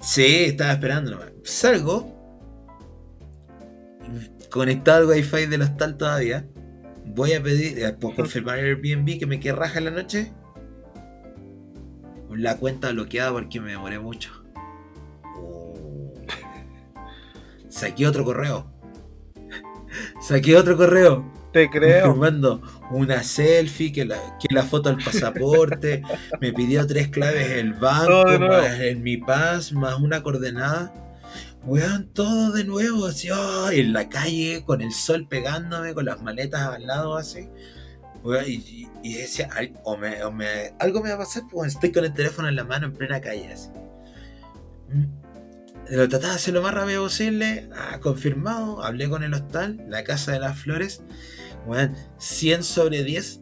Sí, 0.00 0.44
estaba 0.46 0.72
esperando 0.72 1.10
nomás. 1.10 1.32
Salgo. 1.44 2.14
Conectado 4.50 5.12
al 5.12 5.18
wifi 5.18 5.46
del 5.46 5.62
hostal 5.62 5.96
todavía. 5.96 6.46
Voy 7.14 7.32
a 7.32 7.42
pedir, 7.42 7.78
eh, 7.78 7.92
por 7.92 8.14
confirmar 8.14 8.58
el 8.58 8.66
Airbnb 8.66 9.18
que 9.18 9.26
me 9.26 9.40
quede 9.40 9.54
raja 9.54 9.78
en 9.78 9.84
la 9.86 9.90
noche. 9.90 10.32
La 12.30 12.56
cuenta 12.56 12.92
bloqueada 12.92 13.32
porque 13.32 13.60
me 13.60 13.72
demoré 13.72 13.98
mucho. 13.98 14.30
Oh. 15.36 16.14
Saqué 17.68 18.06
otro 18.06 18.24
correo. 18.24 18.70
Saqué 20.20 20.56
otro 20.56 20.76
correo 20.76 21.32
Te 21.52 21.68
creo. 21.70 22.04
confirmando 22.04 22.62
una 22.90 23.22
selfie, 23.22 23.92
que 23.92 24.04
la, 24.04 24.16
que 24.38 24.54
la 24.54 24.62
foto 24.62 24.90
del 24.90 25.02
pasaporte, 25.02 26.02
me 26.40 26.52
pidió 26.52 26.86
tres 26.86 27.08
claves 27.08 27.50
el 27.50 27.72
banco, 27.74 28.24
más 28.38 28.80
en 28.80 29.02
mi 29.02 29.16
paz, 29.16 29.72
más 29.72 29.98
una 29.98 30.22
coordenada. 30.22 30.92
Weón, 31.68 32.08
todo 32.14 32.52
de 32.52 32.64
nuevo, 32.64 33.04
así, 33.06 33.28
oh, 33.30 33.70
en 33.70 33.92
la 33.92 34.08
calle, 34.08 34.64
con 34.64 34.80
el 34.80 34.90
sol 34.92 35.28
pegándome, 35.28 35.92
con 35.92 36.06
las 36.06 36.22
maletas 36.22 36.62
al 36.62 36.86
lado, 36.86 37.16
así. 37.16 37.46
Y, 39.02 39.14
decía, 39.14 39.48
"Al- 39.54 39.78
o 39.84 39.96
me- 39.98 40.22
o 40.24 40.32
me- 40.32 40.72
algo 40.78 41.02
me 41.02 41.10
va 41.10 41.16
a 41.16 41.18
pasar, 41.18 41.42
pues 41.50 41.74
estoy 41.74 41.92
con 41.92 42.04
el 42.06 42.12
teléfono 42.14 42.48
en 42.48 42.56
la 42.56 42.64
mano 42.64 42.86
en 42.86 42.94
plena 42.94 43.20
calle, 43.20 43.52
así. 43.52 43.68
Mm. 44.92 45.94
Lo 45.94 46.08
trataba 46.08 46.32
de 46.32 46.36
hacer 46.36 46.54
lo 46.54 46.62
más 46.62 46.72
rápido 46.74 47.02
posible, 47.04 47.68
ah, 47.76 47.98
confirmado, 48.00 48.82
hablé 48.82 49.08
con 49.10 49.22
el 49.22 49.34
hostal, 49.34 49.84
la 49.88 50.04
Casa 50.04 50.32
de 50.32 50.40
las 50.40 50.58
Flores, 50.58 51.02
Weón, 51.66 51.94
100 52.18 52.62
sobre 52.62 53.04
10. 53.04 53.40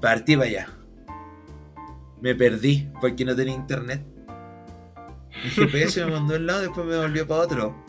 Partí 0.00 0.36
para 0.36 0.48
allá. 0.48 0.68
Me 2.20 2.34
perdí 2.36 2.88
porque 3.00 3.24
no 3.24 3.34
tenía 3.34 3.54
internet. 3.54 4.04
El 5.44 5.50
GPS 5.50 6.04
me 6.04 6.12
mandó 6.12 6.34
a 6.34 6.38
un 6.38 6.46
lado 6.46 6.60
y 6.60 6.66
después 6.66 6.86
me 6.86 6.96
volvió 6.96 7.26
para 7.26 7.40
otro. 7.42 7.84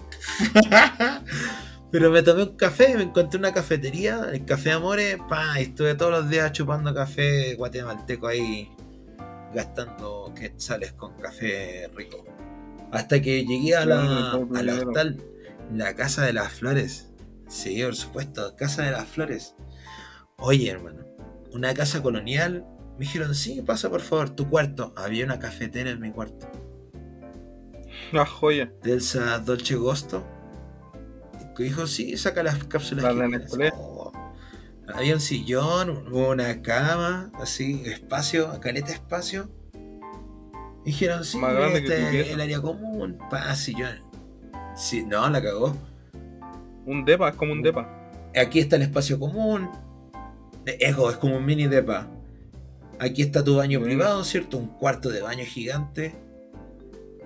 Pero 1.91 2.11
me 2.11 2.21
tomé 2.21 2.43
un 2.43 2.57
café, 2.57 2.95
me 2.95 3.03
encontré 3.03 3.39
una 3.39 3.53
cafetería, 3.53 4.29
el 4.33 4.43
Café 4.43 4.73
Amores, 4.73 5.17
pa, 5.29 5.59
y 5.59 5.63
estuve 5.63 5.95
todos 5.95 6.11
los 6.11 6.29
días 6.29 6.51
chupando 6.51 6.93
café 6.93 7.55
guatemalteco 7.55 8.27
ahí, 8.27 8.69
gastando 9.53 10.33
quetzales 10.35 10.91
con 10.93 11.13
café 11.17 11.89
rico. 11.95 12.25
Hasta 12.91 13.21
que 13.21 13.45
llegué 13.45 13.75
a 13.75 13.85
la, 13.85 14.31
a 14.31 14.63
la 14.63 14.73
hostal, 14.75 15.23
la 15.73 15.95
Casa 15.95 16.25
de 16.25 16.33
las 16.33 16.51
Flores. 16.51 17.09
Sí, 17.47 17.81
por 17.81 17.95
supuesto, 17.95 18.55
Casa 18.57 18.83
de 18.83 18.91
las 18.91 19.07
Flores. 19.07 19.55
Oye, 20.37 20.69
hermano, 20.69 21.05
una 21.51 21.73
casa 21.73 22.03
colonial. 22.03 22.65
Me 22.93 23.05
dijeron, 23.05 23.33
sí, 23.33 23.61
pasa 23.61 23.89
por 23.89 24.01
favor, 24.01 24.29
tu 24.31 24.49
cuarto. 24.49 24.93
Había 24.95 25.25
una 25.25 25.39
cafetera 25.39 25.89
en 25.89 25.99
mi 26.01 26.11
cuarto. 26.11 26.47
La 28.11 28.25
joya. 28.25 28.71
De 28.83 28.95
esa 28.97 29.39
Dolce 29.39 29.75
Gusto. 29.75 30.23
Que 31.55 31.63
dijo, 31.63 31.87
sí, 31.87 32.15
saca 32.17 32.43
las 32.43 32.63
cápsulas. 32.65 33.03
¿La 33.03 33.09
que 33.13 33.15
de 33.19 33.27
quieras". 33.27 33.41
Nestlé? 33.43 33.71
Oh. 33.75 34.11
Había 34.93 35.15
un 35.15 35.19
sillón, 35.19 36.13
una 36.13 36.61
cama, 36.61 37.31
así, 37.41 37.83
espacio, 37.85 38.59
caleta 38.61 38.93
espacio. 38.93 39.49
Dijeron, 40.85 41.25
sí, 41.25 41.37
Más 41.37 41.53
grande 41.53 41.83
que 41.83 41.87
este 41.93 42.09
pieza. 42.11 42.31
el 42.33 42.41
área 42.41 42.61
común, 42.61 43.17
pa, 43.29 43.53
sillón. 43.55 43.97
Sí, 44.77 45.03
no, 45.03 45.29
la 45.29 45.41
cagó. 45.41 45.75
Un 46.85 47.03
depa, 47.03 47.29
es 47.29 47.35
como 47.35 47.51
un 47.51 47.61
depa. 47.61 48.09
Aquí 48.39 48.59
está 48.59 48.77
el 48.77 48.83
espacio 48.83 49.19
común. 49.19 49.69
Ejo, 50.65 51.09
es 51.09 51.17
como 51.17 51.35
un 51.37 51.45
mini 51.45 51.67
depa. 51.67 52.07
Aquí 52.99 53.21
está 53.23 53.43
tu 53.43 53.57
baño 53.57 53.81
Mm. 53.81 53.83
privado, 53.83 54.23
¿cierto? 54.23 54.57
Un 54.57 54.67
cuarto 54.67 55.09
de 55.09 55.21
baño 55.21 55.43
gigante. 55.45 56.15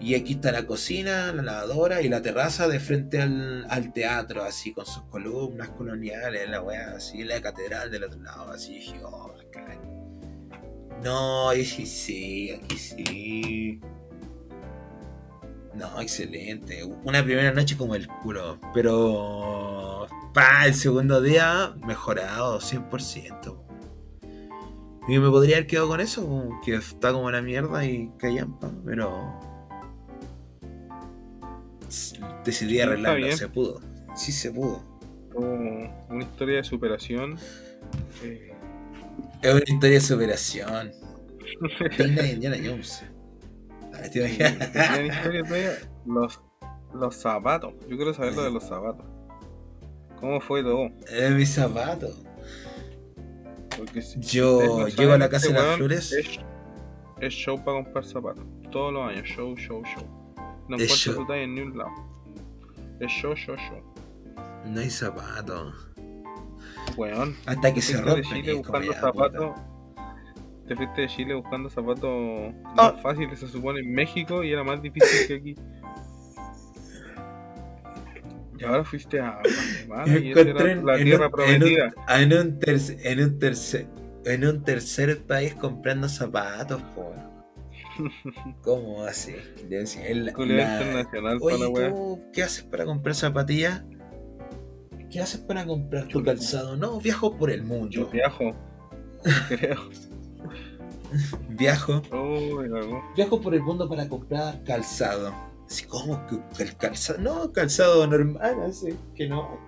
Y 0.01 0.15
aquí 0.15 0.33
está 0.33 0.51
la 0.51 0.65
cocina, 0.65 1.31
la 1.31 1.43
lavadora 1.43 2.01
y 2.01 2.09
la 2.09 2.23
terraza 2.23 2.67
de 2.67 2.79
frente 2.79 3.21
al, 3.21 3.93
teatro, 3.93 4.43
así 4.43 4.73
con 4.73 4.83
sus 4.85 5.03
columnas 5.03 5.69
coloniales, 5.69 6.49
la 6.49 6.59
weá, 6.59 6.95
así, 6.95 7.23
la 7.23 7.39
catedral 7.39 7.91
del 7.91 8.05
otro 8.05 8.19
lado, 8.19 8.51
así. 8.51 8.73
Dije, 8.73 8.99
oh, 9.03 9.31
caga. 9.51 9.79
No, 11.03 11.53
y 11.53 11.63
sí, 11.63 12.49
aquí 12.51 12.77
sí. 12.77 13.79
No, 15.75 16.01
excelente. 16.01 16.83
Una 16.83 17.23
primera 17.23 17.51
noche 17.51 17.77
como 17.77 17.93
el 17.93 18.07
culo, 18.07 18.59
pero. 18.73 20.07
Pa, 20.33 20.65
el 20.65 20.73
segundo 20.73 21.21
día 21.21 21.75
mejorado, 21.85 22.59
100%. 22.59 23.61
Y 25.07 25.19
me 25.19 25.29
podría 25.29 25.57
haber 25.57 25.67
quedado 25.67 25.89
con 25.89 25.99
eso, 25.99 26.49
que 26.63 26.75
está 26.75 27.11
como 27.11 27.29
la 27.29 27.43
mierda 27.43 27.85
y 27.85 28.09
callampa, 28.17 28.71
pero. 28.83 29.50
Decidí 32.45 32.79
arreglarlo, 32.79 33.31
se 33.35 33.47
pudo. 33.49 33.81
Sí 34.15 34.31
se 34.31 34.51
pudo. 34.51 34.81
Como 35.33 36.05
una 36.09 36.23
historia 36.23 36.57
de 36.57 36.63
superación. 36.63 37.37
Eh, 38.23 38.53
Es 39.41 39.53
una 39.53 39.63
historia 39.65 39.95
de 39.95 40.01
superación. 40.01 40.91
Digna 41.97 42.21
de 42.21 42.31
Indiana 42.31 42.57
Jones. 42.63 43.03
Los, 46.05 46.41
los 46.93 47.15
zapatos. 47.15 47.73
Yo 47.87 47.95
quiero 47.95 48.13
saber 48.13 48.35
lo 48.35 48.43
de 48.43 48.51
los 48.51 48.63
zapatos. 48.63 49.05
¿Cómo 50.19 50.39
fue 50.39 50.63
todo? 50.63 50.89
Es 51.11 51.31
mi 51.31 51.45
zapato. 51.45 52.09
Si 53.99 54.19
Yo 54.19 54.87
llego 54.87 55.13
a 55.13 55.17
la 55.17 55.29
casa 55.29 55.47
de 55.47 55.53
este 55.53 55.53
las 55.53 55.63
weón 55.63 55.77
flores. 55.77 56.11
Es, 56.11 56.39
es 57.19 57.33
show 57.33 57.57
para 57.63 57.83
comprar 57.83 58.05
zapatos. 58.05 58.45
Todos 58.71 58.93
los 58.93 59.09
años, 59.09 59.27
show, 59.27 59.55
show, 59.57 59.83
show. 59.83 60.20
No 60.77 60.77
Es 60.77 60.83
encuentro 61.05 61.15
tu 61.23 61.27
talla 61.27 61.41
en 61.43 61.55
ningún 61.55 61.77
lado. 61.77 61.91
Es 62.99 63.11
show, 63.11 63.35
show, 63.35 63.55
show. 63.57 63.81
No 64.65 64.79
hay 64.79 64.89
zapato. 64.89 65.73
Weón. 66.97 67.35
Hasta 67.45 67.73
que 67.73 67.81
se 67.81 67.93
fuiste 67.93 68.09
de 68.09 68.21
rompen. 68.21 68.41
Chile 68.41 68.53
buscando 68.53 68.93
zapatos. 68.93 69.55
Te 70.67 70.75
fuiste 70.75 71.01
de 71.01 71.07
Chile 71.07 71.33
buscando 71.33 71.69
zapatos 71.69 72.53
Ah. 72.77 72.93
más 72.93 73.01
fáciles, 73.01 73.39
se 73.39 73.47
supone, 73.47 73.81
en 73.81 73.93
México 73.93 74.43
y 74.43 74.51
era 74.53 74.63
más 74.63 74.81
difícil 74.81 75.27
que 75.27 75.33
aquí. 75.35 75.55
Y 78.59 78.63
ahora 78.63 78.83
fuiste 78.83 79.19
a 79.19 79.41
Guatemala 79.87 80.17
y 80.19 80.31
esa 80.31 80.41
era 80.41 80.71
en, 80.71 80.85
la 80.85 80.97
en 80.97 81.03
tierra 81.03 81.27
un, 81.27 81.41
en, 81.41 81.59
prometida. 81.59 81.93
un, 82.07 82.21
en, 82.21 82.33
un 82.39 82.59
tercer, 82.59 82.97
en, 83.07 83.23
un 83.23 83.39
tercer, 83.39 83.87
en 84.25 84.45
un 84.45 84.63
tercer 84.63 85.23
país 85.23 85.55
comprando 85.55 86.07
zapatos, 86.07 86.81
po. 86.95 87.13
¿Cómo 88.61 89.03
así? 89.03 89.35
El- 89.69 90.29
internacional 90.29 91.39
para 91.39 91.57
la. 91.57 91.89
¿tú 91.89 92.21
qué 92.33 92.43
haces 92.43 92.63
para 92.63 92.85
comprar 92.85 93.15
zapatillas? 93.15 93.83
¿Qué 95.09 95.19
haces 95.19 95.41
para 95.41 95.65
comprar 95.65 96.07
tu 96.07 96.23
calzado? 96.23 96.77
No, 96.77 96.99
viajo 96.99 97.37
por 97.37 97.51
el 97.51 97.61
Yo 97.61 97.65
mundo. 97.67 98.09
viajo. 98.11 98.53
Creo. 99.49 99.75
Viajo. 101.49 102.01
Oh. 102.13 102.61
Viajo 103.17 103.41
por 103.41 103.53
el 103.53 103.61
mundo 103.61 103.89
para 103.89 104.07
comprar 104.07 104.63
calzado. 104.63 105.33
Así 105.67 105.83
como 105.85 106.25
que 106.27 106.63
el 106.63 106.75
calzado. 106.77 107.19
No, 107.19 107.51
calzado 107.51 108.07
normal, 108.07 108.61
así 108.65 108.97
que 109.15 109.27
no. 109.27 109.59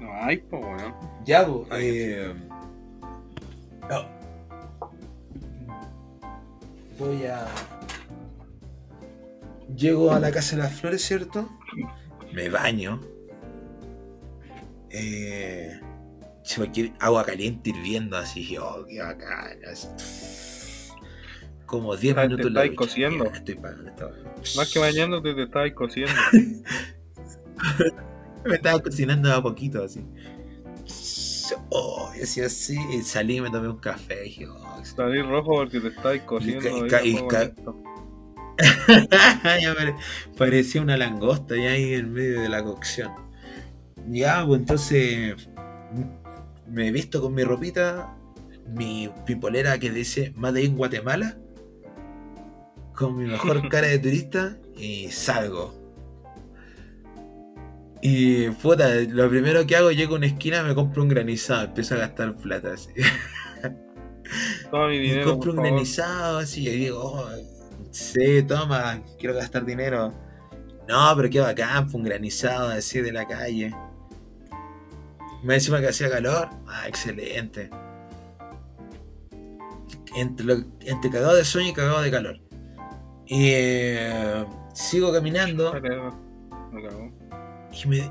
No 0.00 0.12
hay, 0.24 0.38
po, 0.38 0.58
weón. 0.58 0.94
Ya, 1.24 1.46
Ay, 1.70 1.86
eh, 1.88 2.34
no. 3.88 4.11
Voy 6.98 7.24
a. 7.26 7.46
Llego 9.76 10.12
a 10.12 10.20
la 10.20 10.30
casa 10.30 10.56
de 10.56 10.62
las 10.62 10.80
flores, 10.80 11.02
¿cierto? 11.04 11.48
Me 12.32 12.48
baño. 12.48 13.00
Eh, 14.90 15.80
se 16.42 16.60
me 16.60 16.70
quiere- 16.70 16.92
agua 17.00 17.24
caliente 17.24 17.70
hirviendo, 17.70 18.16
así. 18.16 18.56
Oh, 18.58 18.84
qué 18.86 19.00
bacán. 19.00 19.58
Como 21.66 21.96
10 21.96 22.16
Ah, 22.16 22.22
te 22.22 22.28
minutos 22.28 22.52
la 22.52 22.64
estáis 22.64 22.78
cociendo. 22.78 23.24
Estoy 23.24 23.54
pagando. 23.54 23.92
Más 24.56 24.72
que 24.72 24.78
bañándote 24.78 25.34
te 25.34 25.42
estabas 25.44 25.72
cociendo. 25.72 26.12
Me 28.44 28.56
estaba 28.56 28.80
cocinando 28.80 29.32
a 29.32 29.42
poquito, 29.42 29.82
así. 29.84 30.04
Así, 32.22 32.40
así. 32.40 32.78
Y 32.92 33.02
salí 33.02 33.36
y 33.36 33.40
me 33.40 33.50
tomé 33.50 33.68
un 33.68 33.78
café. 33.78 34.20
Y 34.22 34.24
dije, 34.28 34.46
oh, 34.48 34.84
Salí 34.84 35.22
rojo 35.22 35.52
porque 35.54 35.80
te. 35.80 35.90
Y 36.40 36.54
ca- 36.88 37.02
y 37.04 37.14
ca- 37.28 37.52
ya 39.60 39.74
pare- 39.74 39.96
parecía 40.36 40.82
una 40.82 40.96
langosta 40.96 41.56
ya 41.56 41.70
ahí 41.70 41.94
en 41.94 42.12
medio 42.12 42.40
de 42.42 42.48
la 42.48 42.62
cocción. 42.62 43.10
Ya, 44.08 44.44
pues 44.46 44.60
entonces 44.60 45.48
me 46.68 46.88
he 46.88 46.90
visto 46.92 47.20
con 47.20 47.34
mi 47.34 47.44
ropita, 47.44 48.14
mi 48.68 49.10
pipolera 49.26 49.78
que 49.78 49.90
dice 49.90 50.32
Made 50.36 50.62
in 50.62 50.76
Guatemala, 50.76 51.38
con 52.94 53.16
mi 53.16 53.24
mejor 53.24 53.68
cara 53.68 53.86
de 53.88 53.98
turista 53.98 54.56
y 54.76 55.08
salgo. 55.10 55.74
Y 58.02 58.50
puta, 58.50 58.88
lo 59.08 59.28
primero 59.30 59.64
que 59.66 59.76
hago, 59.76 59.92
llego 59.92 60.14
a 60.14 60.18
una 60.18 60.26
esquina, 60.26 60.62
me 60.64 60.74
compro 60.74 61.02
un 61.02 61.08
granizado, 61.08 61.66
empiezo 61.66 61.94
a 61.94 61.98
gastar 61.98 62.34
plata 62.36 62.72
así. 62.74 62.90
Toma 64.70 64.88
mi 64.88 64.98
dinero. 64.98 65.24
compro 65.24 65.50
por 65.50 65.50
un 65.50 65.56
favor. 65.56 65.72
granizado 65.72 66.38
así 66.38 66.66
y 66.68 66.70
digo, 66.72 67.00
oh, 67.02 67.28
sí, 67.90 68.42
toma, 68.44 69.02
quiero 69.18 69.34
gastar 69.34 69.64
dinero. 69.64 70.12
No, 70.88 71.12
pero 71.16 71.30
qué 71.30 71.40
bacán, 71.40 71.88
fue 71.88 72.00
un 72.00 72.06
granizado 72.06 72.68
así 72.70 73.00
de 73.00 73.12
la 73.12 73.26
calle. 73.26 73.72
Me 75.42 75.54
encima 75.54 75.80
que 75.80 75.88
hacía 75.88 76.10
calor, 76.10 76.48
ah, 76.68 76.88
excelente. 76.88 77.70
Entre, 80.14 80.44
lo- 80.44 80.64
entre 80.80 81.10
cagado 81.10 81.34
de 81.36 81.44
sueño 81.44 81.70
y 81.70 81.72
cagado 81.72 82.02
de 82.02 82.10
calor. 82.10 82.40
Y 83.26 83.50
eh, 83.52 84.44
sigo 84.74 85.12
caminando 85.12 85.72
Pero, 85.80 86.14
me 86.72 86.82
cagó. 86.88 87.12
Y, 87.72 87.88
me- 87.88 88.10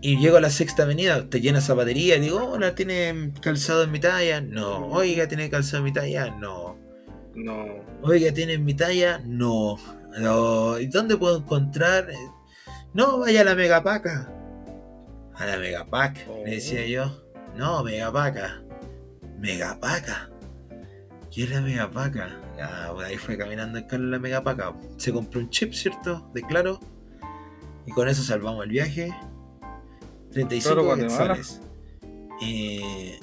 y 0.00 0.18
llego 0.18 0.36
a 0.36 0.40
la 0.40 0.50
sexta 0.50 0.84
avenida, 0.84 1.28
te 1.28 1.40
llena 1.40 1.60
zapatería 1.60 2.16
y 2.16 2.20
digo, 2.20 2.44
hola, 2.52 2.74
¿tiene 2.74 3.32
calzado 3.40 3.82
en 3.84 3.90
mi 3.92 4.00
talla? 4.00 4.40
No. 4.40 4.86
Oiga, 4.88 5.26
¿tiene 5.28 5.50
calzado 5.50 5.78
en 5.78 5.84
mi 5.84 5.92
talla? 5.92 6.30
No. 6.30 6.76
No. 7.34 7.66
Oiga, 8.02 8.32
¿tiene 8.32 8.58
mi 8.58 8.74
talla? 8.74 9.20
No. 9.24 9.76
No. 10.18 10.78
¿Y 10.78 10.86
dónde 10.86 11.16
puedo 11.16 11.38
encontrar? 11.38 12.08
No, 12.94 13.18
vaya 13.18 13.42
a 13.42 13.44
la 13.44 13.54
Megapaca. 13.54 14.32
A 15.34 15.46
la 15.46 15.56
Megapac, 15.56 16.26
le 16.44 16.50
decía 16.56 16.84
yo. 16.86 17.22
No, 17.56 17.82
Megapaca. 17.84 18.62
Megapaca. 19.38 20.30
¿Qué 21.30 21.44
es 21.44 21.50
la 21.50 21.60
Megapaca? 21.60 22.28
Ah, 22.60 22.92
ahí 23.04 23.16
fue 23.16 23.36
caminando 23.38 23.78
el 23.78 23.86
Carlos 23.86 24.10
la 24.10 24.18
Megapaca. 24.18 24.74
Se 24.96 25.12
compró 25.12 25.40
un 25.40 25.50
chip, 25.50 25.72
¿cierto? 25.74 26.28
De 26.34 26.42
claro. 26.42 26.80
Y 27.88 27.90
con 27.90 28.06
eso 28.06 28.22
salvamos 28.22 28.64
el 28.64 28.70
viaje. 28.70 29.14
35 30.32 30.74
Claro, 30.74 30.84
Guatemala. 30.86 31.34
quetzales. 31.36 31.62
Eh, 32.42 33.18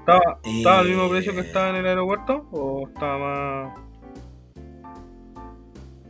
¿Estaba, 0.00 0.40
¿Estaba 0.42 0.78
al 0.80 0.88
mismo 0.88 1.04
Eh. 1.04 1.10
precio 1.10 1.32
que 1.34 1.40
estaba 1.40 1.68
en 1.70 1.76
el 1.76 1.86
aeropuerto? 1.86 2.48
¿O 2.50 2.88
estaba 2.88 3.18
más.? 3.18 3.78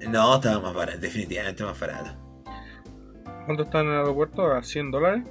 no, 0.08 0.34
estaba 0.36 0.60
más 0.60 0.74
barato, 0.74 0.98
definitivamente 0.98 1.62
más 1.64 1.78
barato. 1.78 2.10
¿Cuánto 3.44 3.64
está 3.64 3.80
en 3.80 3.88
el 3.88 3.96
aeropuerto? 3.98 4.50
¿A 4.52 4.62
100 4.62 4.90
dólares? 4.90 5.24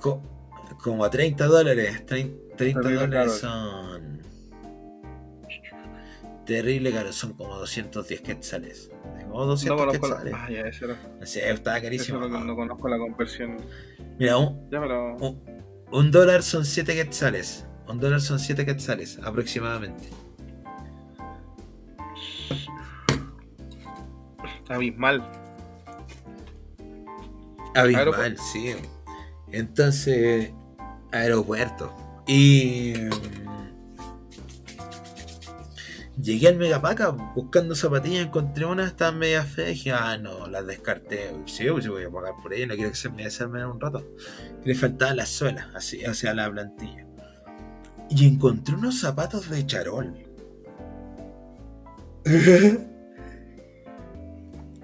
Co- 0.00 0.20
como 0.82 1.04
a 1.04 1.10
30 1.10 1.46
dólares. 1.46 2.04
30, 2.04 2.56
30 2.56 2.80
Terrible 2.80 3.06
dólares 3.06 3.38
son. 3.38 4.09
Terrible 6.50 6.90
caro, 6.90 7.12
son 7.12 7.34
como 7.34 7.54
210 7.58 8.22
quetzales. 8.22 8.90
Como 9.22 9.38
No 9.38 9.46
200 9.46 9.80
conozco 9.80 10.08
la. 10.08 10.14
quetzales. 10.16 10.34
Ah, 10.36 10.50
ya, 10.50 10.60
eso 10.62 10.84
era. 10.86 10.98
No 11.20 11.24
sé, 11.24 11.48
estaba 11.48 11.80
carísimo. 11.80 12.20
que 12.22 12.28
no 12.28 12.56
conozco 12.56 12.88
la 12.88 12.98
conversión. 12.98 13.56
Mira, 14.18 14.36
un, 14.36 14.68
Ya, 14.68 14.80
pero. 14.80 15.16
un, 15.18 15.40
un 15.92 16.10
dólar 16.10 16.42
son 16.42 16.64
7 16.64 16.92
quetzales. 16.96 17.66
Un 17.86 18.00
dólar 18.00 18.20
son 18.20 18.40
7 18.40 18.66
quetzales, 18.66 19.20
aproximadamente. 19.22 20.08
Abismal. 24.68 25.22
Abismal, 27.76 28.36
sí. 28.38 28.74
Entonces, 29.52 30.50
aeropuerto. 31.12 31.94
Y. 32.26 32.94
Llegué 36.22 36.48
al 36.48 36.56
Megapaca 36.56 37.10
buscando 37.10 37.74
zapatillas, 37.74 38.26
encontré 38.26 38.66
una, 38.66 38.86
estaban 38.86 39.18
media 39.18 39.42
feas, 39.44 39.68
dije, 39.68 39.92
ah, 39.92 40.18
no, 40.18 40.46
las 40.48 40.66
descarté. 40.66 41.30
Sí, 41.46 41.64
pues 41.70 41.88
voy 41.88 42.04
a 42.04 42.10
pagar 42.10 42.34
por 42.42 42.52
ella, 42.52 42.66
no 42.66 42.74
quiero 42.74 42.90
que 42.90 42.96
se 42.96 43.08
me 43.08 43.22
desarmen 43.24 43.62
en 43.62 43.68
un 43.68 43.80
rato. 43.80 44.04
Le 44.64 44.74
faltaba 44.74 45.14
la 45.14 45.24
suela, 45.24 45.70
así, 45.74 46.00
sea, 46.14 46.34
la 46.34 46.50
plantilla. 46.50 47.06
Y 48.10 48.26
encontré 48.26 48.74
unos 48.74 49.00
zapatos 49.00 49.48
de 49.48 49.64
charol. 49.66 50.14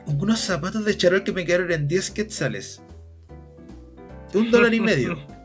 unos 0.07 0.41
zapatos 0.41 0.85
de 0.85 0.97
charol 0.97 1.25
que 1.25 1.33
me 1.33 1.45
quedaron 1.45 1.73
en 1.73 1.89
10 1.89 2.13
quetzales. 2.13 2.81
Un 4.33 4.51
dólar 4.51 4.73
y 4.73 4.81
medio. 4.81 5.19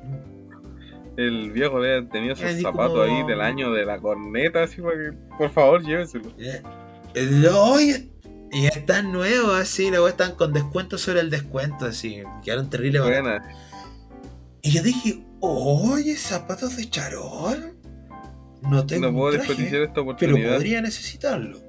El 1.18 1.52
viejo 1.52 1.78
haber 1.78 2.08
tenido 2.10 2.34
esos 2.34 2.46
Así 2.46 2.62
zapatos 2.62 2.92
como- 2.92 3.02
ahí 3.04 3.28
del 3.28 3.42
año 3.42 3.72
de 3.72 3.86
la 3.86 4.00
corneta, 4.00 4.64
así 4.64 4.82
para 4.82 4.96
que, 4.96 5.12
por 5.38 5.50
favor, 5.52 5.84
lléveselo. 5.84 6.30
Eh, 6.40 6.62
eh, 7.16 8.08
y 8.54 8.66
están 8.66 9.12
nuevos 9.12 9.56
así, 9.60 9.90
luego 9.90 10.08
están 10.08 10.36
con 10.36 10.52
descuento 10.54 10.98
sobre 10.98 11.20
el 11.22 11.30
descuento, 11.30 11.86
así. 11.86 12.22
Quedaron 12.44 12.70
terrible 12.70 13.00
baratos. 13.00 13.24
Buena. 13.24 13.56
Y 14.62 14.72
yo 14.72 14.84
dije, 14.84 15.24
oye, 15.40 16.16
zapatos 16.16 16.78
de 16.78 16.90
charol. 16.90 17.74
No 18.62 18.86
tengo 18.86 19.08
No 19.12 19.18
puedo 19.18 19.32
traje, 19.34 19.48
desperdiciar 19.48 19.82
esta 19.82 19.94
pero 19.96 20.04
oportunidad. 20.04 20.54
podría 20.54 20.82
necesitarlo. 20.82 21.60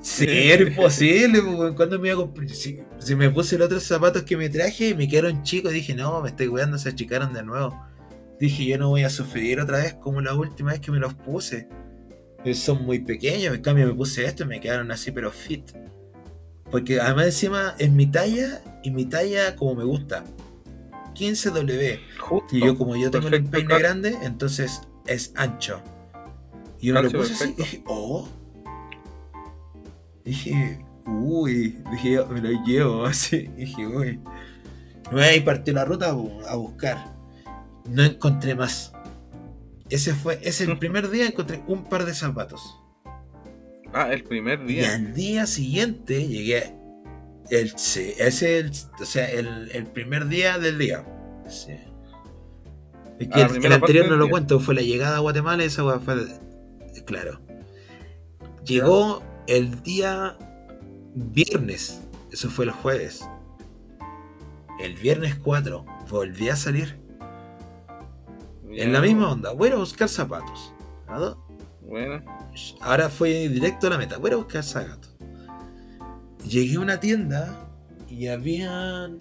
Sí, 0.00 0.26
era 0.28 0.62
imposible, 0.62 1.42
pues, 1.42 1.72
cuando 1.72 1.98
me 1.98 2.08
iba 2.08 2.14
a 2.16 2.20
comprar. 2.20 2.48
Si, 2.48 2.80
si 2.98 3.14
me 3.16 3.28
puse 3.30 3.58
los 3.58 3.66
otros 3.66 3.82
zapatos 3.82 4.22
que 4.22 4.36
me 4.36 4.48
traje 4.48 4.90
y 4.90 4.94
me 4.94 5.08
quedaron 5.08 5.42
chicos, 5.42 5.72
dije, 5.72 5.94
no, 5.94 6.22
me 6.22 6.28
estoy 6.30 6.46
cuidando, 6.46 6.78
se 6.78 6.88
achicaron 6.88 7.32
de 7.32 7.42
nuevo. 7.42 7.78
Dije, 8.40 8.66
yo 8.66 8.78
no 8.78 8.88
voy 8.90 9.02
a 9.04 9.10
sufrir 9.10 9.60
otra 9.60 9.78
vez 9.78 9.94
como 9.94 10.20
la 10.20 10.34
última 10.34 10.70
vez 10.72 10.80
que 10.80 10.90
me 10.92 10.98
los 10.98 11.14
puse. 11.14 11.68
Eh, 12.44 12.54
Son 12.54 12.84
muy 12.84 13.00
pequeños, 13.00 13.54
en 13.54 13.62
cambio 13.62 13.86
me 13.86 13.94
puse 13.94 14.24
esto 14.24 14.44
y 14.44 14.46
me 14.46 14.60
quedaron 14.60 14.90
así, 14.92 15.10
pero 15.10 15.30
fit. 15.30 15.72
Porque 16.70 17.00
además 17.00 17.26
encima 17.26 17.74
es 17.78 17.90
mi 17.90 18.06
talla 18.06 18.62
y 18.82 18.90
mi 18.90 19.06
talla 19.06 19.56
como 19.56 19.74
me 19.74 19.84
gusta. 19.84 20.24
15W. 21.14 21.98
Justo. 22.20 22.56
Y 22.56 22.60
yo 22.60 22.76
como 22.78 22.94
yo 22.94 23.10
tengo 23.10 23.26
el 23.26 23.32
Perfecto, 23.32 23.50
peine 23.50 23.68
cal- 23.68 23.78
grande, 23.80 24.16
entonces 24.22 24.82
es 25.06 25.32
ancho. 25.34 25.80
Y 26.80 26.88
yo 26.88 26.94
me 26.94 27.02
lo 27.02 27.10
puse 27.10 27.32
así 27.32 27.50
y 27.50 27.54
dije, 27.62 27.82
oh. 27.86 28.28
Dije, 30.24 30.84
uy, 31.06 31.82
dije, 31.90 32.12
yo 32.12 32.26
me 32.28 32.40
lo 32.40 32.64
llevo 32.64 33.04
así. 33.06 33.48
Dije, 33.56 33.86
uy. 33.86 34.20
Me 35.10 35.24
ahí 35.24 35.40
partió 35.40 35.72
la 35.74 35.84
ruta 35.84 36.10
a 36.10 36.52
a 36.52 36.54
buscar. 36.56 37.17
No 37.88 38.04
encontré 38.04 38.54
más. 38.54 38.92
Ese 39.90 40.14
fue, 40.14 40.38
ese 40.42 40.64
el 40.64 40.78
primer 40.78 41.10
día 41.10 41.26
encontré 41.26 41.62
un 41.66 41.84
par 41.88 42.04
de 42.04 42.14
zapatos. 42.14 42.76
Ah, 43.92 44.12
el 44.12 44.24
primer 44.24 44.60
Y 44.68 44.74
día. 44.74 44.94
al 44.94 45.14
día 45.14 45.46
siguiente 45.46 46.26
llegué. 46.28 46.74
El, 47.50 47.72
sí, 47.78 48.12
ese 48.18 48.58
el, 48.58 48.72
o 49.00 49.04
sea, 49.06 49.30
el, 49.30 49.70
el 49.72 49.86
primer 49.86 50.28
día 50.28 50.58
del 50.58 50.78
día. 50.78 51.04
Sí. 51.48 51.72
Es 53.18 53.28
que 53.28 53.42
Ah, 53.42 53.50
el, 53.62 53.72
anterior 53.72 54.06
no 54.06 54.16
lo 54.16 54.24
día. 54.24 54.30
cuento, 54.30 54.60
fue 54.60 54.74
la 54.74 54.82
llegada 54.82 55.16
a 55.16 55.20
Guatemala, 55.20 55.64
esa 55.64 55.98
fue. 56.00 56.16
Claro. 57.06 57.40
Llegó 58.64 59.22
el 59.46 59.82
día 59.82 60.36
viernes, 61.14 62.02
eso 62.30 62.50
fue 62.50 62.66
el 62.66 62.70
jueves. 62.72 63.30
El 64.78 64.94
viernes 64.96 65.36
4 65.36 65.84
volví 66.10 66.48
a 66.50 66.56
salir. 66.56 66.98
En 68.80 68.92
la 68.92 69.00
misma 69.00 69.32
onda, 69.32 69.50
voy 69.54 69.70
a 69.70 69.74
buscar 69.74 70.08
zapatos. 70.08 70.72
Buena. 71.80 72.24
Ahora 72.80 73.08
fue 73.08 73.48
directo 73.48 73.88
a 73.88 73.90
la 73.90 73.98
meta. 73.98 74.18
Voy 74.18 74.30
a 74.30 74.36
buscar 74.36 74.62
zapatos. 74.62 75.16
Llegué 76.48 76.76
a 76.76 76.80
una 76.80 77.00
tienda 77.00 77.68
y 78.08 78.28
habían. 78.28 79.18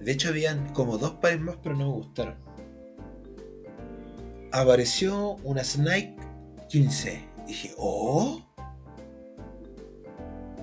De 0.00 0.10
hecho, 0.10 0.30
habían 0.30 0.72
como 0.72 0.96
dos 0.96 1.10
pares 1.16 1.38
más, 1.38 1.56
pero 1.62 1.76
no 1.76 1.84
me 1.84 1.92
gustaron. 1.92 2.36
Apareció 4.52 5.32
una 5.44 5.62
Snake 5.62 6.16
15. 6.70 7.28
Dije, 7.46 7.74
oh. 7.76 8.42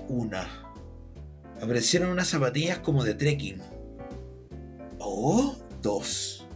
Una. 0.08 0.48
Aparecieron 1.62 2.10
unas 2.10 2.26
zapatillas 2.26 2.80
como 2.80 3.04
de 3.04 3.14
trekking. 3.14 3.73
Oh, 5.06 5.54
dos. 5.82 6.46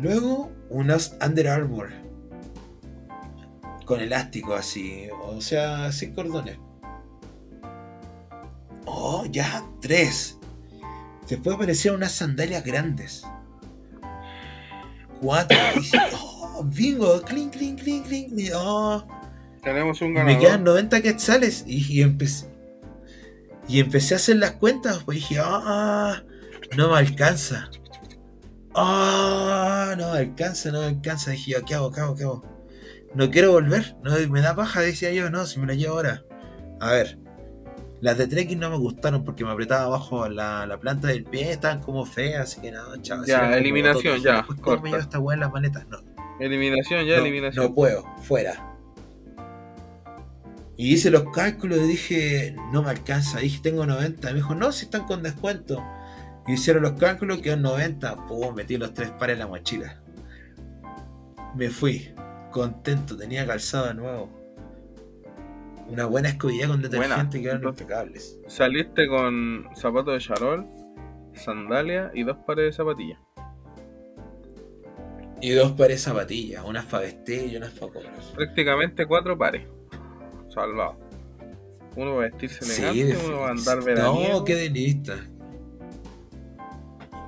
Luego 0.00 0.50
unas 0.70 1.16
Under 1.24 1.48
Armour. 1.48 1.90
Con 3.84 4.00
elástico 4.00 4.54
así. 4.54 5.08
O 5.22 5.40
sea, 5.40 5.92
sin 5.92 6.14
cordones. 6.14 6.58
Oh, 8.86 9.26
ya, 9.30 9.64
tres. 9.80 10.38
Después 11.28 11.56
aparecieron 11.56 11.98
unas 11.98 12.12
sandalias 12.12 12.64
grandes. 12.64 13.24
Cuatro. 15.20 15.58
Oh, 16.58 16.64
bingo. 16.64 17.20
Clink, 17.20 17.52
clink, 17.52 17.82
clink, 17.82 18.06
clink. 18.06 18.32
Oh. 18.54 19.06
Tenemos 19.62 20.00
un 20.00 20.16
Y 20.16 20.20
me 20.20 20.38
quedan 20.38 20.64
ganador. 20.64 20.84
90 20.84 21.02
quetzales. 21.02 21.64
Y, 21.66 21.98
y 21.98 22.00
empecé. 22.00 22.46
Y 23.68 23.80
empecé 23.80 24.14
a 24.14 24.16
hacer 24.16 24.36
las 24.36 24.52
cuentas. 24.52 25.02
Pues 25.04 25.16
dije, 25.18 25.36
ah, 25.38 26.22
no 26.76 26.90
me 26.90 26.98
alcanza. 26.98 27.70
Ah, 28.74 29.94
no 29.96 30.12
me 30.12 30.18
alcanza, 30.18 30.70
no 30.70 30.80
me 30.80 30.86
alcanza. 30.86 31.30
Dije 31.30 31.52
yo, 31.52 31.64
¿qué 31.64 31.74
hago, 31.74 31.90
qué 31.92 32.00
hago, 32.00 32.16
qué 32.16 32.22
hago? 32.24 32.42
No 33.14 33.30
quiero 33.30 33.52
volver. 33.52 33.96
No, 34.02 34.12
me 34.28 34.40
da 34.40 34.54
paja, 34.54 34.80
decía 34.80 35.12
yo, 35.12 35.30
no, 35.30 35.46
si 35.46 35.58
me 35.58 35.66
la 35.66 35.74
llevo 35.74 35.94
ahora. 35.94 36.24
A 36.80 36.90
ver. 36.90 37.18
Las 38.02 38.18
de 38.18 38.26
trekking 38.26 38.58
no 38.58 38.68
me 38.68 38.76
gustaron 38.76 39.24
porque 39.24 39.44
me 39.44 39.50
apretaba 39.52 39.84
abajo 39.84 40.28
la, 40.28 40.66
la 40.66 40.78
planta 40.78 41.08
del 41.08 41.24
pie, 41.24 41.52
estaban 41.52 41.80
como 41.80 42.04
feas, 42.04 42.42
así 42.42 42.60
que 42.60 42.70
nada, 42.70 43.00
chao. 43.00 43.24
Ya, 43.24 43.56
eliminación, 43.56 44.20
ya, 44.20 44.36
Después, 44.36 44.60
¿cómo 44.60 44.82
me 44.82 44.90
llevo 44.90 45.00
esta 45.00 45.18
weá 45.18 45.34
en 45.34 45.40
las 45.40 45.50
maletas? 45.50 45.86
No, 45.88 45.98
Eliminación, 46.38 47.06
ya, 47.06 47.16
no, 47.16 47.22
eliminación. 47.22 47.64
no 47.64 47.74
puedo, 47.74 48.04
fuera. 48.22 48.76
Y 50.76 50.92
hice 50.92 51.10
los 51.10 51.24
cálculos 51.32 51.78
y 51.78 51.86
dije, 51.88 52.56
no 52.70 52.82
me 52.82 52.90
alcanza. 52.90 53.38
Dije, 53.38 53.60
tengo 53.62 53.86
90. 53.86 54.28
Me 54.28 54.34
dijo, 54.34 54.54
no, 54.54 54.72
si 54.72 54.84
están 54.84 55.06
con 55.06 55.22
descuento. 55.22 55.82
Hicieron 56.48 56.82
los 56.82 56.92
cálculos, 56.92 57.38
quedó 57.38 57.56
90. 57.56 58.26
Pum, 58.26 58.54
metí 58.54 58.76
los 58.76 58.94
tres 58.94 59.10
pares 59.10 59.34
en 59.34 59.40
la 59.40 59.46
mochila. 59.46 60.00
Me 61.56 61.70
fui, 61.70 62.10
contento, 62.50 63.16
tenía 63.16 63.46
calzado 63.46 63.86
de 63.88 63.94
nuevo. 63.94 64.30
Una 65.88 66.06
buena 66.06 66.28
escobilla 66.28 66.66
con 66.68 66.82
detergente 66.82 67.40
quedaron 67.40 67.64
impecables. 67.68 68.38
Saliste 68.48 69.06
con 69.08 69.68
zapatos 69.74 70.14
de 70.14 70.20
charol, 70.20 70.66
sandalia 71.34 72.10
y 72.14 72.24
dos 72.24 72.36
pares 72.46 72.66
de 72.66 72.72
zapatillas. 72.72 73.18
Y 75.40 75.50
dos 75.52 75.72
pares 75.72 75.98
de 75.98 76.10
zapatillas, 76.10 76.64
unas 76.64 76.86
para 76.86 77.04
vestir 77.04 77.52
y 77.52 77.56
unas 77.56 77.70
para 77.72 77.92
correr. 77.92 78.10
Prácticamente 78.34 79.06
cuatro 79.06 79.36
pares. 79.36 79.62
Salvado. 80.48 80.98
Uno 81.94 82.14
va 82.16 82.22
a 82.24 82.28
vestirse 82.28 82.64
Sí, 82.64 82.82
elegante, 82.82 83.22
de- 83.22 83.26
uno 83.28 83.40
va 83.40 83.48
a 83.48 83.50
andar 83.50 83.82
veraniego. 83.84 84.38
No, 84.38 84.44
qué 84.44 84.54
delista. 84.56 85.16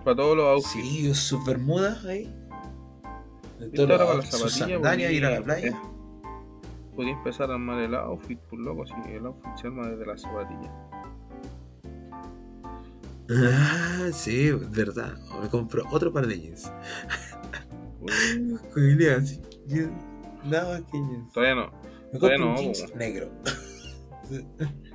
Para 0.09 0.17
todos 0.17 0.37
los 0.39 0.47
outfits. 0.47 0.89
Sí, 0.89 1.15
sus 1.15 1.45
bermudas 1.45 2.03
ahí. 2.07 2.35
Con 3.77 3.89
las 3.91 4.31
sus 4.31 4.55
sandalias, 4.55 5.13
ir 5.13 5.27
a 5.27 5.33
la 5.33 5.43
playa. 5.43 5.79
Podía 6.97 7.13
empezar 7.13 7.51
a 7.51 7.55
armar 7.55 7.79
el 7.83 7.95
outfit, 7.95 8.39
por 8.39 8.59
loco, 8.59 8.87
si 8.87 8.95
el 9.13 9.27
outfit 9.27 9.55
se 9.61 9.67
arma 9.67 9.87
desde 9.87 10.07
las 10.07 10.23
zapatillas. 10.23 10.73
Ah, 13.31 14.09
sí, 14.11 14.51
verdad. 14.51 15.19
Me 15.43 15.51
compro 15.51 15.83
otro 15.91 16.11
par 16.11 16.27
de 16.27 16.41
jeans. 16.41 16.73
Con 18.73 18.99
Nada 20.49 20.71
más 20.71 20.81
que 20.91 20.97
jeans. 20.97 21.33
todavía 21.35 21.55
no. 21.55 21.71
Me 22.15 22.19
Todavía 22.19 22.39
compro 22.39 22.47
un 22.47 22.55
no, 22.55 22.61
jeans 22.63 22.95
negro. 22.95 23.31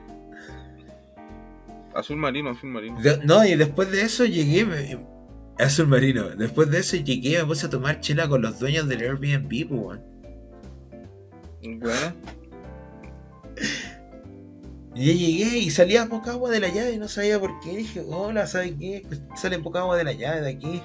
Azul 1.95 2.17
marino, 2.17 2.49
azul 2.51 2.69
marino. 2.69 2.99
De- 3.01 3.19
no, 3.23 3.45
y 3.45 3.55
después 3.55 3.91
de 3.91 4.01
eso 4.01 4.25
llegué. 4.25 4.65
Me, 4.65 4.99
azul 5.63 5.87
marino. 5.87 6.29
Después 6.29 6.69
de 6.71 6.79
eso 6.79 6.97
llegué 6.97 7.37
me 7.39 7.45
puse 7.45 7.67
a 7.67 7.69
tomar 7.69 7.99
chela 8.01 8.27
con 8.27 8.41
los 8.41 8.59
dueños 8.59 8.87
del 8.87 9.01
Airbnb, 9.01 9.49
pues, 9.67 9.81
weón. 9.81 10.01
Buena. 11.79 12.15
Y 14.95 15.05
llegué 15.13 15.57
y 15.57 15.71
salía 15.71 16.07
poca 16.07 16.31
agua 16.33 16.51
de 16.51 16.59
la 16.59 16.67
llave 16.67 16.91
y 16.93 16.97
no 16.99 17.07
sabía 17.07 17.39
por 17.39 17.59
qué. 17.61 17.77
Dije, 17.77 18.03
hola, 18.07 18.45
¿sabes 18.45 18.73
qué? 18.79 19.03
Pues 19.07 19.21
Sale 19.35 19.57
poca 19.57 19.79
agua 19.79 19.97
de 19.97 20.03
la 20.03 20.13
llave 20.13 20.41
de 20.41 20.49
aquí. 20.51 20.81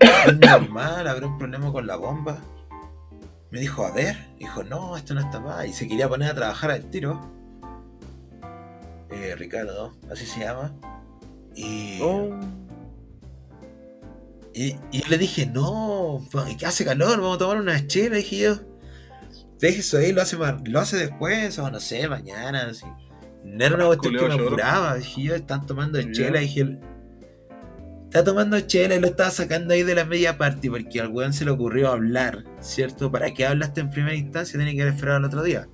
Es 0.26 0.38
normal, 0.38 1.06
habrá 1.06 1.26
un 1.26 1.36
problema 1.38 1.70
con 1.70 1.86
la 1.86 1.96
bomba. 1.96 2.38
Me 3.50 3.60
dijo, 3.60 3.84
a 3.84 3.90
ver. 3.92 4.16
Dijo, 4.38 4.64
no, 4.64 4.96
esto 4.96 5.12
no 5.14 5.20
está 5.20 5.40
mal. 5.40 5.68
Y 5.68 5.74
se 5.74 5.86
quería 5.86 6.08
poner 6.08 6.30
a 6.30 6.34
trabajar 6.34 6.70
al 6.70 6.88
tiro. 6.88 7.20
Eh, 9.12 9.34
Ricardo, 9.36 9.94
así 10.10 10.26
se 10.26 10.40
llama. 10.40 10.74
Y, 11.54 11.98
Oh, 12.02 12.30
y, 14.54 14.76
y 14.90 15.00
yo 15.02 15.08
le 15.08 15.18
dije, 15.18 15.46
no, 15.46 16.26
que 16.58 16.66
hace 16.66 16.84
calor, 16.84 17.20
vamos 17.20 17.36
a 17.36 17.38
tomar 17.38 17.56
una 17.58 17.86
chela, 17.86 18.16
dije 18.16 18.38
yo. 18.38 18.54
Deje 19.58 19.80
eso 19.80 19.98
ahí, 19.98 20.12
lo 20.12 20.22
hace, 20.22 20.36
lo 20.36 20.80
hace 20.80 20.96
después, 20.96 21.58
o 21.58 21.70
no 21.70 21.80
sé, 21.80 22.08
mañana, 22.08 22.66
así. 22.70 22.84
No 23.44 23.64
era 23.64 23.74
una 23.76 23.86
cuestión 23.86 24.14
que 24.16 24.28
me 24.28 24.34
apuraba, 24.34 24.94
dije 24.96 25.22
yo, 25.22 25.34
están 25.34 25.66
tomando 25.66 26.00
Ya. 26.00 26.12
chela, 26.12 26.40
dije. 26.40 26.78
Está 28.04 28.24
tomando 28.24 28.60
chela 28.60 28.94
y 28.94 29.00
lo 29.00 29.06
estaba 29.06 29.30
sacando 29.30 29.72
ahí 29.72 29.84
de 29.84 29.94
la 29.94 30.04
media 30.04 30.36
parte 30.36 30.68
porque 30.68 31.00
al 31.00 31.08
weón 31.08 31.32
se 31.32 31.46
le 31.46 31.50
ocurrió 31.50 31.90
hablar, 31.90 32.44
¿cierto? 32.60 33.10
¿Para 33.10 33.32
qué 33.32 33.46
hablaste 33.46 33.80
en 33.80 33.88
primera 33.88 34.14
instancia? 34.14 34.58
Tiene 34.58 34.74
que 34.74 34.82
haber 34.82 34.92
esperado 34.94 35.16
al 35.16 35.24
otro 35.24 35.42
día. 35.42 35.66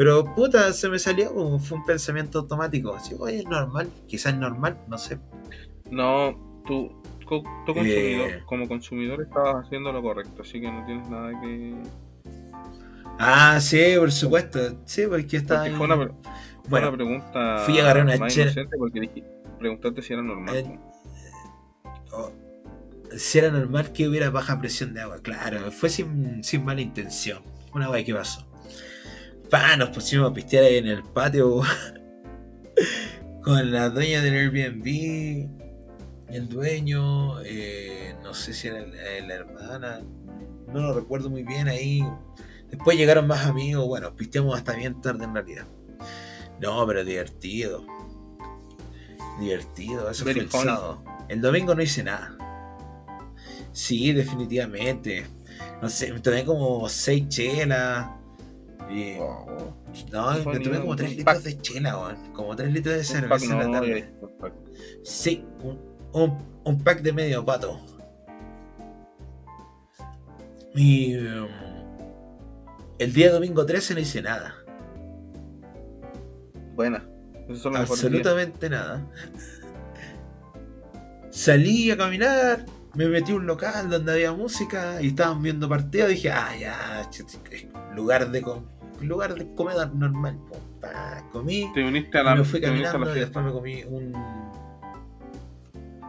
Pero 0.00 0.24
puta, 0.34 0.72
se 0.72 0.88
me 0.88 0.98
salió, 0.98 1.34
como 1.34 1.58
fue 1.58 1.76
un 1.76 1.84
pensamiento 1.84 2.38
automático. 2.38 2.94
Así, 2.94 3.14
oye, 3.18 3.40
es 3.40 3.44
normal, 3.44 3.86
quizás 4.06 4.32
es 4.32 4.38
normal, 4.38 4.78
no 4.88 4.96
sé. 4.96 5.18
no, 5.90 6.62
tú, 6.66 6.90
co- 7.26 7.42
tú 7.66 7.74
consumidor, 7.74 8.30
Eh. 8.30 8.42
como 8.46 8.66
consumidor 8.66 9.20
estabas 9.20 9.66
haciendo 9.66 9.92
lo 9.92 10.00
correcto, 10.00 10.40
así 10.40 10.58
que 10.58 10.72
no 10.72 10.86
tienes 10.86 11.06
nada 11.10 11.38
que... 11.42 11.74
Ah, 13.18 13.58
sí, 13.60 13.78
por 13.98 14.10
supuesto. 14.10 14.58
Sí, 14.86 15.02
porque 15.06 15.36
estaba 15.36 15.60
Porque 15.60 15.70
ahí. 15.72 15.76
fue 15.76 15.86
una, 15.86 15.96
pre- 15.98 16.14
Bueno, 16.70 16.88
una 16.88 16.96
pregunta 16.96 17.56
fui 17.66 17.78
a 17.78 17.82
agarrar 17.82 18.04
una 18.04 18.26
chela. 18.28 18.52
porque 18.78 19.00
dije, 19.00 19.24
preguntaste 19.58 20.00
si 20.00 20.12
era 20.14 20.22
normal. 20.22 20.56
Eh, 20.56 20.78
oh, 22.12 22.32
si 23.14 23.38
era 23.38 23.50
normal 23.50 23.92
que 23.92 24.08
hubiera 24.08 24.30
baja 24.30 24.58
presión 24.58 24.94
de 24.94 25.02
agua, 25.02 25.18
claro, 25.20 25.70
fue 25.70 25.90
sin, 25.90 26.42
sin 26.42 26.64
mala 26.64 26.80
intención. 26.80 27.42
Una 27.74 27.90
wea 27.90 28.02
que 28.02 28.14
pasó. 28.14 28.46
Pa, 29.50 29.76
nos 29.76 29.90
pusimos 29.90 30.30
a 30.30 30.32
pistear 30.32 30.62
ahí 30.62 30.76
en 30.76 30.86
el 30.86 31.02
patio 31.02 31.62
con 33.42 33.72
la 33.72 33.90
dueña 33.90 34.22
del 34.22 34.34
Airbnb, 34.34 35.48
el 36.28 36.48
dueño, 36.48 37.40
eh, 37.42 38.14
no 38.22 38.32
sé 38.32 38.54
si 38.54 38.68
era 38.68 38.78
eh, 38.78 39.24
la 39.26 39.34
hermana, 39.34 40.02
no 40.68 40.80
lo 40.80 40.94
recuerdo 40.94 41.30
muy 41.30 41.42
bien 41.42 41.66
ahí. 41.66 42.00
Después 42.68 42.96
llegaron 42.96 43.26
más 43.26 43.46
amigos, 43.46 43.86
bueno, 43.88 44.14
pisteamos 44.14 44.56
hasta 44.56 44.74
bien 44.74 45.00
tarde 45.00 45.24
en 45.24 45.34
realidad. 45.34 45.66
No, 46.60 46.86
pero 46.86 47.04
divertido. 47.04 47.84
Divertido, 49.40 50.08
eso 50.08 50.24
Very 50.24 50.46
fue 50.46 50.60
el 50.60 50.66
sábado. 50.66 51.02
El 51.28 51.40
domingo 51.40 51.74
no 51.74 51.82
hice 51.82 52.04
nada. 52.04 52.36
Sí, 53.72 54.12
definitivamente. 54.12 55.26
No 55.82 55.88
sé, 55.88 56.12
me 56.12 56.20
tomé 56.20 56.44
como 56.44 56.88
seis 56.88 57.28
chelas. 57.28 58.19
Y- 58.90 59.16
Wow. 59.16 59.74
no, 60.12 60.32
me 60.52 60.60
tomé 60.60 60.78
como 60.80 60.90
un 60.90 60.96
3 60.96 61.10
pack. 61.24 61.36
litros 61.36 61.44
de 61.44 61.60
chela, 61.62 61.98
weón. 61.98 62.32
Como 62.32 62.56
3 62.56 62.72
litros 62.72 62.94
de 62.94 63.00
Un 63.22 63.28
pack 63.28 63.40
cerveza 63.40 63.52
en 63.64 63.72
la 63.72 63.78
tarde. 63.80 64.00
ya, 64.20 64.26
un 64.26 64.38
pack. 64.38 64.52
Sí, 65.04 65.44
un, 65.62 65.78
un- 66.12 66.38
un 66.64 66.82
pack 66.82 67.02
de 67.02 67.12
medio 67.12 67.44
pato. 67.44 67.80
Y 70.74 71.16
um, 71.16 71.48
el 72.98 73.12
día 73.12 73.32
domingo 73.32 73.66
13 73.66 73.94
no 73.94 74.00
hice 74.00 74.22
nada. 74.22 74.54
Buena. 76.74 77.04
Días. 77.48 77.66
Absolutamente 77.66 78.70
nada. 78.70 79.04
Salí 81.30 81.90
a 81.90 81.96
caminar, 81.96 82.64
me 82.94 83.06
metí 83.08 83.32
a 83.32 83.36
un 83.36 83.46
local 83.46 83.90
donde 83.90 84.12
había 84.12 84.32
música 84.32 85.00
y 85.02 85.08
estaban 85.08 85.42
viendo 85.42 85.68
partidos. 85.68 86.10
Dije, 86.10 86.30
ah, 86.30 86.50
ya, 86.58 87.08
lugar 87.94 88.30
de, 88.30 88.42
lugar 89.08 89.34
de 89.34 89.54
comedor 89.54 89.94
normal. 89.94 90.38
Pa, 90.80 91.24
comí, 91.32 91.70
Te 91.74 91.84
uniste 91.84 92.18
a 92.18 92.22
la, 92.22 92.34
me 92.36 92.44
fui 92.44 92.60
la 92.60 92.68
caminando 92.68 93.16
y 93.16 93.20
después 93.20 93.44
me 93.44 93.52
comí 93.52 93.84
un. 93.84 94.12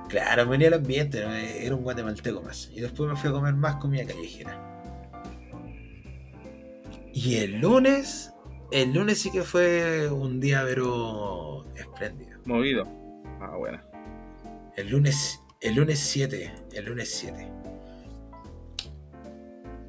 Claro, 0.09 0.45
me 0.45 0.51
venía 0.51 0.67
al 0.67 0.73
ambiente, 0.75 1.19
era 1.65 1.75
un 1.75 1.83
guatemalteco 1.83 2.41
más. 2.41 2.69
Y 2.73 2.81
después 2.81 3.09
me 3.09 3.15
fui 3.15 3.29
a 3.29 3.33
comer 3.33 3.53
más 3.53 3.75
comida 3.77 4.05
callejera. 4.05 4.59
Y 7.13 7.37
el 7.37 7.59
lunes, 7.59 8.33
el 8.71 8.93
lunes 8.93 9.19
sí 9.19 9.31
que 9.31 9.43
fue 9.43 10.09
un 10.09 10.39
día, 10.39 10.63
pero 10.65 11.65
espléndido. 11.75 12.39
Movido. 12.45 12.87
Ah, 13.39 13.55
buena. 13.57 13.83
El 14.75 14.89
lunes, 14.89 15.41
el 15.59 15.75
lunes 15.75 15.99
7, 15.99 16.53
el 16.73 16.85
lunes 16.85 17.09
7. 17.13 17.60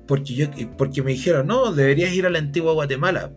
Porque 0.06 0.34
yo, 0.34 0.46
porque 0.76 1.02
me 1.02 1.12
dijeron, 1.12 1.46
no, 1.46 1.72
deberías 1.72 2.12
ir 2.12 2.26
a 2.26 2.30
la 2.30 2.38
antigua 2.38 2.72
Guatemala 2.72 3.32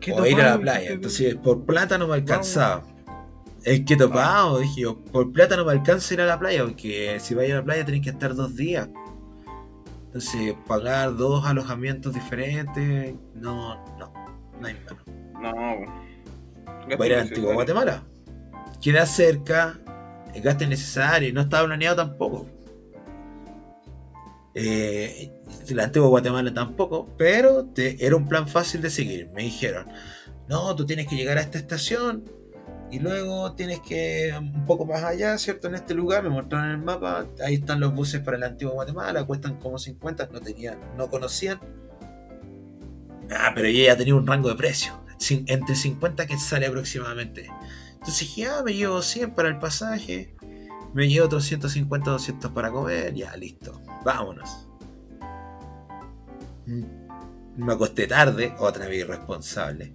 ¿Qué 0.00 0.12
o 0.12 0.26
ir 0.26 0.40
a 0.40 0.56
la 0.56 0.60
playa. 0.60 0.88
¿Qué- 0.88 0.92
Entonces, 0.94 1.34
por 1.36 1.64
plata 1.64 1.98
no 1.98 2.08
me 2.08 2.14
alcanzaba. 2.14 2.84
Es 3.64 3.84
que 3.84 3.96
topado, 3.96 4.58
dije 4.60 4.82
yo, 4.82 4.98
por 5.04 5.32
plata 5.32 5.56
no 5.56 5.64
me 5.64 5.72
alcanza 5.72 6.14
ir 6.14 6.20
a 6.20 6.26
la 6.26 6.38
playa, 6.38 6.64
porque 6.64 7.18
si 7.20 7.34
vais 7.34 7.52
a 7.52 7.56
la 7.56 7.64
playa 7.64 7.84
tenés 7.84 8.02
que 8.02 8.10
estar 8.10 8.34
dos 8.34 8.56
días. 8.56 8.88
Entonces, 10.06 10.54
pagar 10.66 11.16
dos 11.16 11.44
alojamientos 11.44 12.14
diferentes, 12.14 13.14
no, 13.34 13.74
no, 13.98 14.12
no 14.60 14.66
hay 14.66 14.74
mano. 14.84 15.02
No. 15.40 16.96
Voy 16.96 17.02
a 17.02 17.06
ir 17.06 17.12
a 17.12 17.16
la 17.16 17.22
antigua 17.22 17.54
Guatemala. 17.54 18.02
Queda 18.80 19.04
cerca, 19.06 19.78
el 20.34 20.40
gasto 20.42 20.64
es 20.64 20.70
necesario 20.70 21.28
y 21.28 21.32
no 21.32 21.42
estaba 21.42 21.66
planeado 21.66 21.96
tampoco. 21.96 22.46
Eh, 24.54 25.30
la 25.70 25.84
antigua 25.84 26.08
Guatemala 26.08 26.52
tampoco, 26.52 27.08
pero 27.16 27.68
era 27.76 28.16
un 28.16 28.28
plan 28.28 28.48
fácil 28.48 28.82
de 28.82 28.90
seguir. 28.90 29.30
Me 29.34 29.42
dijeron, 29.42 29.86
no, 30.48 30.74
tú 30.74 30.86
tienes 30.86 31.06
que 31.06 31.16
llegar 31.16 31.38
a 31.38 31.42
esta 31.42 31.58
estación 31.58 32.24
y 32.90 33.00
luego 33.00 33.52
tienes 33.52 33.80
que 33.80 34.32
un 34.38 34.64
poco 34.64 34.86
más 34.86 35.02
allá, 35.02 35.36
¿cierto? 35.38 35.68
En 35.68 35.74
este 35.74 35.94
lugar, 35.94 36.22
me 36.22 36.30
mostraron 36.30 36.70
el 36.70 36.78
mapa, 36.78 37.26
ahí 37.44 37.54
están 37.54 37.80
los 37.80 37.94
buses 37.94 38.20
para 38.20 38.38
la 38.38 38.46
antigua 38.46 38.72
Guatemala, 38.72 39.24
cuestan 39.24 39.58
como 39.58 39.78
50, 39.78 40.30
no 40.32 40.40
tenían, 40.40 40.78
no 40.96 41.08
conocían. 41.10 41.60
Ah, 43.30 43.52
pero 43.54 43.68
yo 43.68 43.84
ya 43.84 43.96
tenía 43.96 44.14
un 44.14 44.26
rango 44.26 44.48
de 44.48 44.54
precio, 44.54 45.04
entre 45.46 45.74
50 45.74 46.26
que 46.26 46.38
sale 46.38 46.66
aproximadamente. 46.66 47.50
Entonces 47.92 48.20
dije, 48.20 48.46
ah, 48.46 48.62
me 48.64 48.72
llevo 48.72 49.02
100 49.02 49.34
para 49.34 49.48
el 49.48 49.58
pasaje, 49.58 50.34
me 50.98 51.06
llevo 51.06 51.26
otros 51.26 51.44
150, 51.44 52.10
200 52.10 52.50
para 52.50 52.72
comer, 52.72 53.14
ya, 53.14 53.36
listo, 53.36 53.80
vámonos. 54.04 54.66
Mm, 56.66 56.82
Me 57.56 57.72
acosté 57.72 58.08
tarde, 58.08 58.52
otra 58.58 58.88
vez 58.88 59.04
irresponsable. 59.04 59.94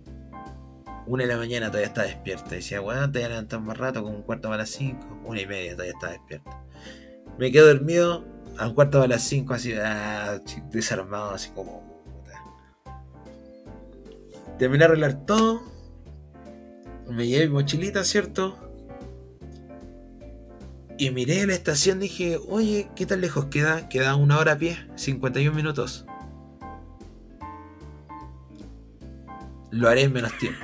Una 1.05 1.23
de 1.23 1.29
la 1.29 1.35
mañana 1.35 1.67
todavía 1.67 1.87
estaba 1.87 2.07
despierta. 2.07 2.51
Decía, 2.51 2.79
bueno, 2.79 3.11
te 3.11 3.19
voy 3.19 3.25
a 3.25 3.29
levantar 3.29 3.59
más 3.59 3.77
rato, 3.77 4.01
como 4.01 4.15
un 4.15 4.23
cuarto 4.23 4.47
para 4.47 4.59
las 4.59 4.69
5. 4.69 5.23
Una 5.25 5.41
y 5.41 5.45
media 5.45 5.73
todavía 5.73 5.91
estaba 5.91 6.13
despierta. 6.13 6.63
Me 7.37 7.51
quedo 7.51 7.67
dormido 7.67 8.23
a 8.57 8.67
un 8.69 8.73
cuarto 8.73 8.99
para 8.99 9.09
las 9.09 9.23
5, 9.23 9.53
así, 9.53 9.73
ah, 9.73 10.39
desarmado, 10.71 11.31
así 11.31 11.49
como. 11.49 11.83
Terminé 14.57 14.79
de 14.79 14.85
arreglar 14.85 15.25
todo. 15.25 15.63
Me 17.09 17.27
llevé 17.27 17.47
mi 17.47 17.55
mochilita, 17.55 18.05
¿cierto? 18.05 18.62
Y 20.97 21.09
miré 21.09 21.45
la 21.47 21.53
estación, 21.53 21.99
dije, 21.99 22.39
oye, 22.47 22.89
¿qué 22.95 23.05
tan 23.05 23.21
lejos 23.21 23.45
queda? 23.45 23.89
Queda 23.89 24.15
una 24.15 24.37
hora 24.37 24.53
a 24.53 24.57
pie, 24.57 24.77
51 24.95 25.55
minutos. 25.55 26.05
Lo 29.71 29.89
haré 29.89 30.03
en 30.03 30.13
menos 30.13 30.37
tiempo. 30.37 30.63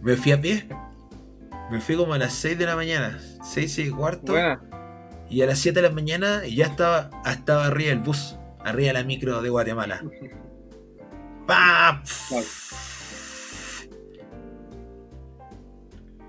Me 0.00 0.16
fui 0.16 0.32
a 0.32 0.40
pie. 0.40 0.66
Me 1.70 1.80
fui 1.80 1.96
como 1.96 2.14
a 2.14 2.18
las 2.18 2.32
6 2.34 2.58
de 2.58 2.66
la 2.66 2.76
mañana. 2.76 3.20
6, 3.42 3.72
6 3.72 3.88
y 3.88 3.90
cuarto. 3.90 4.32
Buena. 4.32 4.62
Y 5.28 5.42
a 5.42 5.46
las 5.46 5.58
7 5.58 5.80
de 5.80 5.88
la 5.88 5.94
mañana 5.94 6.42
ya 6.46 6.66
estaba, 6.66 7.10
estaba 7.26 7.66
arriba 7.66 7.90
del 7.90 8.00
bus. 8.00 8.36
Arriba 8.60 8.88
de 8.88 8.92
la 8.94 9.04
micro 9.04 9.42
de 9.42 9.50
Guatemala. 9.50 10.02
¡Pam! 11.46 12.02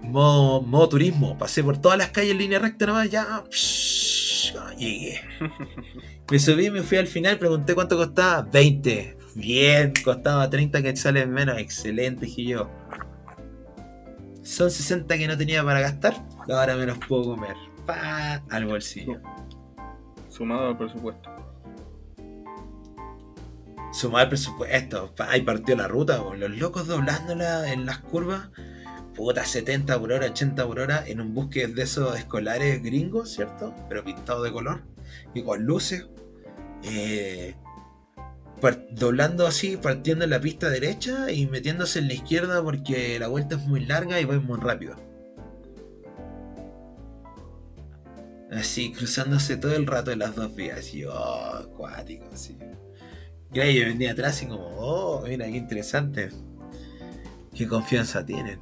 Modo, 0.09 0.61
modo 0.61 0.89
turismo. 0.89 1.37
Pasé 1.37 1.63
por 1.63 1.77
todas 1.77 1.97
las 1.97 2.09
calles 2.09 2.31
en 2.31 2.37
línea 2.37 2.59
recta 2.59 2.85
nomás. 2.85 3.09
Ya. 3.09 3.43
Llegué. 4.77 5.21
Me 6.29 6.39
subí, 6.39 6.71
me 6.71 6.81
fui 6.81 6.97
al 6.97 7.05
final, 7.05 7.37
pregunté 7.37 7.75
cuánto 7.75 7.97
costaba. 7.97 8.41
20. 8.41 9.17
Bien, 9.35 9.93
costaba 10.03 10.49
30 10.49 10.81
quetzales 10.81 11.27
menos. 11.27 11.59
Excelente, 11.59 12.25
dije 12.25 12.45
yo. 12.45 12.71
Son 14.41 14.71
60 14.71 15.17
que 15.17 15.27
no 15.27 15.37
tenía 15.37 15.63
para 15.63 15.81
gastar. 15.81 16.15
Ahora 16.49 16.75
me 16.75 16.87
los 16.87 16.97
puedo 16.97 17.35
comer. 17.35 17.55
Pa, 17.85 18.43
al 18.49 18.65
bolsillo. 18.65 19.21
Sumado 20.29 20.69
al 20.69 20.77
presupuesto. 20.77 21.29
Sumar 23.91 24.23
el 24.23 24.29
presupuesto. 24.29 25.13
Pa, 25.15 25.29
ahí 25.29 25.41
partió 25.41 25.75
la 25.75 25.87
ruta. 25.87 26.21
Los 26.37 26.51
locos 26.51 26.87
doblándola 26.87 27.71
en 27.71 27.85
las 27.85 27.99
curvas. 27.99 28.49
Puta, 29.15 29.45
70 29.45 29.97
por 29.99 30.11
hora, 30.11 30.27
80 30.27 30.67
por 30.67 30.79
hora. 30.79 31.03
En 31.07 31.21
un 31.21 31.33
bus 31.33 31.47
que 31.49 31.63
es 31.63 31.75
de 31.75 31.83
esos 31.83 32.17
escolares 32.17 32.83
gringos, 32.83 33.31
¿cierto? 33.31 33.73
Pero 33.87 34.03
pintado 34.03 34.43
de 34.43 34.51
color. 34.51 34.83
Y 35.33 35.43
con 35.43 35.63
luces. 35.63 36.07
Eh, 36.83 37.55
doblando 38.91 39.45
así, 39.45 39.77
partiendo 39.77 40.23
en 40.23 40.31
la 40.31 40.41
pista 40.41 40.69
derecha 40.69 41.31
y 41.31 41.45
metiéndose 41.45 41.99
en 41.99 42.07
la 42.07 42.13
izquierda 42.15 42.63
porque 42.63 43.19
la 43.19 43.27
vuelta 43.27 43.55
es 43.55 43.61
muy 43.65 43.85
larga 43.85 44.19
y 44.19 44.25
va 44.25 44.39
muy 44.39 44.59
rápido. 44.59 44.95
Así, 48.51 48.91
cruzándose 48.91 49.57
todo 49.57 49.75
el 49.75 49.85
rato 49.85 50.11
en 50.11 50.19
las 50.19 50.35
dos 50.35 50.55
vías. 50.55 50.93
Y 50.93 51.05
oh, 51.05 51.13
acuático, 51.13 52.25
así. 52.33 52.57
Y 53.53 53.59
ahí 53.59 53.79
yo 53.79 53.85
venía 53.85 54.11
atrás 54.11 54.41
y 54.43 54.47
como, 54.47 54.65
oh, 54.77 55.23
mira, 55.27 55.45
qué 55.45 55.57
interesante. 55.57 56.29
Qué 57.53 57.67
confianza 57.67 58.25
tienen. 58.25 58.59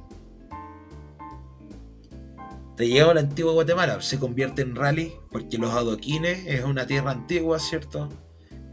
Te 2.76 2.88
llegamos 2.88 3.12
a 3.12 3.14
la 3.14 3.20
antigua 3.20 3.52
Guatemala, 3.52 4.00
se 4.00 4.18
convierte 4.18 4.62
en 4.62 4.74
rally 4.74 5.12
porque 5.30 5.58
los 5.58 5.70
adoquines 5.72 6.44
es 6.46 6.64
una 6.64 6.86
tierra 6.86 7.12
antigua, 7.12 7.60
¿cierto? 7.60 8.08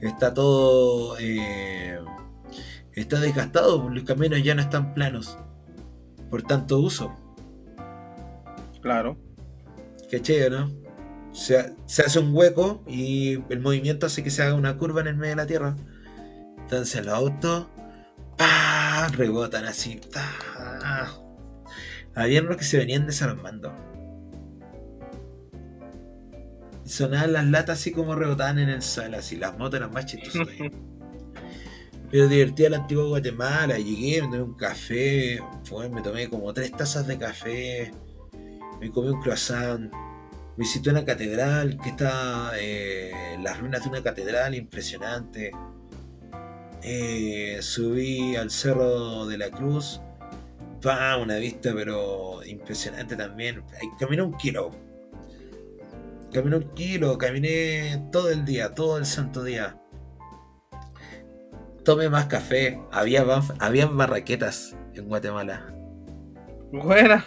Está 0.02 0.34
todo. 0.34 1.18
Eh, 1.20 2.00
está 2.94 3.20
desgastado, 3.20 3.88
los 3.90 4.04
caminos 4.04 4.42
ya 4.44 4.56
no 4.56 4.62
están 4.62 4.96
planos. 4.96 5.38
Por 6.32 6.42
tanto 6.42 6.80
uso. 6.80 7.16
Claro. 8.82 9.20
Qué 10.10 10.20
chévere, 10.20 10.50
¿no? 10.50 10.72
Se, 11.32 11.76
se, 11.86 12.02
hace 12.02 12.20
un 12.20 12.36
hueco 12.36 12.84
y 12.88 13.34
el 13.50 13.60
movimiento 13.60 14.08
hace 14.08 14.24
que 14.24 14.32
se 14.32 14.42
haga 14.42 14.56
una 14.56 14.78
curva 14.78 15.02
en 15.02 15.08
el 15.08 15.16
medio 15.16 15.34
de 15.34 15.36
la 15.36 15.46
tierra. 15.46 15.76
Entonces 16.58 17.06
los 17.06 17.14
autos 17.14 17.68
¡pah! 18.36 19.10
rebotan 19.10 19.66
así. 19.66 20.02
Habían 22.16 22.48
los 22.48 22.58
que 22.58 22.64
se 22.64 22.78
venían 22.78 23.06
desarmando 23.06 23.91
sonaban 26.92 27.34
las 27.34 27.46
latas 27.46 27.80
así 27.80 27.92
como 27.92 28.16
rebotaban 28.16 28.60
en 28.60 28.70
el 28.70 28.82
suelo, 28.82 29.18
así 29.18 29.38
las 29.38 29.58
motos 29.58 29.80
eran 29.80 29.92
más 29.92 30.06
chistosas. 30.06 30.48
Pero 32.12 32.28
divertía 32.28 32.70
la 32.70 32.78
antigua 32.78 33.06
Guatemala, 33.06 33.78
llegué, 33.78 34.22
me 34.22 34.28
tomé 34.28 34.44
un 34.44 34.56
café, 34.56 35.40
me 35.90 36.02
tomé 36.02 36.30
como 36.30 36.54
tres 36.54 36.72
tazas 36.74 37.08
de 37.08 37.18
café, 37.18 37.92
me 38.82 38.92
comí 38.92 39.08
un 39.08 39.22
croissant, 39.22 39.90
visité 40.58 40.90
una 40.90 41.06
catedral 41.06 41.80
que 41.82 41.90
está 41.90 42.52
eh, 42.60 43.34
en 43.36 43.46
las 43.46 43.58
ruinas 43.58 43.84
de 43.84 43.90
una 43.90 44.04
catedral 44.04 44.54
impresionante. 44.56 45.52
Eh, 46.84 47.60
subí 47.62 48.36
al 48.36 48.52
Cerro 48.52 49.26
de 49.26 49.38
la 49.38 49.50
Cruz, 49.50 50.02
pa, 50.82 51.16
una 51.16 51.38
vista 51.38 51.72
pero 51.74 52.44
impresionante 52.44 53.16
también. 53.16 53.64
Caminé 53.98 54.22
un 54.22 54.36
kilo, 54.36 54.76
Caminé 56.34 56.56
un 56.56 56.74
kilo, 56.74 57.18
caminé 57.18 58.08
todo 58.10 58.30
el 58.30 58.46
día, 58.46 58.74
todo 58.74 58.98
el 58.98 59.06
santo 59.06 59.44
día. 59.44 59.78
Tomé 61.84 62.10
más 62.10 62.28
café. 62.28 62.80
Había, 62.92 63.26
había 63.60 63.88
barraquetas 63.88 64.78
en 64.94 65.10
Guatemala. 65.10 65.74
Buena. 66.72 67.26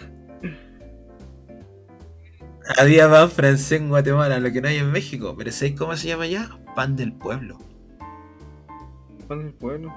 Había 2.79 3.11
pan 3.11 3.31
francés 3.31 3.81
en 3.81 3.91
Guatemala, 3.91 4.41
lo 4.41 4.51
que 4.51 4.63
no 4.63 4.69
hay 4.69 4.79
en 4.79 4.91
México. 4.91 5.35
Pero 5.37 5.53
¿sabéis 5.53 5.79
cómo 5.79 5.95
se 5.97 6.09
llama 6.09 6.25
allá? 6.25 6.59
Pan 6.75 6.97
del 6.97 7.13
pueblo. 7.13 7.59
Pan 9.29 9.41
del 9.41 9.53
pueblo. 9.53 9.95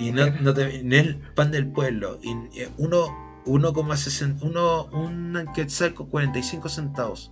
Y 0.00 0.10
no, 0.10 0.26
no, 0.40 0.54
te, 0.54 0.82
no 0.82 0.96
es 0.96 1.16
pan 1.36 1.52
del 1.52 1.70
pueblo. 1.70 2.18
Y 2.20 2.32
eh, 2.60 2.68
uno, 2.78 3.16
1,60. 3.46 4.42
Uno, 4.42 4.86
un 4.86 5.46
quetzal 5.54 5.94
con 5.94 6.08
45 6.08 6.68
centavos 6.68 7.30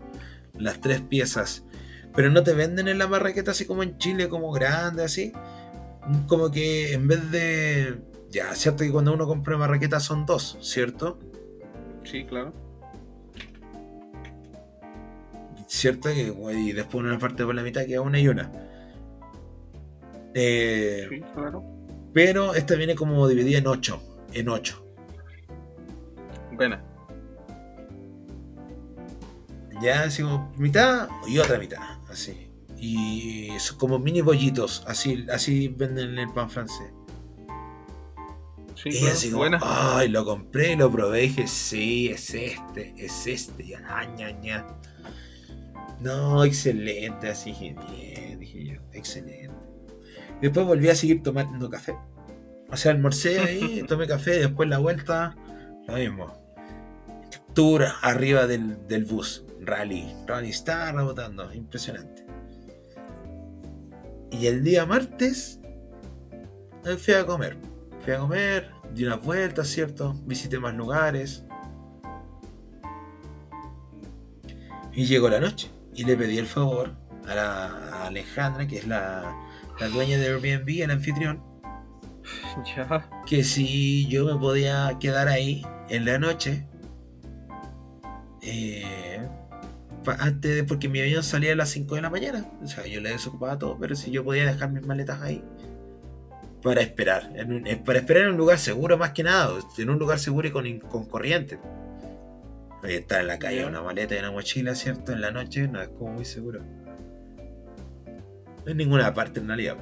las 0.59 0.81
tres 0.81 1.01
piezas. 1.01 1.65
Pero 2.15 2.31
no 2.31 2.43
te 2.43 2.53
venden 2.53 2.89
en 2.89 2.99
la 2.99 3.07
marraqueta 3.07 3.53
así 3.53 3.65
como 3.65 3.83
en 3.83 3.99
Chile, 3.99 4.29
como 4.29 4.51
grande, 4.51 5.05
así. 5.05 5.33
Como 6.27 6.51
que 6.51 6.93
en 6.93 7.07
vez 7.07 7.31
de. 7.31 7.99
Ya, 8.31 8.55
cierto 8.55 8.85
que 8.85 8.91
cuando 8.91 9.13
uno 9.13 9.27
compra 9.27 9.57
marraqueta 9.57 10.01
son 10.01 10.27
dos, 10.27 10.59
¿cierto? 10.61 11.19
Sí, 12.05 12.25
claro. 12.25 12.53
Cierto 15.67 16.09
que 16.09 16.35
y 16.55 16.73
después 16.73 17.05
una 17.05 17.19
parte 17.19 17.45
por 17.45 17.55
la 17.55 17.63
mitad 17.63 17.87
queda 17.87 18.01
una 18.01 18.19
y 18.19 18.29
una. 18.29 18.51
Eh, 20.35 21.07
sí, 21.11 21.21
claro. 21.35 21.63
Pero 22.13 22.55
esta 22.55 22.75
viene 22.75 22.95
como 22.95 23.29
dividida 23.29 23.59
en 23.59 23.67
ocho. 23.67 24.03
En 24.33 24.49
ocho. 24.49 24.85
Buena. 26.53 26.83
Ya, 29.81 30.03
así 30.03 30.22
como 30.22 30.53
mitad 30.57 31.09
y 31.26 31.39
otra 31.39 31.59
mitad, 31.59 31.83
así. 32.11 32.49
Y 32.76 33.51
son 33.59 33.79
como 33.79 33.99
mini 33.99 34.20
bollitos, 34.20 34.85
así, 34.87 35.26
así 35.33 35.68
venden 35.68 36.18
el 36.18 36.33
pan 36.33 36.51
francés. 36.51 36.93
Sí, 38.74 38.91
y 38.91 39.07
así 39.07 39.31
como, 39.31 39.45
ay, 39.61 40.09
lo 40.09 40.24
compré, 40.24 40.76
lo 40.76 40.91
probé 40.91 41.24
y 41.24 41.29
dije, 41.29 41.49
sí, 41.49 42.09
es 42.09 42.33
este, 42.33 42.95
es 42.97 43.26
este, 43.26 43.66
ya, 43.66 43.81
ña, 44.16 44.66
No, 46.01 46.45
excelente, 46.45 47.29
así 47.29 47.53
bien, 47.53 48.39
dije 48.39 48.64
yo, 48.64 48.81
excelente. 48.93 49.51
Después 50.41 50.64
volví 50.64 50.89
a 50.89 50.95
seguir 50.95 51.24
tomando 51.24 51.68
café. 51.68 51.97
O 52.70 52.76
sea, 52.76 52.93
almorcé 52.93 53.41
ahí, 53.41 53.85
tomé 53.89 54.07
café, 54.07 54.39
después 54.39 54.68
la 54.68 54.79
vuelta, 54.79 55.37
lo 55.89 55.95
mismo. 55.95 56.39
Tour 57.55 57.87
arriba 58.03 58.47
del, 58.47 58.87
del 58.87 59.05
bus 59.05 59.47
rally. 59.69 60.14
Rally 60.27 60.51
está 60.51 60.91
rebotando, 60.93 61.53
impresionante. 61.53 62.27
Y 64.31 64.47
el 64.47 64.62
día 64.62 64.87
martes 64.87 65.61
fui 66.97 67.14
a 67.14 67.27
comer. 67.27 67.57
Fui 68.05 68.12
a 68.12 68.19
comer, 68.19 68.71
di 68.95 69.05
unas 69.05 69.23
vueltas, 69.23 69.69
¿cierto? 69.69 70.14
Visité 70.25 70.59
más 70.59 70.75
lugares. 70.75 71.45
Y 74.93 75.07
llegó 75.07 75.29
la 75.29 75.41
noche. 75.41 75.71
Y 75.95 76.05
le 76.05 76.16
pedí 76.16 76.39
el 76.39 76.47
favor 76.47 76.95
a, 77.27 77.35
la, 77.35 78.07
Alejandra, 78.07 78.66
que 78.66 78.79
es 78.79 78.87
la, 78.87 79.35
la 79.79 79.89
dueña 79.89 80.16
de 80.19 80.29
Airbnb, 80.29 80.83
el 80.83 80.91
anfitrión. 80.91 81.43
Ya. 82.77 83.09
Que 83.25 83.45
si 83.45 84.09
yo 84.09 84.25
me 84.25 84.39
podía 84.39 84.97
quedar 85.01 85.29
ahí 85.29 85.64
en 85.89 86.05
la 86.05 86.19
noche. 86.19 86.66
Eh, 88.43 89.29
antes 90.18 90.55
de, 90.55 90.64
porque 90.64 90.88
mi 90.88 91.01
avión 91.01 91.22
salía 91.22 91.53
a 91.53 91.57
las 91.57 91.70
5 91.70 91.94
de 91.94 92.03
la 92.03 92.11
mañana. 92.11 92.51
O 92.62 92.66
sea, 92.66 92.86
yo 92.86 93.01
le 93.01 93.11
desocupaba 93.11 93.59
todo, 93.59 93.76
pero 93.78 93.94
si 93.94 94.11
yo 94.11 94.24
podía 94.24 94.46
dejar 94.46 94.70
mis 94.70 94.86
maletas 94.86 95.20
ahí 95.20 95.42
para 96.62 96.80
esperar. 96.80 97.30
para 97.84 97.99
esperar 97.99 98.24
en 98.24 98.30
un 98.30 98.36
lugar 98.36 98.59
seguro 98.59 98.99
más 98.99 99.12
que 99.12 99.22
nada, 99.22 99.59
en 99.76 99.90
un 99.90 99.99
lugar 99.99 100.18
seguro 100.18 100.49
y 100.49 100.51
con, 100.51 100.78
con 100.80 101.07
corriente. 101.07 101.59
Estar 102.82 103.20
en 103.22 103.26
la 103.26 103.38
calle 103.38 103.66
una 103.66 103.82
maleta 103.82 104.14
y 104.14 104.18
una 104.18 104.30
mochila, 104.30 104.74
¿cierto? 104.74 105.12
En 105.12 105.20
la 105.20 105.30
noche 105.30 105.66
no 105.66 105.80
es 105.80 105.88
como 105.88 106.12
muy 106.12 106.24
seguro. 106.24 106.61
No 108.64 108.70
en 108.70 108.76
ninguna 108.76 109.12
parte 109.12 109.40
en 109.40 109.49
realidad. 109.49 109.76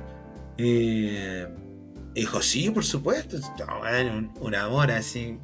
Eh, 0.57 1.47
dijo, 2.15 2.41
sí, 2.41 2.71
por 2.71 2.85
supuesto. 2.85 3.37
un, 3.37 4.33
un 4.41 4.55
amor 4.55 4.91
así 4.91 5.39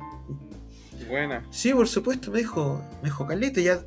Buena. 1.12 1.44
Sí, 1.50 1.74
por 1.74 1.88
supuesto, 1.88 2.30
me 2.30 2.38
dijo, 2.38 2.82
me 3.02 3.10
dijo 3.10 3.26
Caleta, 3.26 3.60
ya 3.60 3.84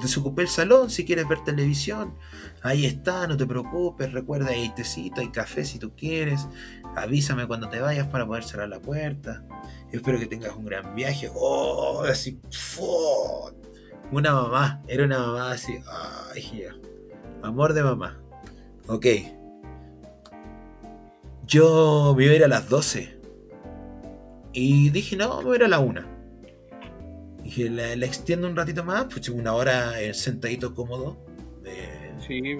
desocupé 0.00 0.40
el 0.40 0.48
salón 0.48 0.88
si 0.88 1.04
quieres 1.04 1.28
ver 1.28 1.44
televisión. 1.44 2.14
Ahí 2.62 2.86
está, 2.86 3.26
no 3.26 3.36
te 3.36 3.44
preocupes, 3.44 4.14
recuerda, 4.14 4.48
hay 4.48 4.74
tecito, 4.74 5.20
hay 5.20 5.28
café 5.28 5.66
si 5.66 5.78
tú 5.78 5.94
quieres. 5.94 6.48
Avísame 6.96 7.46
cuando 7.46 7.68
te 7.68 7.80
vayas 7.80 8.06
para 8.06 8.26
poder 8.26 8.44
cerrar 8.44 8.70
la 8.70 8.80
puerta. 8.80 9.44
espero 9.92 10.18
que 10.18 10.24
tengas 10.24 10.56
un 10.56 10.64
gran 10.64 10.94
viaje. 10.94 11.30
Oh, 11.34 12.02
así, 12.08 12.40
una 14.10 14.32
mamá, 14.32 14.82
era 14.88 15.04
una 15.04 15.18
mamá 15.18 15.50
así, 15.52 15.78
ay, 16.34 16.64
amor 17.42 17.74
de 17.74 17.82
mamá. 17.82 18.18
Ok. 18.86 19.06
Yo 21.46 22.14
me 22.16 22.24
iba 22.24 22.32
a 22.32 22.36
ir 22.36 22.44
a 22.44 22.48
las 22.48 22.70
12. 22.70 23.20
Y 24.54 24.88
dije, 24.88 25.14
no, 25.14 25.36
me 25.40 25.44
voy 25.44 25.52
a 25.52 25.56
ir 25.56 25.64
a 25.64 25.68
la 25.68 25.80
1 25.80 26.13
Dije, 27.44 27.68
la, 27.68 27.92
extiendo 27.92 28.48
un 28.48 28.56
ratito 28.56 28.82
más, 28.84 29.04
pues 29.04 29.28
una 29.28 29.52
hora 29.52 30.00
el 30.00 30.14
sentadito 30.14 30.74
cómodo. 30.74 31.18
sí, 32.26 32.56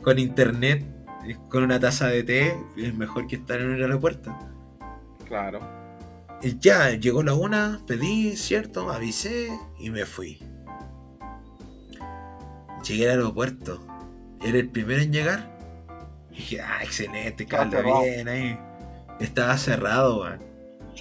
con 0.00 0.20
internet, 0.20 0.84
con 1.48 1.64
una 1.64 1.80
taza 1.80 2.06
de 2.06 2.22
té, 2.22 2.56
es 2.76 2.94
mejor 2.94 3.26
que 3.26 3.34
estar 3.34 3.60
en 3.60 3.70
un 3.70 3.82
aeropuerto. 3.82 4.32
Claro. 5.26 5.60
Y 6.40 6.56
ya, 6.60 6.90
llegó 6.90 7.24
la 7.24 7.34
una, 7.34 7.80
pedí, 7.88 8.36
¿cierto? 8.36 8.92
Avisé 8.92 9.48
y 9.80 9.90
me 9.90 10.06
fui. 10.06 10.38
Llegué 12.86 13.10
al 13.10 13.18
aeropuerto. 13.18 13.84
Era 14.44 14.58
el 14.58 14.68
primero 14.68 15.02
en 15.02 15.12
llegar. 15.12 15.50
dije, 16.30 16.60
ah, 16.60 16.84
excelente, 16.84 17.44
caldo 17.44 17.82
bien 17.82 18.28
ahí. 18.28 18.56
Estaba 19.18 19.56
cerrado, 19.58 20.20
man. 20.20 20.40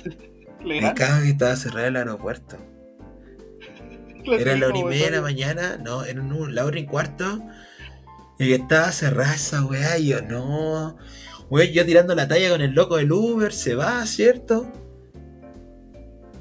Me 0.82 0.94
cago 0.94 1.22
que 1.24 1.30
estaba 1.30 1.56
cerrado 1.56 1.88
el 1.88 1.96
aeropuerto. 1.98 2.58
Era 4.26 4.56
la 4.56 4.68
hora 4.68 4.78
y 4.78 4.84
media 4.90 5.06
de 5.06 5.12
la 5.18 5.22
mañana, 5.22 5.78
no, 5.78 6.04
era 6.04 6.24
la 6.24 6.66
hora 6.66 6.80
y 6.80 6.86
cuarto. 6.86 7.44
Y 8.40 8.54
estaba 8.54 8.92
cerrada 8.92 9.36
esa 9.36 9.64
weá 9.66 9.98
y 10.00 10.08
yo, 10.08 10.22
no. 10.22 10.98
Weón, 11.50 11.72
yo 11.72 11.86
tirando 11.86 12.16
la 12.16 12.28
talla 12.28 12.50
con 12.50 12.62
el 12.62 12.74
loco 12.74 12.98
del 12.98 13.12
Uber, 13.12 13.54
se 13.54 13.76
va, 13.76 14.04
¿cierto? 14.08 14.72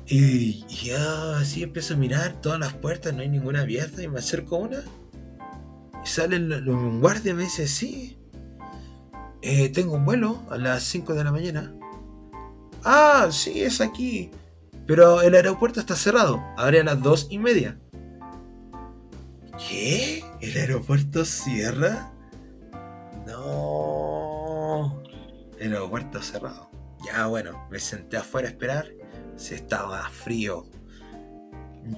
Y, 0.06 0.64
y 0.68 0.74
yo 0.86 1.34
así 1.36 1.62
empiezo 1.62 1.94
a 1.94 1.96
mirar 1.96 2.40
todas 2.40 2.58
las 2.58 2.72
puertas, 2.74 3.12
no 3.14 3.20
hay 3.22 3.28
ninguna 3.28 3.60
abierta 3.60 4.02
y 4.02 4.08
me 4.08 4.18
acerco 4.18 4.56
a 4.56 4.58
una. 4.60 4.78
Y 6.04 6.06
sale 6.08 6.36
el- 6.36 6.52
el- 6.52 6.68
un 6.68 7.00
guardia 7.00 7.32
y 7.32 7.34
me 7.34 7.42
dice, 7.44 7.68
sí, 7.68 8.18
eh, 9.42 9.68
tengo 9.68 9.94
un 9.94 10.04
vuelo 10.04 10.42
a 10.50 10.56
las 10.58 10.82
5 10.84 11.14
de 11.14 11.24
la 11.24 11.32
mañana. 11.32 11.74
Ah, 12.84 13.28
sí, 13.30 13.62
es 13.62 13.80
aquí. 13.80 14.30
Pero 14.86 15.22
el 15.22 15.34
aeropuerto 15.34 15.80
está 15.80 15.96
cerrado. 15.96 16.42
Abre 16.56 16.80
a 16.80 16.84
las 16.84 17.02
2 17.02 17.28
y 17.30 17.38
media. 17.38 17.78
¿Qué? 19.68 20.22
¿El 20.40 20.56
aeropuerto 20.56 21.24
cierra? 21.24 22.12
No. 23.26 25.02
El 25.58 25.72
aeropuerto 25.72 26.20
cerrado. 26.22 26.70
Ya 27.04 27.26
bueno, 27.26 27.66
me 27.70 27.78
senté 27.78 28.16
afuera 28.16 28.48
a 28.48 28.50
esperar. 28.50 28.86
Se 29.36 29.54
estaba 29.54 30.08
frío. 30.10 30.66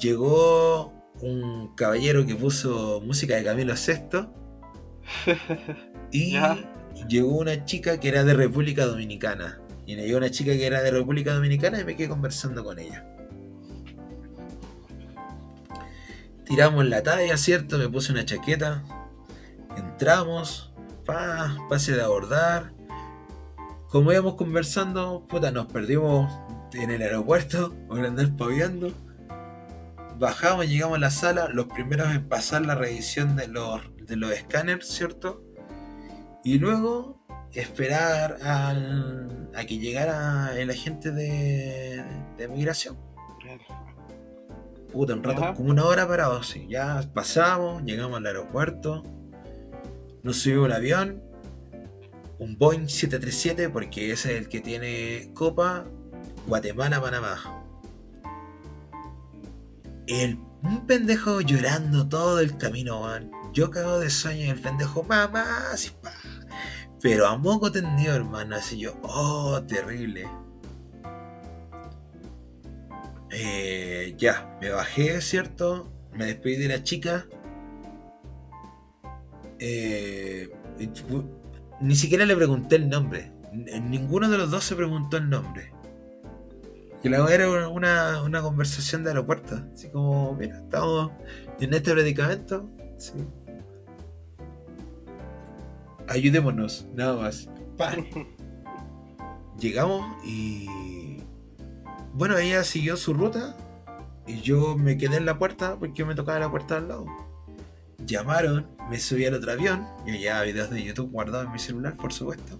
Llegó 0.01 0.93
un 1.21 1.75
caballero 1.75 2.27
que 2.27 2.35
puso 2.35 3.01
música 3.05 3.37
de 3.37 3.45
Camilo 3.45 3.75
VI. 3.75 4.29
Y 6.13 6.33
Ya. 6.33 6.57
llegó 7.09 7.37
una 7.39 7.65
chica 7.65 7.99
que 7.99 8.09
era 8.09 8.23
de 8.25 8.35
República 8.35 8.87
Dominicana. 8.87 9.61
Y 9.87 9.95
me 9.95 10.03
llegó 10.03 10.19
una 10.19 10.31
chica 10.31 10.53
que 10.53 10.67
era 10.67 10.83
de 10.83 10.91
República 10.91 11.33
Dominicana 11.33 11.81
y 11.81 11.85
me 11.85 11.97
quedé 11.97 12.09
conversando 12.09 12.65
con 12.65 12.79
ella. 12.79 13.07
Tiramos 16.45 16.85
la 16.87 17.03
talla, 17.03 17.37
¿cierto? 17.37 17.79
Me 17.79 17.89
puse 17.89 18.13
una 18.13 18.25
chaqueta. 18.25 18.85
Entramos. 19.77 20.73
Pa, 21.05 21.57
pase 21.69 21.95
de 21.95 22.03
abordar. 22.03 22.73
Como 23.89 24.13
íbamos 24.13 24.35
conversando, 24.35 25.25
puta, 25.29 25.53
nos 25.53 25.67
perdimos 25.67 26.33
en 26.73 26.91
el 26.91 27.03
aeropuerto 27.03 27.75
por 27.89 28.05
andar 28.05 28.37
paviando. 28.37 28.93
Bajamos, 30.19 30.69
llegamos 30.69 30.97
a 30.97 31.01
la 31.01 31.11
sala, 31.11 31.49
los 31.49 31.67
primeros 31.67 32.11
en 32.11 32.29
pasar 32.29 32.67
la 32.67 32.75
revisión 32.75 33.37
de 33.37 33.49
los, 33.49 33.83
de 34.07 34.17
los 34.17 34.33
escáneres, 34.33 34.89
¿cierto? 34.89 35.45
Y 36.43 36.59
luego 36.59 37.26
esperar 37.61 38.39
al- 38.43 39.51
a 39.55 39.65
que 39.65 39.79
llegara 39.79 40.59
el 40.59 40.71
agente 40.71 41.11
de, 41.13 42.05
de 42.37 42.49
migración. 42.49 42.97
Puta, 44.93 45.15
un 45.15 45.23
rato, 45.23 45.43
Ajá. 45.43 45.55
como 45.55 45.71
una 45.71 45.85
hora 45.85 46.07
parado, 46.09 46.43
sí. 46.43 46.67
Ya 46.69 47.03
pasamos, 47.15 47.83
llegamos 47.85 48.19
al 48.19 48.27
aeropuerto, 48.27 49.03
nos 50.23 50.39
subimos 50.39 50.67
al 50.67 50.73
avión, 50.73 51.23
un 52.39 52.57
Boeing 52.59 52.87
737, 52.89 53.69
porque 53.71 54.13
ese 54.13 54.33
es 54.35 54.39
el 54.41 54.49
que 54.49 54.61
tiene 54.61 55.31
copa, 55.35 55.85
Guatemala-Panamá. 56.47 57.63
El, 60.07 60.39
un 60.63 60.87
pendejo 60.87 61.41
llorando 61.41 62.09
todo 62.09 62.41
el 62.41 62.57
camino, 62.57 63.01
man. 63.03 63.31
Yo 63.53 63.71
cago 63.71 63.99
de 63.99 64.11
sueño 64.11 64.45
y 64.45 64.49
el 64.51 64.61
pendejo, 64.61 65.03
mamá, 65.03 65.71
así, 65.73 65.91
pa. 66.03 66.13
Pero 67.03 67.27
a 67.27 67.37
moco 67.37 67.71
tendido, 67.71 68.15
hermano, 68.15 68.57
así 68.57 68.79
yo, 68.79 68.95
oh, 69.03 69.63
terrible. 69.67 70.27
Eh, 73.31 74.15
ya, 74.17 74.57
me 74.61 74.71
bajé, 74.71 75.21
¿cierto? 75.21 75.93
Me 76.13 76.27
despedí 76.27 76.57
de 76.57 76.69
la 76.69 76.83
chica. 76.83 77.27
Eh, 79.59 80.51
ni 81.81 81.95
siquiera 81.95 82.25
le 82.25 82.37
pregunté 82.37 82.77
el 82.77 82.89
nombre. 82.89 83.33
Ninguno 83.53 84.29
de 84.31 84.39
los 84.39 84.51
dos 84.51 84.65
se 84.65 84.75
preguntó 84.75 85.19
el 85.19 85.29
nombre. 85.29 85.73
Que 87.03 87.11
la 87.11 87.27
era 87.33 87.69
una, 87.69 88.23
una 88.23 88.43
conversación 88.43 89.05
de 89.05 89.11
aeropuerto. 89.11 89.61
Así 89.73 89.89
como, 89.91 90.35
mira, 90.35 90.59
estamos 90.59 91.13
en 91.61 91.75
este 91.75 91.93
predicamento. 91.93 92.69
Sí. 92.97 93.13
Ayudémonos, 96.09 96.87
nada 96.95 97.17
más. 97.17 97.49
Pa. 97.77 97.95
Llegamos 99.59 100.05
y. 100.25 101.19
Bueno, 102.15 102.37
ella 102.39 102.65
siguió 102.65 102.97
su 102.97 103.15
ruta. 103.15 103.57
Y 104.27 104.41
yo 104.41 104.77
me 104.77 104.99
quedé 104.99 105.17
en 105.19 105.27
la 105.27 105.39
puerta 105.39 105.79
porque 105.79 106.05
me 106.05 106.15
tocaba 106.15 106.39
la 106.41 106.51
puerta 106.51 106.79
al 106.79 106.89
lado. 106.89 107.07
Llamaron, 108.05 108.67
me 108.91 108.99
subí 108.99 109.25
al 109.25 109.35
otro 109.35 109.53
avión. 109.53 109.87
Yo 110.07 110.15
ya 110.15 110.43
videos 110.43 110.71
de 110.71 110.83
YouTube 110.83 111.11
guardados 111.11 111.47
en 111.47 111.53
mi 111.53 111.59
celular, 111.59 111.97
por 111.97 112.13
supuesto. 112.13 112.59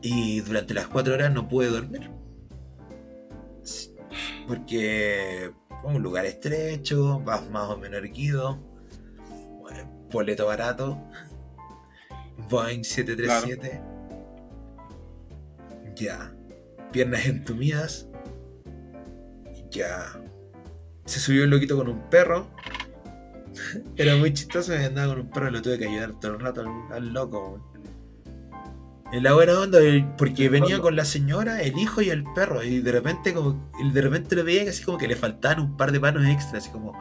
Y 0.00 0.40
durante 0.40 0.74
las 0.74 0.86
cuatro 0.86 1.14
horas 1.14 1.32
no 1.32 1.48
pude 1.48 1.68
dormir. 1.68 2.10
Porque 4.46 5.50
un 5.82 6.02
lugar 6.02 6.24
estrecho, 6.26 7.20
vas 7.20 7.48
más 7.50 7.68
o 7.68 7.76
menos 7.76 7.98
erguido. 7.98 8.58
Boleto 10.10 10.46
barato. 10.46 10.98
Boeing 12.48 12.84
737. 12.84 13.80
Ya. 15.96 16.32
Piernas 16.92 17.26
entumidas. 17.26 18.08
Ya. 19.70 20.06
Se 21.04 21.20
subió 21.20 21.44
el 21.44 21.50
loquito 21.50 21.76
con 21.76 21.88
un 21.88 22.08
perro. 22.10 22.50
Era 23.96 24.16
muy 24.16 24.32
chistoso, 24.32 24.72
andaba 24.74 25.14
con 25.14 25.20
un 25.26 25.30
perro 25.30 25.48
y 25.48 25.52
lo 25.52 25.62
tuve 25.62 25.78
que 25.78 25.86
ayudar 25.86 26.18
todo 26.20 26.32
el 26.32 26.40
rato 26.40 26.60
al, 26.62 26.92
al 26.92 27.12
loco. 27.12 27.64
En 29.10 29.22
la 29.22 29.32
buena 29.32 29.58
onda, 29.58 29.78
porque 30.18 30.50
venía 30.50 30.80
con 30.80 30.94
la 30.94 31.06
señora, 31.06 31.62
el 31.62 31.78
hijo 31.78 32.02
y 32.02 32.10
el 32.10 32.24
perro, 32.34 32.62
y 32.62 32.80
de 32.80 32.92
repente 32.92 33.32
como 33.32 33.70
y 33.80 33.90
de 33.90 34.02
repente 34.02 34.36
lo 34.36 34.44
veía 34.44 34.64
que 34.64 34.70
así 34.70 34.84
como 34.84 34.98
que 34.98 35.08
le 35.08 35.16
faltaban 35.16 35.60
un 35.60 35.76
par 35.78 35.92
de 35.92 35.98
manos 35.98 36.26
extras, 36.26 36.64
así 36.64 36.70
como 36.70 36.92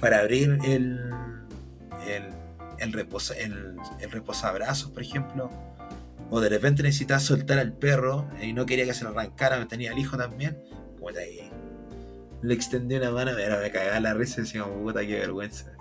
para 0.00 0.18
abrir 0.18 0.58
el 0.64 1.14
el, 2.08 2.24
el, 2.78 2.92
reposa, 2.92 3.34
el, 3.34 3.76
el 4.00 4.10
reposabrazos, 4.10 4.90
por 4.90 5.02
ejemplo. 5.02 5.50
O 6.30 6.40
de 6.40 6.48
repente 6.48 6.82
necesitaba 6.82 7.20
soltar 7.20 7.58
al 7.58 7.72
perro 7.72 8.28
y 8.42 8.52
no 8.52 8.66
quería 8.66 8.84
que 8.84 8.94
se 8.94 9.04
lo 9.04 9.10
arrancara, 9.10 9.58
me 9.58 9.66
tenía 9.66 9.92
el 9.92 9.98
hijo 9.98 10.16
también. 10.16 10.58
Puta, 10.98 11.20
le 12.44 12.54
extendí 12.54 12.94
una 12.96 13.10
mano, 13.10 13.32
pero 13.34 13.58
me 13.58 13.70
cagaba 13.70 13.98
la 14.00 14.12
risa 14.12 14.40
y 14.40 14.44
decía 14.44 14.64
puta 14.64 15.00
qué 15.00 15.18
vergüenza. 15.18 15.72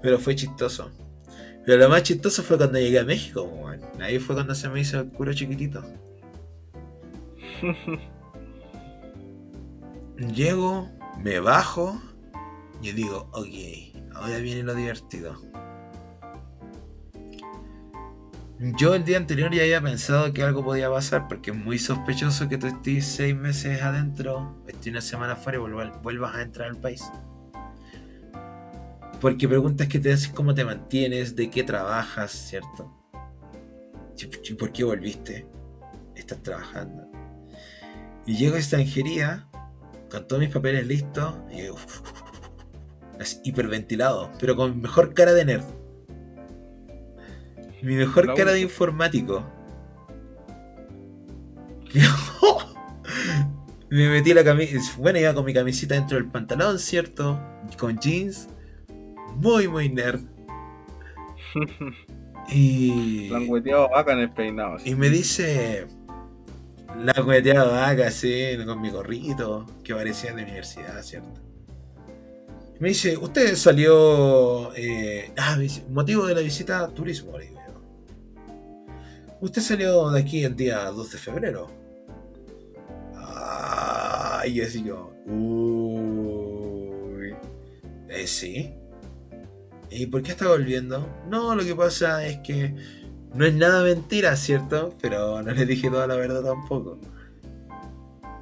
Pero 0.00 0.18
fue 0.18 0.34
chistoso. 0.34 0.90
Pero 1.66 1.78
lo 1.78 1.90
más 1.90 2.02
chistoso 2.02 2.42
fue 2.42 2.56
cuando 2.56 2.78
llegué 2.78 2.98
a 2.98 3.04
México, 3.04 3.42
weón. 3.42 3.80
Ahí 4.00 4.18
fue 4.18 4.34
cuando 4.34 4.54
se 4.54 4.68
me 4.68 4.80
hizo 4.80 5.00
el 5.00 5.10
culo 5.10 5.34
chiquitito. 5.34 5.84
Llego, 10.34 10.90
me 11.18 11.40
bajo 11.40 12.00
y 12.80 12.92
digo, 12.92 13.28
ok, 13.32 13.91
ahora 14.14 14.38
viene 14.38 14.62
lo 14.62 14.74
divertido. 14.74 15.40
Yo 18.78 18.94
el 18.94 19.04
día 19.04 19.16
anterior 19.16 19.52
ya 19.52 19.62
había 19.62 19.80
pensado 19.80 20.32
que 20.32 20.44
algo 20.44 20.64
podía 20.64 20.88
pasar 20.88 21.26
porque 21.26 21.50
es 21.50 21.56
muy 21.56 21.80
sospechoso 21.80 22.48
que 22.48 22.58
tú 22.58 22.68
estés 22.68 23.04
seis 23.04 23.34
meses 23.34 23.82
adentro, 23.82 24.62
estés 24.68 24.92
una 24.92 25.00
semana 25.00 25.32
afuera 25.32 25.58
y 25.58 25.60
vuelvas, 26.00 26.36
a 26.36 26.42
entrar 26.42 26.68
al 26.68 26.76
país. 26.76 27.02
Porque 29.20 29.48
preguntas 29.48 29.88
que 29.88 29.98
te 29.98 30.12
hacen 30.12 30.32
cómo 30.32 30.54
te 30.54 30.64
mantienes, 30.64 31.34
de 31.34 31.50
qué 31.50 31.64
trabajas, 31.64 32.30
¿cierto? 32.30 32.96
¿Y 34.48 34.54
por 34.54 34.70
qué 34.70 34.84
volviste? 34.84 35.44
Estás 36.14 36.40
trabajando. 36.42 37.10
Y 38.26 38.36
llego 38.36 38.54
a 38.54 38.58
extranjería 38.58 39.48
con 40.08 40.28
todos 40.28 40.38
mis 40.38 40.50
papeles 40.50 40.86
listos 40.86 41.34
y 41.50 41.68
uf, 41.68 42.21
así, 43.22 43.40
hiperventilado, 43.44 44.30
pero 44.38 44.54
con 44.56 44.76
mi 44.76 44.82
mejor 44.82 45.14
cara 45.14 45.32
de 45.32 45.44
nerd. 45.44 45.64
Mi 47.82 47.96
mejor 47.96 48.26
La 48.26 48.34
cara 48.34 48.52
de 48.52 48.60
informático. 48.60 49.44
Me 53.90 54.08
metí 54.08 54.32
la 54.32 54.44
camisa. 54.44 54.78
Bueno, 54.98 55.18
iba 55.18 55.34
con 55.34 55.44
mi 55.44 55.52
camisita 55.52 55.96
dentro 55.96 56.16
del 56.16 56.30
pantalón, 56.30 56.78
¿cierto? 56.78 57.38
Con 57.78 57.98
jeans. 57.98 58.48
Muy, 59.36 59.68
muy 59.68 59.88
nerd. 59.88 60.20
Y. 62.48 63.28
Langueteado 63.28 63.88
vaca 63.88 64.12
en 64.14 64.18
el 64.18 64.30
peinado. 64.30 64.76
Y 64.84 64.96
me 64.96 65.08
dice. 65.08 65.86
La 66.98 67.14
cueteada 67.14 67.70
vaca, 67.70 68.10
sí, 68.10 68.56
con 68.66 68.80
mi 68.80 68.90
gorrito, 68.90 69.64
que 69.82 69.94
parecía 69.94 70.34
de 70.34 70.42
universidad, 70.42 71.00
¿cierto? 71.02 71.40
Me 72.82 72.88
dice, 72.88 73.16
¿usted 73.16 73.54
salió. 73.54 74.74
eh, 74.74 75.32
ah, 75.38 75.56
motivo 75.88 76.26
de 76.26 76.34
la 76.34 76.40
visita 76.40 76.88
turismo. 76.88 77.30
¿Usted 79.40 79.62
salió 79.62 80.10
de 80.10 80.18
aquí 80.18 80.42
el 80.42 80.56
día 80.56 80.86
2 80.86 81.12
de 81.12 81.18
febrero? 81.18 81.70
Ah, 83.14 84.42
y 84.48 84.60
así 84.62 84.82
yo. 84.82 85.12
Uy. 85.26 85.76
eh, 88.08 88.26
sí. 88.26 88.74
¿Y 89.88 90.06
por 90.06 90.24
qué 90.24 90.32
está 90.32 90.48
volviendo? 90.48 91.08
No, 91.30 91.54
lo 91.54 91.62
que 91.62 91.76
pasa 91.76 92.26
es 92.26 92.38
que 92.38 92.74
no 93.32 93.46
es 93.46 93.54
nada 93.54 93.84
mentira, 93.84 94.34
¿cierto? 94.34 94.92
Pero 95.00 95.40
no 95.40 95.52
le 95.52 95.66
dije 95.66 95.88
toda 95.88 96.08
la 96.08 96.16
verdad 96.16 96.42
tampoco. 96.42 96.98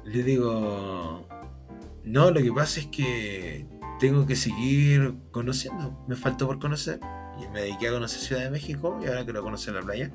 Le 0.03 0.23
digo, 0.23 1.27
no, 2.05 2.31
lo 2.31 2.41
que 2.41 2.51
pasa 2.51 2.79
es 2.79 2.87
que 2.87 3.70
tengo 4.01 4.25
que 4.25 4.35
seguir 4.35 5.13
conociendo. 5.29 6.03
Me 6.07 6.15
faltó 6.15 6.47
por 6.47 6.59
conocer. 6.59 6.99
Y 7.39 7.47
me 7.49 7.61
dediqué 7.61 7.87
a 7.87 7.91
conocer 7.91 8.19
Ciudad 8.19 8.41
de 8.41 8.49
México 8.49 8.99
y 9.01 9.07
ahora 9.07 9.23
quiero 9.23 9.41
conocer 9.43 9.75
la 9.75 9.81
playa, 9.81 10.11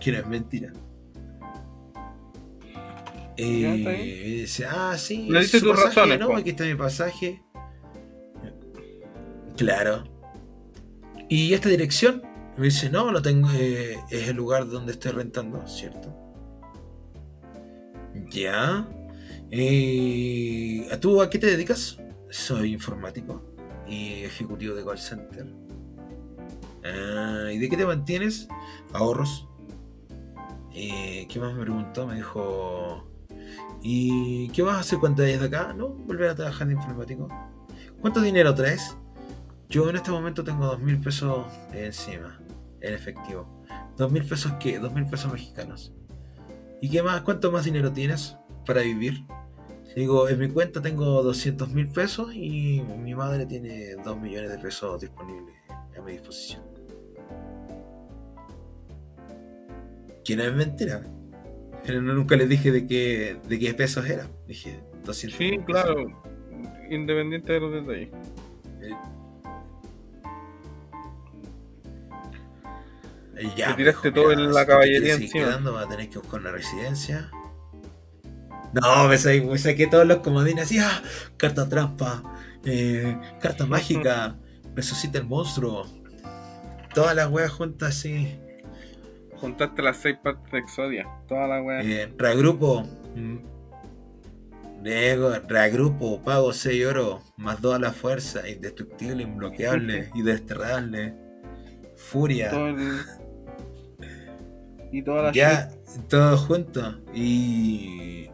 que 0.00 0.12
no 0.12 0.18
es 0.18 0.26
mentira. 0.26 0.72
Y 3.36 3.64
dice, 4.40 4.66
ah, 4.66 4.96
sí. 4.96 5.28
Le 5.28 5.40
dice 5.40 5.60
tus 5.60 5.78
razones. 5.78 6.18
No, 6.20 6.36
aquí 6.36 6.50
está 6.50 6.64
mi 6.64 6.76
pasaje. 6.76 7.42
Claro. 9.56 10.04
¿Y 11.28 11.52
esta 11.52 11.68
dirección? 11.68 12.22
Me 12.56 12.66
dice, 12.66 12.88
no, 12.88 13.10
lo 13.10 13.20
tengo, 13.20 13.50
eh, 13.52 13.98
es 14.10 14.28
el 14.28 14.36
lugar 14.36 14.68
donde 14.68 14.92
estoy 14.92 15.10
rentando, 15.10 15.66
¿cierto? 15.66 16.16
Ya. 18.30 18.88
Eh, 19.50 20.86
¿A 20.92 21.00
tú 21.00 21.20
a 21.20 21.28
qué 21.28 21.40
te 21.40 21.48
dedicas? 21.48 21.98
Soy 22.34 22.72
informático 22.72 23.40
y 23.86 24.24
ejecutivo 24.24 24.74
de 24.74 24.84
call 24.84 24.98
center. 24.98 25.46
Ah, 26.84 27.48
¿Y 27.52 27.58
de 27.58 27.68
qué 27.68 27.76
te 27.76 27.86
mantienes? 27.86 28.48
Ahorros. 28.92 29.48
Eh, 30.72 31.28
¿Qué 31.30 31.38
más 31.38 31.54
me 31.54 31.62
preguntó? 31.62 32.08
Me 32.08 32.16
dijo, 32.16 33.08
¿y 33.82 34.48
qué 34.48 34.62
vas 34.62 34.74
a 34.74 34.80
hacer 34.80 34.98
cuando 34.98 35.22
vayas 35.22 35.42
de 35.42 35.46
acá? 35.46 35.74
No, 35.74 35.90
volver 35.90 36.30
a 36.30 36.34
trabajar 36.34 36.66
de 36.66 36.72
informático. 36.72 37.28
¿Cuánto 38.00 38.20
dinero 38.20 38.52
traes? 38.52 38.96
Yo 39.68 39.88
en 39.88 39.94
este 39.94 40.10
momento 40.10 40.42
tengo 40.42 40.66
dos 40.66 40.80
mil 40.80 41.00
pesos 41.00 41.46
encima, 41.72 42.40
en 42.80 42.94
efectivo. 42.94 43.64
¿Dos 43.96 44.10
mil 44.10 44.24
pesos 44.24 44.54
qué? 44.58 44.80
Dos 44.80 44.92
mil 44.92 45.06
pesos 45.06 45.32
mexicanos. 45.32 45.92
¿Y 46.82 46.90
qué 46.90 47.00
más? 47.00 47.22
¿Cuánto 47.22 47.52
más 47.52 47.64
dinero 47.64 47.92
tienes 47.92 48.36
para 48.66 48.80
vivir? 48.80 49.24
Digo, 49.94 50.28
en 50.28 50.38
mi 50.40 50.48
cuenta 50.48 50.82
tengo 50.82 51.22
200 51.22 51.68
mil 51.70 51.88
pesos 51.88 52.34
y 52.34 52.82
mi 52.98 53.14
madre 53.14 53.46
tiene 53.46 53.94
2 54.04 54.20
millones 54.20 54.50
de 54.50 54.58
pesos 54.58 55.00
disponibles 55.00 55.54
a 55.96 56.00
mi 56.02 56.12
disposición. 56.12 56.62
Que 60.24 60.36
no 60.36 60.42
es 60.42 60.54
mentira. 60.54 61.02
Pero 61.86 62.00
nunca 62.00 62.34
les 62.36 62.48
dije 62.48 62.72
de 62.72 62.86
qué, 62.86 63.36
de 63.46 63.58
qué 63.58 63.74
pesos 63.74 64.06
era. 64.06 64.26
Dije 64.48 64.80
200 65.04 65.38
Sí, 65.38 65.58
claro. 65.66 66.06
Independiente 66.90 67.52
de 67.52 67.60
los 67.60 67.72
detalles. 67.72 68.08
Eh, 73.36 73.50
Ya, 73.56 73.70
Te 73.70 73.74
tiraste 73.74 74.12
todo 74.12 74.28
mira, 74.28 74.40
en 74.42 74.52
la 74.54 74.64
caballería 74.66 75.14
encima. 75.14 75.32
quedando, 75.46 75.72
vas 75.72 75.86
a 75.86 75.88
tener 75.88 76.08
que 76.08 76.18
buscar 76.18 76.40
una 76.40 76.52
residencia. 76.52 77.30
No, 78.80 79.08
me 79.08 79.16
saqué, 79.18 79.40
me 79.42 79.58
saqué 79.58 79.86
todos 79.86 80.06
los 80.06 80.18
comodines 80.18 80.64
así, 80.64 80.78
ah, 80.78 81.02
carta 81.36 81.68
trampa, 81.68 82.22
eh, 82.64 83.16
carta 83.40 83.66
mágica, 83.66 84.36
resucita 84.74 85.18
el 85.18 85.24
monstruo. 85.26 85.86
Todas 86.94 87.14
las 87.14 87.28
weas 87.30 87.50
juntas 87.50 87.90
así. 87.90 88.38
Juntaste 89.36 89.82
las 89.82 89.96
seis 89.98 90.16
partes 90.22 90.50
de 90.52 90.58
Exodia. 90.58 91.06
Toda 91.28 91.46
la 91.46 91.62
wea. 91.62 91.82
Eh, 91.82 92.12
reagrupo. 92.16 92.82
mm, 93.14 93.36
reagrupo, 95.48 96.20
pago 96.22 96.52
6 96.52 96.86
oro, 96.86 97.22
más 97.36 97.60
2 97.60 97.74
a 97.74 97.78
la 97.78 97.92
fuerza, 97.92 98.48
indestructible, 98.48 99.22
imbloqueable 99.22 100.10
y 100.14 100.22
desterrable. 100.22 101.14
Furia. 101.96 102.50
Todo 102.50 102.68
el- 102.68 103.00
Y 104.92 105.02
toda 105.02 105.22
la 105.24 105.32
Ya, 105.32 105.70
todos 106.08 106.40
juntos. 106.42 106.98
Y 107.12 108.28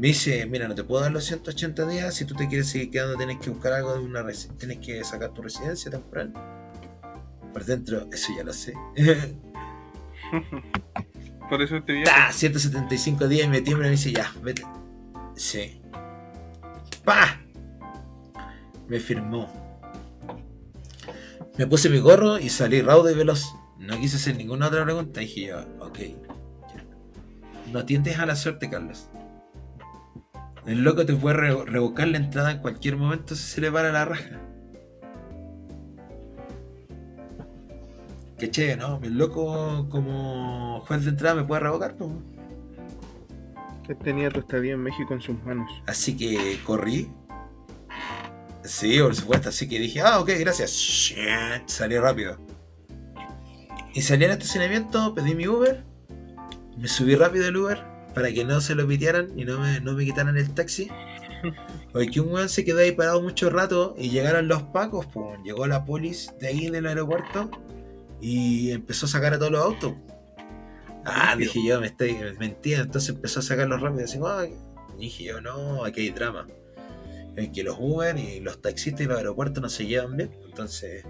me 0.00 0.08
dice, 0.08 0.44
mira, 0.46 0.66
no 0.66 0.74
te 0.74 0.82
puedo 0.82 1.02
dar 1.02 1.12
los 1.12 1.24
180 1.24 1.86
días. 1.86 2.14
Si 2.14 2.24
tú 2.24 2.34
te 2.34 2.48
quieres 2.48 2.70
seguir 2.70 2.90
quedando, 2.90 3.18
tienes 3.18 3.36
que 3.36 3.50
buscar 3.50 3.74
algo 3.74 3.92
de 3.92 4.00
una 4.00 4.24
Tienes 4.56 4.78
que 4.78 5.04
sacar 5.04 5.34
tu 5.34 5.42
residencia 5.42 5.90
temporal. 5.90 6.32
Por 7.52 7.66
dentro, 7.66 8.08
eso 8.10 8.32
ya 8.34 8.42
lo 8.42 8.54
sé. 8.54 8.72
Por 11.50 11.60
eso 11.60 11.82
viaje. 11.82 12.04
¡Ta! 12.04 12.32
175 12.32 13.28
días 13.28 13.46
y 13.46 13.50
me 13.50 13.60
tiembla 13.60 13.88
y 13.88 13.90
me 13.90 13.96
dice, 13.96 14.10
ya, 14.10 14.32
vete. 14.42 14.62
Sí. 15.34 15.82
¡Pa! 17.04 17.38
Me 18.88 19.00
firmó. 19.00 19.52
Me 21.58 21.66
puse 21.66 21.90
mi 21.90 21.98
gorro 21.98 22.38
y 22.38 22.48
salí 22.48 22.80
raudo 22.80 23.10
y 23.10 23.14
veloz. 23.14 23.54
No 23.78 24.00
quise 24.00 24.16
hacer 24.16 24.34
ninguna 24.34 24.68
otra 24.68 24.82
pregunta. 24.82 25.20
Dije 25.20 25.48
yo, 25.48 25.60
ok. 25.78 25.98
No 27.70 27.80
atiendes 27.80 28.18
a 28.18 28.24
la 28.24 28.34
suerte, 28.34 28.70
Carlos. 28.70 29.09
El 30.66 30.82
loco 30.84 31.06
te 31.06 31.14
puede 31.14 31.36
re- 31.36 31.64
revocar 31.64 32.08
la 32.08 32.18
entrada 32.18 32.50
en 32.52 32.58
cualquier 32.58 32.96
momento 32.96 33.34
si 33.34 33.42
se 33.44 33.60
le 33.60 33.72
para 33.72 33.90
la 33.92 34.04
raja. 34.04 34.40
Que 38.38 38.50
che, 38.50 38.76
¿no? 38.76 39.00
El 39.02 39.18
loco 39.18 39.86
como 39.90 40.80
juez 40.86 41.04
de 41.04 41.10
entrada 41.10 41.34
me 41.34 41.44
puede 41.44 41.60
revocar, 41.60 41.94
pues. 41.96 42.10
Él 43.88 43.96
tenía 43.98 44.30
tu 44.30 44.40
estadía 44.40 44.74
en 44.74 44.82
México 44.82 45.12
en 45.14 45.20
sus 45.20 45.42
manos. 45.44 45.70
Así 45.86 46.16
que 46.16 46.58
corrí. 46.64 47.10
Sí, 48.62 49.00
por 49.00 49.14
supuesto. 49.14 49.48
Así 49.48 49.68
que 49.68 49.78
dije, 49.78 50.00
ah, 50.00 50.20
ok, 50.20 50.30
gracias. 50.38 50.70
Shit, 50.70 51.66
Salí 51.66 51.98
rápido. 51.98 52.38
Y 53.92 54.02
salí 54.02 54.24
al 54.24 54.30
estacionamiento, 54.30 55.14
pedí 55.14 55.34
mi 55.34 55.48
Uber. 55.48 55.84
Me 56.78 56.86
subí 56.86 57.16
rápido 57.16 57.48
el 57.48 57.56
Uber 57.56 57.89
para 58.14 58.32
que 58.32 58.44
no 58.44 58.60
se 58.60 58.74
lo 58.74 58.86
pitearan 58.86 59.28
y 59.38 59.44
no 59.44 59.58
me, 59.58 59.80
no 59.80 59.92
me 59.92 60.04
quitaran 60.04 60.36
el 60.36 60.52
taxi. 60.54 60.90
Porque 61.92 62.20
un 62.20 62.32
weón 62.32 62.48
se 62.48 62.64
quedó 62.64 62.80
ahí 62.80 62.92
parado 62.92 63.22
mucho 63.22 63.50
rato 63.50 63.94
y 63.98 64.10
llegaron 64.10 64.48
los 64.48 64.62
pacos, 64.64 65.06
pues 65.06 65.40
llegó 65.42 65.66
la 65.66 65.84
polis 65.84 66.32
de 66.38 66.48
ahí 66.48 66.70
del 66.70 66.86
aeropuerto 66.86 67.50
y 68.20 68.70
empezó 68.72 69.06
a 69.06 69.08
sacar 69.08 69.34
a 69.34 69.38
todos 69.38 69.52
los 69.52 69.64
autos. 69.64 69.94
Ah, 71.04 71.34
dije 71.36 71.60
yo, 71.64 71.80
me 71.80 71.86
estoy 71.86 72.16
mentira, 72.38 72.82
entonces 72.82 73.14
empezó 73.14 73.40
a 73.40 73.42
sacarlos 73.42 73.80
rápido. 73.80 74.04
Así, 74.04 74.18
ah, 74.22 74.46
dije 74.98 75.24
yo, 75.24 75.40
no, 75.40 75.84
aquí 75.84 76.02
hay 76.02 76.10
drama. 76.10 76.46
Es 77.36 77.48
que 77.50 77.62
los 77.62 77.76
Uber 77.78 78.16
y 78.18 78.40
los 78.40 78.60
taxistas 78.60 79.02
y 79.02 79.04
los 79.06 79.16
aeropuertos 79.16 79.62
no 79.62 79.68
se 79.68 79.86
llevan 79.86 80.16
bien, 80.16 80.30
entonces 80.44 81.04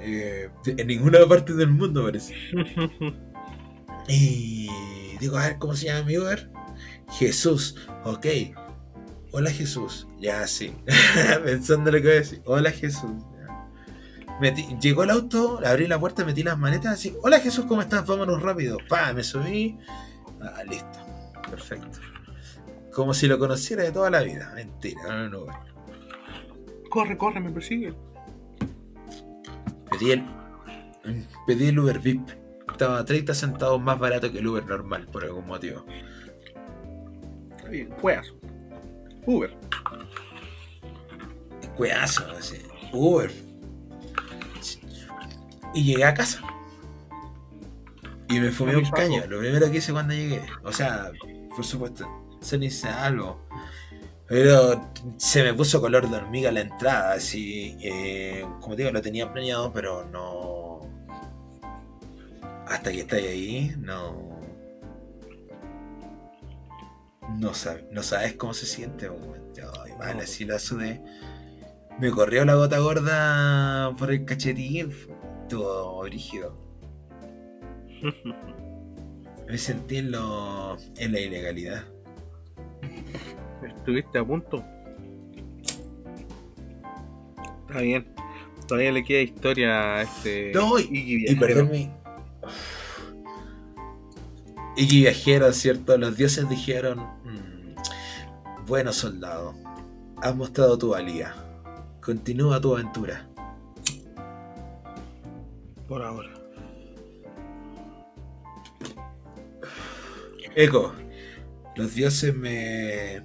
eh, 0.00 0.48
en 0.64 0.86
ninguna 0.86 1.26
parte 1.26 1.52
del 1.52 1.70
mundo 1.70 2.04
parece. 2.04 2.34
Y 4.06 4.68
digo, 5.18 5.36
a 5.38 5.44
ver, 5.48 5.58
¿cómo 5.58 5.74
se 5.74 5.86
llama 5.86 6.04
mi 6.04 6.16
Uber? 6.18 6.50
Jesús, 7.10 7.76
ok. 8.04 8.26
Hola 9.32 9.50
Jesús, 9.50 10.06
ya 10.20 10.46
sí. 10.46 10.74
Pensando 11.44 11.90
lo 11.90 11.98
que 11.98 12.04
voy 12.04 12.12
a 12.12 12.20
decir. 12.20 12.42
Hola 12.44 12.70
Jesús. 12.70 13.10
Metí- 14.40 14.78
llegó 14.80 15.02
el 15.04 15.10
auto, 15.10 15.60
le 15.60 15.66
abrí 15.68 15.86
la 15.86 15.98
puerta, 15.98 16.24
metí 16.24 16.42
las 16.42 16.58
maletas 16.58 16.94
así. 16.94 17.14
Hola 17.22 17.40
Jesús, 17.40 17.64
¿cómo 17.66 17.82
estás? 17.82 18.06
Vámonos 18.06 18.42
rápido. 18.42 18.78
Pa, 18.88 19.12
me 19.12 19.22
subí. 19.24 19.78
Ah, 20.40 20.62
listo. 20.68 20.98
Perfecto. 21.50 21.98
Como 22.92 23.12
si 23.14 23.26
lo 23.26 23.38
conociera 23.38 23.82
de 23.82 23.92
toda 23.92 24.08
la 24.10 24.22
vida. 24.22 24.52
Mentira, 24.54 25.02
no, 25.08 25.28
no, 25.28 25.46
no. 25.46 25.64
Corre, 26.90 27.18
corre, 27.18 27.40
me 27.40 27.50
persigue. 27.50 27.92
Pedí 29.90 30.12
el, 30.12 30.24
pedí 31.46 31.68
el 31.68 31.78
Uber 31.78 31.98
VIP. 31.98 32.28
Estaba 32.74 33.04
30 33.04 33.34
centavos 33.34 33.80
más 33.80 34.00
barato 34.00 34.32
que 34.32 34.40
el 34.40 34.48
Uber 34.48 34.66
normal, 34.66 35.06
por 35.06 35.22
algún 35.22 35.46
motivo. 35.46 35.84
Está 37.56 37.68
bien, 37.68 37.88
juegas. 38.00 38.32
Uber. 39.26 39.56
Cuedazo, 41.76 42.26
así. 42.36 42.56
Uber. 42.92 43.30
Y 45.72 45.84
llegué 45.84 46.04
a 46.04 46.14
casa. 46.14 46.42
Y 48.28 48.40
me 48.40 48.50
fumé 48.50 48.76
un 48.76 48.90
caño. 48.90 49.24
Lo 49.28 49.38
primero 49.38 49.70
que 49.70 49.76
hice 49.76 49.92
cuando 49.92 50.12
llegué. 50.12 50.42
O 50.64 50.72
sea, 50.72 51.12
por 51.54 51.64
supuesto, 51.64 52.08
se 52.40 52.58
me 52.58 52.66
hice 52.66 52.88
algo. 52.88 53.46
Pero 54.26 54.90
se 55.16 55.44
me 55.44 55.54
puso 55.54 55.80
color 55.80 56.10
de 56.10 56.16
hormiga 56.16 56.50
la 56.50 56.62
entrada. 56.62 57.12
Así, 57.12 57.76
eh, 57.80 58.44
como 58.60 58.74
te 58.74 58.82
digo, 58.82 58.92
lo 58.92 59.00
tenía 59.00 59.32
planeado, 59.32 59.72
pero 59.72 60.04
no. 60.06 60.73
Hasta 62.68 62.90
que 62.92 63.00
estáis 63.00 63.26
ahí, 63.28 63.74
no. 63.78 64.34
No, 67.38 67.50
sab- 67.50 67.88
no 67.90 68.02
sabes 68.02 68.34
cómo 68.34 68.54
se 68.54 68.66
siente. 68.66 69.08
mal, 69.98 70.16
No. 70.16 70.22
así 70.22 70.44
la 70.44 70.58
sudé. 70.58 71.00
Me 71.98 72.10
corrió 72.10 72.44
la 72.44 72.54
gota 72.54 72.78
gorda 72.78 73.94
por 73.96 74.10
el 74.10 74.24
cachetín. 74.24 74.92
Estuvo 75.42 76.02
brígido. 76.02 76.56
Me 79.46 79.58
sentí 79.58 79.98
en, 79.98 80.10
lo, 80.10 80.76
en 80.96 81.12
la 81.12 81.20
ilegalidad. 81.20 81.84
Estuviste 83.66 84.18
a 84.18 84.24
punto. 84.24 84.64
Está 87.68 87.80
bien. 87.80 88.06
Todavía 88.66 88.92
le 88.92 89.04
queda 89.04 89.20
historia 89.20 89.96
a 89.96 90.02
este. 90.02 90.52
No, 90.54 90.78
y, 90.78 91.26
y 91.28 91.34
perderme. 91.36 91.90
Iggy 94.76 95.00
Viajero, 95.02 95.52
¿cierto? 95.52 95.96
Los 95.98 96.16
dioses 96.16 96.48
dijeron: 96.48 96.98
"Mm, 97.24 98.66
Bueno, 98.66 98.92
soldado, 98.92 99.54
has 100.22 100.34
mostrado 100.34 100.78
tu 100.78 100.90
valía. 100.90 101.34
Continúa 102.00 102.60
tu 102.60 102.74
aventura. 102.74 103.26
Por 105.86 106.02
ahora. 106.02 106.30
Eco, 110.56 110.94
los 111.76 111.94
dioses 111.94 112.34
me, 112.34 113.22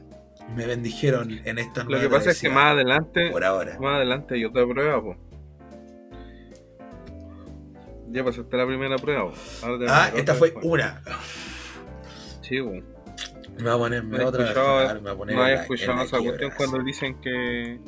me 0.55 0.65
bendijeron 0.65 1.39
en 1.45 1.59
esta 1.59 1.83
Lo 1.83 1.91
nueva 1.91 2.03
que 2.03 2.09
pasa 2.09 2.31
es 2.31 2.41
que 2.41 2.49
más 2.49 2.73
adelante. 2.73 3.29
Por 3.31 3.43
ahora. 3.43 3.77
Más 3.79 3.95
adelante 3.95 4.35
hay 4.35 4.45
otra 4.45 4.65
prueba, 4.67 5.01
po. 5.01 5.15
Ya 8.11 8.23
pasaste 8.23 8.57
la 8.57 8.65
primera 8.65 8.97
prueba. 8.97 9.31
Ahora 9.63 9.85
Ah, 9.89 10.11
esta 10.15 10.33
fue 10.35 10.49
después. 10.49 10.65
una. 10.65 11.01
Sí, 12.41 12.61
po. 12.61 12.71
Me 13.57 13.63
va 13.63 13.73
a 13.73 13.77
ponerme 13.77 14.23
otra. 14.23 14.43
escuchado, 14.43 14.95
me 14.95 15.01
va 15.01 15.11
a 15.11 15.15
poner 15.17 15.35
no 15.35 15.45
he 15.47 15.53
escuchado 15.53 16.01
esa 16.01 16.17
cuestión 16.19 16.51
cuando 16.57 16.79
dicen 16.83 17.19
que 17.21 17.79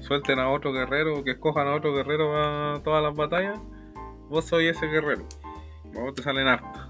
suelten 0.00 0.38
a 0.38 0.48
otro 0.50 0.72
guerrero, 0.72 1.22
que 1.22 1.32
escojan 1.32 1.68
a 1.68 1.74
otro 1.74 1.94
guerrero 1.94 2.34
a 2.36 2.82
todas 2.82 3.02
las 3.02 3.14
batallas. 3.14 3.58
Vos 4.28 4.46
sois 4.46 4.74
ese 4.76 4.86
guerrero. 4.86 5.26
Vos 5.92 6.14
te 6.14 6.22
salen 6.22 6.48
hartos. 6.48 6.80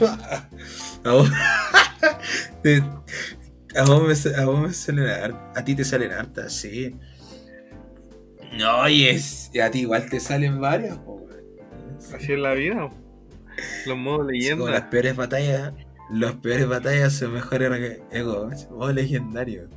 a 1.04 1.10
vos, 1.12 1.30
te- 2.62 2.82
a 3.76 3.84
vos 3.84 4.02
me, 4.02 4.34
a 4.36 4.44
vos 4.46 4.60
me 4.60 4.72
salen 4.72 5.06
har- 5.08 5.52
a 5.54 5.64
ti 5.64 5.74
te 5.74 5.84
salen 5.84 6.12
hartas, 6.12 6.52
sí. 6.52 6.96
No, 8.58 8.88
y 8.88 9.06
es, 9.08 9.50
y 9.52 9.60
a 9.60 9.70
ti 9.70 9.80
igual 9.80 10.08
te 10.08 10.20
salen 10.20 10.60
varias, 10.60 10.96
po. 10.98 11.26
Así 12.14 12.32
es 12.32 12.38
la 12.38 12.54
vida. 12.54 12.88
po. 12.88 12.96
Los 13.86 13.96
modos 13.98 14.26
Sí, 14.32 14.50
como 14.50 14.64
las 14.66 14.72
leyenda. 14.72 14.90
peores 14.90 15.16
batallas, 15.16 15.72
las 16.10 16.32
peores 16.34 16.68
batallas 16.68 17.12
son 17.14 17.32
mejores 17.34 17.70
que 17.70 18.02
ego, 18.18 18.50
modo 18.70 18.92
legendario. 18.92 19.68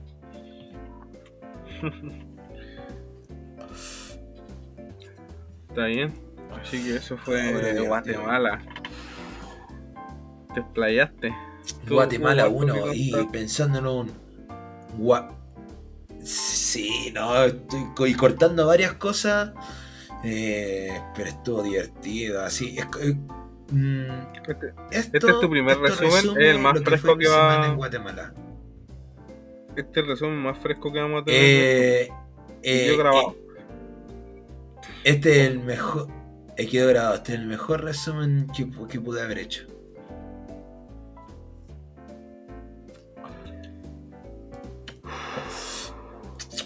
Está 5.70 5.86
bien. 5.86 6.14
Así 6.62 6.84
que 6.84 6.96
eso 6.96 7.18
fue. 7.18 7.86
Guatemala. 7.88 8.60
Te 10.54 10.60
explayaste. 10.62 11.34
Guatemala 11.88 12.48
Hugo, 12.48 12.62
algo 12.62 12.74
1 12.86 12.92
que 12.92 12.98
y 12.98 13.12
pensando 13.32 13.80
en 13.80 13.88
un 13.88 14.12
Gua- 14.98 15.37
Sí, 16.28 17.12
no, 17.14 17.44
estoy 17.46 18.14
cortando 18.16 18.68
varias 18.68 18.94
cosas, 18.94 19.54
eh, 20.26 21.00
pero 21.16 21.30
estuvo 21.30 21.64
divertido, 21.64 22.44
así. 22.44 22.78
Es, 22.78 22.86
eh, 23.02 23.16
mm, 23.72 24.06
Este- 24.36 24.68
esto- 24.68 24.84
Este 24.92 25.18
es 25.18 25.40
tu 25.40 25.50
primer 25.50 25.78
resumen, 25.78 26.12
resume 26.12 26.44
es 26.44 26.56
el 26.56 26.60
más 26.62 26.74
que 26.80 26.86
fresco 26.86 27.16
mi 27.16 27.24
que 27.24 27.30
va- 27.30 27.66
en 27.68 27.76
Guatemala. 27.78 28.34
Este 29.78 29.90
es 29.92 29.98
el 29.98 30.08
resumen 30.08 30.36
más 30.38 30.58
fresco 30.58 30.92
que 30.92 31.00
vamos 31.00 31.22
a 31.22 31.26
tener. 31.26 31.40
Eh, 31.42 32.10
Y 32.64 32.70
eh, 32.70 32.88
yo 32.90 32.98
grabado. 32.98 33.36
este 35.06 35.42
es 35.44 35.48
el 35.52 35.60
mejor. 35.60 36.08
He 36.58 36.68
quedado 36.68 36.90
grabado, 36.90 37.16
este 37.16 37.34
es 37.36 37.40
el 37.40 37.46
mejor 37.48 37.84
resumen 37.84 38.48
que, 38.56 38.70
que 38.90 39.00
pude 39.00 39.22
haber 39.22 39.38
hecho. 39.38 39.66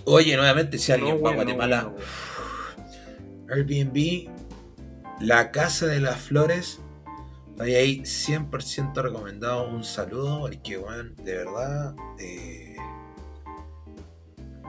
Oye, 0.05 0.35
nuevamente, 0.35 0.77
si 0.77 0.91
alguien 0.91 1.17
No, 1.17 1.21
va 1.21 1.31
a 1.31 1.35
Guatemala, 1.35 1.83
bueno, 1.83 2.05
Airbnb, 3.49 4.29
la 5.19 5.51
Casa 5.51 5.85
de 5.85 5.99
las 5.99 6.19
Flores, 6.19 6.79
ahí 7.59 7.75
ahí 7.75 8.01
100% 8.01 9.01
recomendado. 9.01 9.67
Un 9.69 9.83
saludo, 9.83 10.39
porque, 10.41 10.77
bueno, 10.77 11.11
de 11.23 11.35
verdad, 11.37 11.95
eh, 12.19 12.75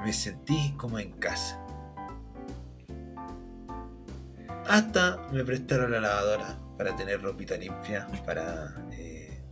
me 0.05 0.13
sentí 0.13 0.75
como 0.77 0.99
en 0.99 1.13
casa. 1.13 1.59
Hasta 4.69 5.27
me 5.33 5.45
prestaron 5.45 5.91
la 5.93 6.01
lavadora 6.01 6.59
para 6.77 6.95
tener 6.97 7.21
ropita 7.23 7.57
limpia, 7.57 8.09
para, 8.25 8.75
eh, 8.93 9.43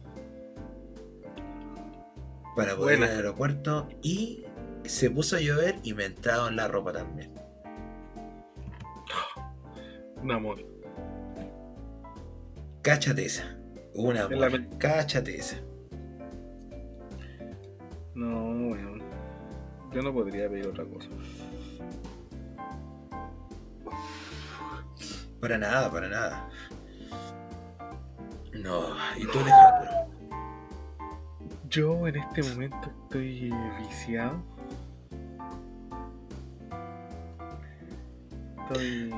para 2.56 2.76
poder 2.76 2.98
ir 2.98 3.04
al 3.04 3.10
aeropuerto. 3.10 3.88
Y 4.02 4.44
se 4.84 5.10
puso 5.10 5.36
a 5.36 5.40
llover 5.40 5.76
y 5.82 5.94
me 5.94 6.04
entraron 6.06 6.56
la 6.56 6.68
ropa 6.68 6.92
también. 6.92 7.32
Un 10.22 10.32
amor. 10.32 10.64
Cáchate 12.82 13.24
esa. 13.24 13.56
La 13.94 14.24
amor. 14.24 14.78
Cáchate 14.78 15.36
esa. 15.36 15.58
No, 18.14 18.68
bueno. 18.68 18.98
Yo 19.92 20.02
no 20.02 20.12
podría 20.12 20.48
pedir 20.48 20.68
otra 20.68 20.84
cosa. 20.84 21.08
Para 25.40 25.58
nada, 25.58 25.90
para 25.90 26.08
nada. 26.08 26.48
No, 28.52 28.94
y 29.16 29.26
tú 29.26 29.38
Alejandro. 29.38 29.90
Yo 31.68 32.06
en 32.06 32.16
este 32.16 32.42
momento 32.42 32.90
estoy 33.04 33.50
viciado. 33.78 34.42
Estoy 38.70 39.10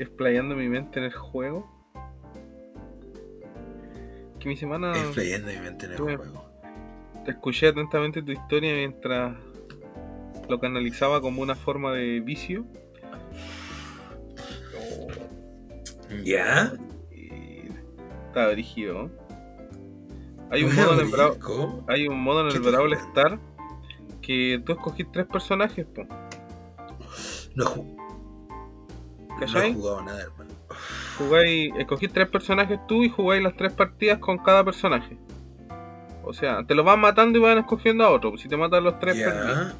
explayando 0.00 0.56
mi 0.56 0.68
mente 0.68 0.98
en 0.98 1.04
el 1.04 1.12
juego. 1.12 1.70
Que 4.40 4.48
mi 4.48 4.56
semana 4.56 4.96
Explayando 4.96 5.52
mi 5.52 5.58
mente 5.58 5.86
en 5.86 5.92
el 5.92 5.98
juego. 5.98 6.44
escuché 7.28 7.68
atentamente 7.68 8.22
tu 8.22 8.32
historia 8.32 8.74
mientras 8.74 9.36
lo 10.48 10.58
canalizaba 10.58 11.20
como 11.20 11.42
una 11.42 11.54
forma 11.54 11.92
de 11.92 12.18
vicio. 12.18 12.66
¿Ya? 16.24 16.72
Y 17.12 17.68
Está 18.26 18.48
brígido. 18.48 19.10
Hay 20.50 20.64
un 20.64 20.74
modo 20.74 20.94
en 20.94 21.00
el 21.06 21.12
Brawl, 21.12 21.38
¿cómo? 21.38 21.84
hay 21.88 22.08
un 22.08 22.20
modo 22.20 22.40
en 22.42 22.48
¿Qué 22.48 22.56
el 22.56 22.62
te 22.64 22.70
Brawl 22.70 22.88
juegan? 22.88 23.08
Star 23.08 23.38
que 24.24 24.62
tú 24.64 24.72
escogís 24.72 25.06
tres 25.12 25.26
personajes, 25.26 25.86
po. 25.86 26.02
No, 27.54 27.64
ju- 27.66 27.96
no 27.96 29.36
he 29.36 29.40
¿Cachai? 29.40 29.74
jugado 29.74 30.02
nada, 30.02 30.22
hermano. 30.22 30.50
Jugáis, 31.18 31.72
escogís 31.78 32.12
tres 32.12 32.28
personajes 32.28 32.78
tú 32.88 33.02
y 33.04 33.08
jugáis 33.08 33.42
las 33.42 33.56
tres 33.56 33.72
partidas 33.72 34.18
con 34.18 34.38
cada 34.38 34.64
personaje. 34.64 35.16
O 36.24 36.32
sea, 36.32 36.64
te 36.66 36.74
los 36.74 36.84
van 36.84 37.00
matando 37.00 37.38
y 37.38 37.42
van 37.42 37.58
escogiendo 37.58 38.04
a 38.04 38.10
otro. 38.10 38.36
Si 38.38 38.48
te 38.48 38.56
matan 38.56 38.82
los 38.84 38.98
tres, 38.98 39.16
perdí. 39.16 39.52
¿Ya? 39.52 39.74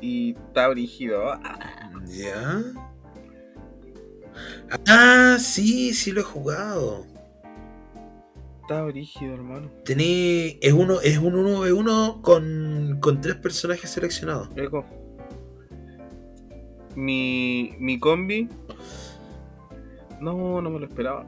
Y 0.00 0.30
está 0.32 0.68
brígido. 0.68 1.38
¿Ya? 2.06 2.62
Ah, 4.88 5.36
sí, 5.38 5.94
sí 5.94 6.12
lo 6.12 6.20
he 6.20 6.24
jugado. 6.24 7.06
Está 8.70 8.84
brígido, 8.84 9.34
hermano. 9.34 9.68
Tení. 9.84 10.56
Es 10.62 10.72
uno, 10.72 11.00
es 11.00 11.18
un 11.18 11.34
1v1 11.34 12.20
con, 12.20 12.98
con 13.00 13.20
tres 13.20 13.34
personajes 13.34 13.90
seleccionados. 13.90 14.48
Eco. 14.54 14.84
Mi, 16.94 17.74
mi 17.80 17.98
combi. 17.98 18.48
No, 20.20 20.62
no 20.62 20.70
me 20.70 20.78
lo 20.78 20.86
esperaba. 20.86 21.26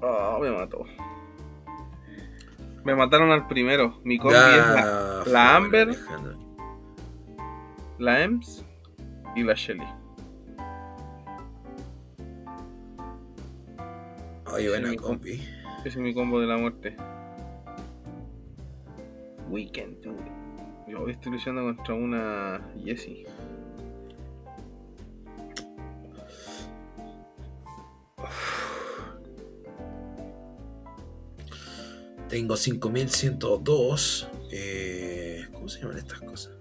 Ah, 0.00 0.38
me 0.40 0.52
mató. 0.52 0.84
Me 2.84 2.94
mataron 2.94 3.32
al 3.32 3.48
primero. 3.48 3.98
Mi 4.04 4.18
combi 4.18 4.36
es 4.36 4.56
la, 4.56 5.24
la 5.26 5.56
Amber. 5.56 5.88
Alejandro. 5.88 6.38
la 7.98 8.22
Ems 8.22 8.64
y 9.34 9.42
la 9.42 9.54
Shelly. 9.54 9.82
Oye, 14.52 14.68
buena 14.68 14.90
Sí, 14.90 14.96
compi. 14.96 15.57
Ese 15.78 15.88
es 15.88 15.96
mi 15.96 16.12
combo 16.12 16.40
de 16.40 16.46
la 16.46 16.56
muerte. 16.56 16.96
We 19.48 19.70
can 19.70 19.98
do 20.00 20.10
it. 20.12 20.38
Yo 20.88 21.08
estoy 21.08 21.32
luchando 21.32 21.62
contra 21.62 21.94
una 21.94 22.60
Jessie. 22.84 23.26
Tengo 32.28 32.56
5102. 32.56 34.28
Eh, 34.50 35.46
¿Cómo 35.52 35.68
se 35.68 35.80
llaman 35.80 35.98
estas 35.98 36.20
cosas? 36.20 36.52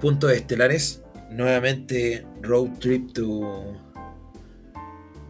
Puntos 0.00 0.32
estelares. 0.32 1.02
Nuevamente, 1.30 2.26
Road 2.42 2.78
Trip 2.78 3.12
to 3.12 3.76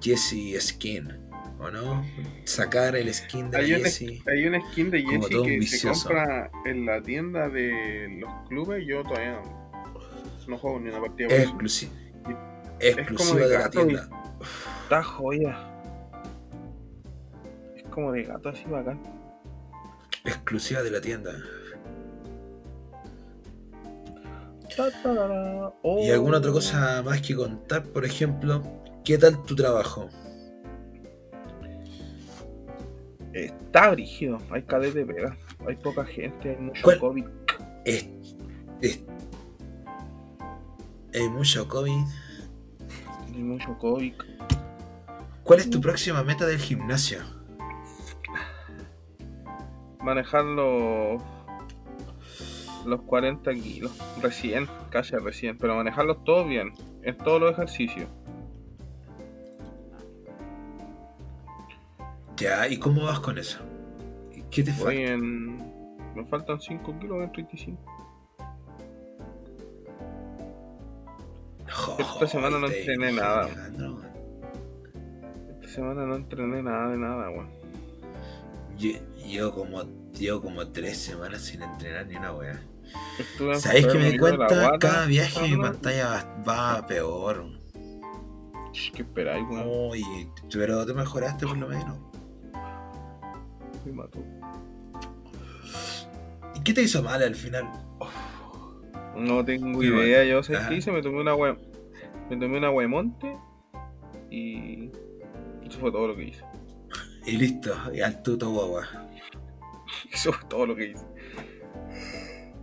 Jesse 0.02 0.60
Skin. 0.60 1.29
¿O 1.60 1.70
no? 1.70 2.04
Sacar 2.44 2.96
el 2.96 3.12
skin 3.12 3.50
de 3.50 3.58
Hay 3.58 3.66
Jessie. 3.68 4.22
hay 4.26 4.46
un 4.46 4.60
skin 4.70 4.90
de 4.90 5.04
un 5.04 5.44
que 5.44 5.62
se 5.66 5.88
compra 5.88 6.50
en 6.64 6.86
la 6.86 7.02
tienda 7.02 7.48
de 7.48 8.16
los 8.18 8.48
clubes. 8.48 8.82
Yo 8.86 9.02
todavía 9.02 9.40
no, 9.42 9.98
no 10.48 10.58
juego 10.58 10.80
ni 10.80 10.88
una 10.88 11.00
partida 11.00 11.28
exclusiva. 11.28 11.92
Exclusiva 12.80 13.40
de 13.40 13.48
de 13.48 13.58
la 13.58 13.66
y- 13.66 13.70
tienda. 13.70 14.08
Está 14.84 15.02
joya. 15.02 15.58
Es 17.76 17.82
como 17.90 18.12
de 18.12 18.22
gato 18.22 18.48
así 18.48 18.64
bacán. 18.64 19.02
Exclusiva 20.24 20.82
de 20.82 20.90
la 20.90 21.00
tienda. 21.00 21.32
¿Y 26.00 26.10
alguna 26.10 26.38
otra 26.38 26.52
cosa 26.52 27.02
más 27.02 27.20
que 27.20 27.34
contar? 27.34 27.82
Por 27.84 28.04
ejemplo, 28.04 28.62
¿qué 29.04 29.18
tal 29.18 29.42
tu 29.44 29.54
trabajo? 29.54 30.08
Está 33.32 33.90
brígido. 33.90 34.38
Hay 34.50 34.62
cadete 34.62 35.04
pega. 35.06 35.36
Hay 35.66 35.76
poca 35.76 36.04
gente. 36.04 36.50
Hay 36.50 36.56
mucho 36.56 36.82
¿Cuál? 36.82 36.98
COVID. 36.98 37.24
Es, 37.84 38.08
es- 38.80 39.04
hay 41.14 41.28
mucho 41.28 41.66
COVID. 41.68 42.04
Hay 43.34 43.42
mucho 43.42 43.78
COVID. 43.78 44.12
¿Cuál 45.44 45.58
es 45.60 45.70
tu 45.70 45.80
próxima 45.80 46.22
meta 46.22 46.46
del 46.46 46.58
gimnasio? 46.58 47.18
Manejar 50.02 50.44
los. 50.44 51.22
Los 52.86 53.02
40 53.02 53.52
kilos. 53.54 53.92
Recién. 54.22 54.66
Casi 54.90 55.14
recién. 55.16 55.58
Pero 55.58 55.76
manejarlos 55.76 56.24
todos 56.24 56.48
bien. 56.48 56.72
En 57.02 57.16
todos 57.18 57.40
los 57.40 57.52
ejercicios. 57.52 58.08
Ya, 62.40 62.66
¿y 62.66 62.78
cómo 62.78 63.04
vas 63.04 63.20
con 63.20 63.36
eso? 63.36 63.58
¿Qué 64.50 64.62
te 64.62 64.72
Voy 64.72 64.78
falta? 64.78 65.12
en. 65.12 65.56
Me 66.14 66.24
faltan 66.24 66.58
5 66.58 66.98
kilos 66.98 67.22
en 67.22 67.32
35. 67.32 67.78
Esta 71.98 72.26
semana 72.26 72.58
no 72.58 72.66
entrené 72.66 73.12
nada. 73.12 73.44
Alejandro. 73.44 74.00
Esta 75.50 75.68
semana 75.68 76.06
no 76.06 76.16
entrené 76.16 76.62
nada 76.62 76.88
de 76.88 76.96
nada, 76.96 77.30
weón. 77.30 77.50
Yo, 78.78 78.90
yo 79.28 79.52
como 79.52 79.82
yo 80.14 80.40
como 80.40 80.66
tres 80.68 80.96
semanas 80.96 81.42
sin 81.42 81.62
entrenar 81.62 82.06
ni 82.06 82.16
una. 82.16 82.32
Estuve 83.18 83.54
¿Sabéis 83.56 83.86
que 83.86 83.98
me 83.98 84.12
di 84.12 84.18
cuenta? 84.18 84.78
Cada 84.78 85.04
viaje 85.04 85.46
mi 85.46 85.56
pantalla 85.58 86.26
va, 86.46 86.80
va 86.80 86.86
peor. 86.86 87.44
¿Qué 88.94 89.02
esperáis, 89.02 89.44
weón? 89.48 89.90
Oye, 89.90 90.28
pero 90.50 90.86
te 90.86 90.94
mejoraste 90.94 91.46
por 91.46 91.58
lo 91.58 91.68
menos. 91.68 92.09
Me 93.84 93.92
mató. 93.92 94.18
¿Y 96.54 96.62
qué 96.62 96.74
te 96.74 96.82
hizo 96.82 97.02
mal 97.02 97.22
al 97.22 97.34
final? 97.34 97.70
No 99.16 99.44
tengo 99.44 99.82
idea, 99.82 100.24
yo 100.24 100.42
sé 100.42 100.54
qué 100.68 100.76
hice, 100.76 100.92
me 100.92 101.02
tomé 101.02 101.20
una 101.20 101.34
hue... 101.34 101.56
me 102.30 102.36
tomé 102.36 102.58
una 102.58 102.70
huemonte 102.70 103.36
y 104.30 104.90
eso 105.66 105.78
fue 105.78 105.92
todo 105.92 106.08
lo 106.08 106.16
que 106.16 106.24
hice. 106.24 106.44
Y 107.26 107.36
listo, 107.36 107.74
y 107.92 108.00
al 108.00 108.22
tuto 108.22 108.50
guagua. 108.50 108.88
Eso 110.12 110.32
fue 110.32 110.48
todo 110.48 110.66
lo 110.66 110.76
que 110.76 110.90
hice. 110.90 111.04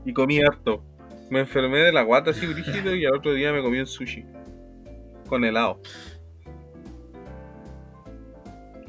Y 0.05 0.13
comí 0.13 0.39
harto. 0.39 0.83
Me 1.29 1.41
enfermé 1.41 1.79
de 1.79 1.91
la 1.91 2.01
guata 2.01 2.31
así 2.31 2.45
brígido 2.45 2.95
y 2.95 3.05
al 3.05 3.15
otro 3.15 3.33
día 3.33 3.51
me 3.51 3.61
comí 3.61 3.79
un 3.79 3.87
sushi. 3.87 4.25
Con 5.27 5.43
helado. 5.43 5.81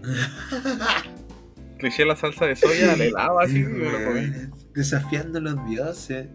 Le 1.81 1.89
eché 1.89 2.05
la 2.05 2.17
salsa 2.17 2.47
de 2.47 2.57
soya 2.57 2.93
al 2.93 3.01
helado 3.01 3.41
así 3.41 3.61
y 3.61 3.65
me 3.65 3.91
lo 3.91 4.05
comí. 4.05 4.33
Desafiando 4.75 5.39
a 5.39 5.43
los 5.43 5.67
dioses. 5.67 6.29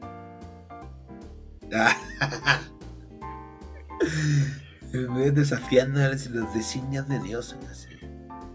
Desafiando 5.34 6.02
a 6.02 6.10
los 6.10 6.54
designios 6.54 7.08
de 7.08 7.20
Dios. 7.20 7.58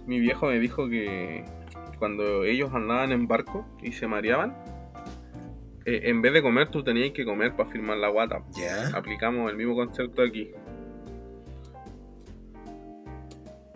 Mi 0.06 0.20
viejo 0.20 0.46
me 0.46 0.58
dijo 0.58 0.88
que 0.88 1.44
cuando 1.98 2.44
ellos 2.44 2.70
andaban 2.72 3.12
en 3.12 3.26
barco 3.26 3.66
y 3.82 3.92
se 3.92 4.06
mareaban, 4.06 4.56
eh, 5.84 6.02
en 6.04 6.22
vez 6.22 6.32
de 6.32 6.42
comer, 6.42 6.70
tú 6.70 6.84
tenías 6.84 7.12
que 7.12 7.24
comer 7.24 7.56
para 7.56 7.70
firmar 7.70 7.96
la 7.98 8.08
guata. 8.08 8.42
¿Ya? 8.56 8.88
Aplicamos 8.96 9.50
el 9.50 9.56
mismo 9.56 9.74
concepto 9.74 10.22
aquí. 10.22 10.50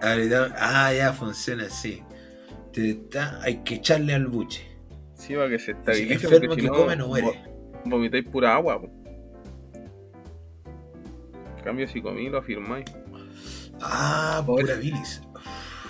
Ah, 0.01 0.15
le 0.15 0.35
Ah, 0.59 0.93
ya 0.93 1.13
funciona 1.13 1.65
así. 1.67 2.03
Te 2.73 2.95
da- 3.11 3.41
Hay 3.43 3.57
que 3.59 3.75
echarle 3.77 4.14
al 4.14 4.27
buche. 4.27 4.66
Sí, 5.14 5.35
para 5.35 5.49
que 5.49 5.59
se 5.59 5.73
estabilice. 5.73 6.27
enfermo 6.27 6.55
si 6.55 6.61
que 6.62 6.68
come 6.68 6.97
no 6.97 7.09
muere. 7.09 7.27
vo- 7.27 7.81
Vomitáis 7.85 8.25
pura 8.25 8.55
agua. 8.55 8.81
po. 8.81 8.89
En 11.59 11.64
cambio, 11.64 11.87
si 11.89 12.01
comí, 12.03 12.29
lo 12.29 12.39
afirmáis. 12.39 12.85
Ah, 13.81 14.43
O 14.47 14.57
pura 14.57 14.75
bilis. 14.77 15.23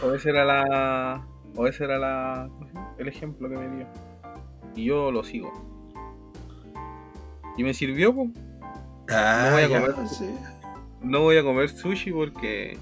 O 0.02 0.12
ese 0.12 0.30
era 0.30 0.44
la. 0.44 1.26
O 1.56 1.66
ese 1.66 1.84
era 1.84 1.98
la. 1.98 2.50
el 2.98 3.08
ejemplo 3.08 3.48
que 3.48 3.56
me 3.56 3.76
dio. 3.76 3.86
Y 4.74 4.84
yo 4.86 5.10
lo 5.10 5.22
sigo. 5.24 5.52
Y 7.56 7.62
me 7.62 7.74
sirvió. 7.74 8.14
Ah, 9.08 9.44
No 9.46 9.52
voy 9.52 9.62
a 9.62 9.68
ya, 9.68 9.80
comer. 9.92 10.08
sí. 10.08 10.30
No 11.02 11.20
voy 11.20 11.36
a 11.36 11.42
comer 11.42 11.68
sushi 11.68 12.10
porque. 12.12 12.76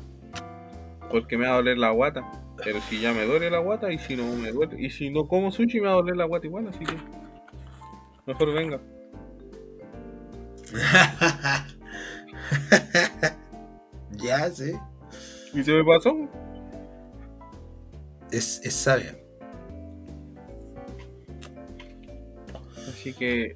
Porque 1.10 1.36
me 1.36 1.46
va 1.46 1.52
a 1.54 1.56
doler 1.56 1.78
la 1.78 1.90
guata. 1.90 2.30
Pero 2.64 2.80
si 2.82 3.00
ya 3.00 3.12
me 3.12 3.24
duele 3.24 3.50
la 3.50 3.58
guata 3.58 3.92
y 3.92 3.98
si 3.98 4.16
no 4.16 4.24
me 4.36 4.50
duele. 4.52 4.80
Y 4.80 4.90
si 4.90 5.10
no 5.10 5.26
como 5.26 5.50
sushi 5.50 5.80
me 5.80 5.86
va 5.86 5.92
a 5.92 5.96
doler 5.96 6.16
la 6.16 6.24
guata 6.24 6.46
igual, 6.46 6.68
así 6.68 6.84
que. 6.84 6.96
Mejor 8.26 8.52
venga. 8.52 8.80
ya, 14.12 14.50
sí. 14.50 14.72
Y 15.52 15.62
se 15.62 15.72
me 15.72 15.84
pasó. 15.84 16.28
Es, 18.30 18.60
es 18.64 18.74
sabia. 18.74 19.16
Así 22.88 23.12
que. 23.14 23.54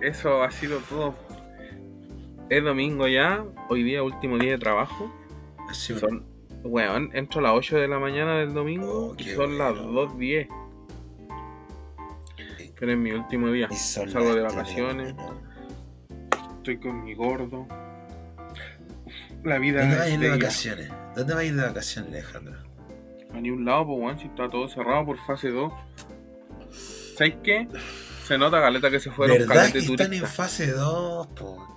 Eso 0.00 0.42
ha 0.42 0.50
sido 0.50 0.80
todo. 0.88 1.14
Es 2.48 2.64
domingo 2.64 3.06
ya. 3.08 3.44
Hoy 3.68 3.82
día, 3.82 4.02
último 4.02 4.38
día 4.38 4.52
de 4.52 4.58
trabajo. 4.58 5.12
Así, 5.68 5.94
Son. 5.94 6.31
Weón, 6.64 7.10
entro 7.12 7.40
a 7.40 7.42
las 7.44 7.52
8 7.54 7.76
de 7.76 7.88
la 7.88 7.98
mañana 7.98 8.38
del 8.38 8.52
domingo 8.54 9.10
Oh, 9.10 9.14
y 9.18 9.24
son 9.24 9.58
las 9.58 9.74
bueno. 9.74 10.12
2.10. 10.14 10.48
Pero 12.78 12.92
es 12.92 12.98
mi 12.98 13.12
último 13.12 13.50
día. 13.50 13.68
Salgo 13.70 14.34
de 14.34 14.42
vacaciones. 14.42 15.14
Estoy 16.58 16.78
con 16.78 17.04
mi 17.04 17.14
gordo. 17.14 17.66
La 19.44 19.58
vida 19.58 19.80
¿Dónde 19.80 19.96
vas 19.96 20.06
a 20.06 20.08
ir 20.10 20.20
de 20.20 20.30
vacaciones? 20.30 20.90
¿Dónde 21.16 21.34
vas 21.34 21.42
a 21.42 21.44
ir 21.44 21.54
de 21.56 21.62
vacaciones, 21.62 22.10
Alejandro? 22.12 22.54
A 23.32 23.40
ni 23.40 23.50
un 23.50 23.64
lado, 23.64 23.86
pues, 23.86 23.98
weón, 24.00 24.18
si 24.18 24.26
está 24.26 24.48
todo 24.48 24.68
cerrado 24.68 25.04
por 25.06 25.18
fase 25.26 25.50
2. 25.50 25.72
¿Sabes 27.16 27.34
qué? 27.42 27.66
Se 28.24 28.38
nota, 28.38 28.60
Galeta, 28.60 28.90
que 28.90 29.00
se 29.00 29.10
fueron 29.10 29.38
¿Verdad 29.38 29.72
que 29.72 29.78
están 29.78 30.12
en 30.12 30.24
fase 30.26 30.70
2? 30.72 31.26
po? 31.28 31.71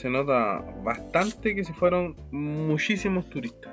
Se 0.00 0.08
nota 0.08 0.64
bastante 0.82 1.54
que 1.54 1.62
se 1.62 1.74
fueron 1.74 2.16
muchísimos 2.30 3.28
turistas. 3.28 3.70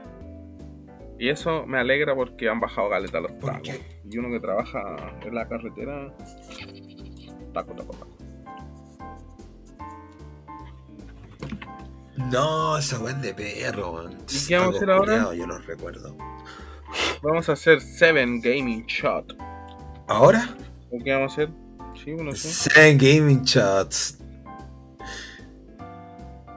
Y 1.18 1.30
eso 1.30 1.66
me 1.66 1.78
alegra 1.78 2.14
porque 2.16 2.50
han 2.50 2.60
bajado 2.60 2.90
Galeta 2.90 3.22
los 3.22 3.32
¿Por 3.32 3.54
tacos. 3.54 3.80
Y 4.10 4.18
uno 4.18 4.30
que 4.30 4.42
trabaja 4.42 5.18
en 5.26 5.34
la 5.34 5.48
carretera. 5.48 6.14
Taco, 7.54 7.74
taco, 7.76 7.94
taco. 7.94 8.18
No, 12.30 12.78
esa 12.78 13.10
es 13.10 13.22
de 13.22 13.34
perro, 13.34 13.94
weón. 13.94 14.18
¿Y 14.30 14.48
qué 14.50 14.58
vamos 14.58 14.74
a 14.74 14.78
hacer 14.80 14.92
ahora? 14.92 15.34
Yo 15.34 15.48
los 15.48 15.66
recuerdo. 15.66 16.14
Vamos 17.22 17.48
a 17.48 17.54
hacer 17.54 17.80
7 17.80 18.42
Gaming 18.44 18.86
Shot. 18.86 19.34
¿Ahora? 20.10 20.58
¿O 20.92 21.02
qué 21.02 21.14
vamos 21.14 21.32
a 21.32 21.44
hacer? 21.44 21.50
Sí, 22.04 22.12
uno 22.12 22.34
sí. 22.34 22.50
Seven 22.50 22.98
Gaming 22.98 23.44
Shots. 23.44 24.17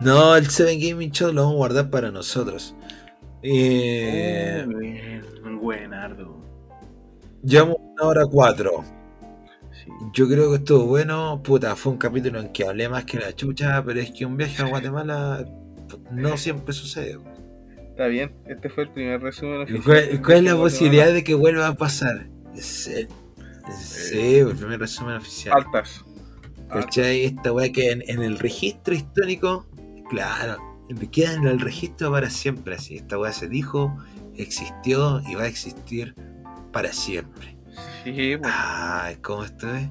No, 0.00 0.34
el 0.36 0.46
Seven 0.48 0.78
Gaming 0.80 1.10
Shot 1.10 1.32
lo 1.34 1.42
vamos 1.42 1.54
a 1.54 1.58
guardar 1.58 1.90
para 1.90 2.10
nosotros. 2.10 2.74
Eh, 3.42 4.64
Oh, 4.66 4.78
bien, 4.78 5.22
buenardo. 5.60 6.40
llevamos 7.42 7.76
una 7.80 8.04
hora 8.04 8.26
cuatro. 8.26 8.84
Sí. 9.72 9.90
Yo 10.14 10.28
creo 10.28 10.50
que 10.50 10.56
estuvo 10.56 10.86
bueno. 10.86 11.40
Puta, 11.42 11.76
fue 11.76 11.92
un 11.92 11.98
capítulo 11.98 12.40
en 12.40 12.48
que 12.52 12.64
hablé 12.64 12.88
más 12.88 13.04
que 13.04 13.18
la 13.18 13.34
chucha, 13.34 13.82
pero 13.84 14.00
es 14.00 14.10
que 14.10 14.24
un 14.26 14.36
viaje 14.36 14.62
a 14.62 14.66
Guatemala 14.66 15.44
no 16.10 16.36
siempre 16.36 16.72
sucede. 16.74 17.18
Está 17.90 18.06
bien, 18.06 18.32
este 18.46 18.70
fue 18.70 18.84
el 18.84 18.90
primer 18.90 19.20
resumen 19.20 19.60
¿Y 19.60 19.62
oficial. 19.76 19.82
¿Cuál, 19.84 20.22
cuál 20.22 20.36
es 20.38 20.44
la 20.44 20.56
posibilidad 20.56 21.12
de 21.12 21.24
que 21.24 21.34
vuelva 21.34 21.66
a 21.68 21.74
pasar? 21.74 22.26
Sí, 22.54 23.06
sí, 23.70 24.36
el 24.38 24.56
primer 24.56 24.80
resumen 24.80 25.16
oficial. 25.16 25.54
Altas. 25.58 26.04
¿Cachai? 26.68 27.24
Esta 27.24 27.52
weá 27.52 27.70
que 27.72 27.90
en, 27.90 28.02
en 28.06 28.22
el 28.22 28.38
registro 28.38 28.94
histórico, 28.94 29.66
claro, 30.10 30.58
queda 31.10 31.34
en 31.34 31.46
el 31.46 31.60
registro 31.60 32.10
para 32.12 32.28
siempre 32.30 32.74
así. 32.74 32.96
Esta 32.96 33.18
weá 33.18 33.32
se 33.32 33.48
dijo, 33.48 33.96
existió 34.36 35.20
y 35.26 35.34
va 35.36 35.44
a 35.44 35.46
existir 35.46 36.14
para 36.72 36.92
siempre. 36.92 37.56
Sí, 38.04 38.36
pues, 38.36 38.52
Ay, 38.54 39.16
¿cómo 39.16 39.44
estoy? 39.44 39.90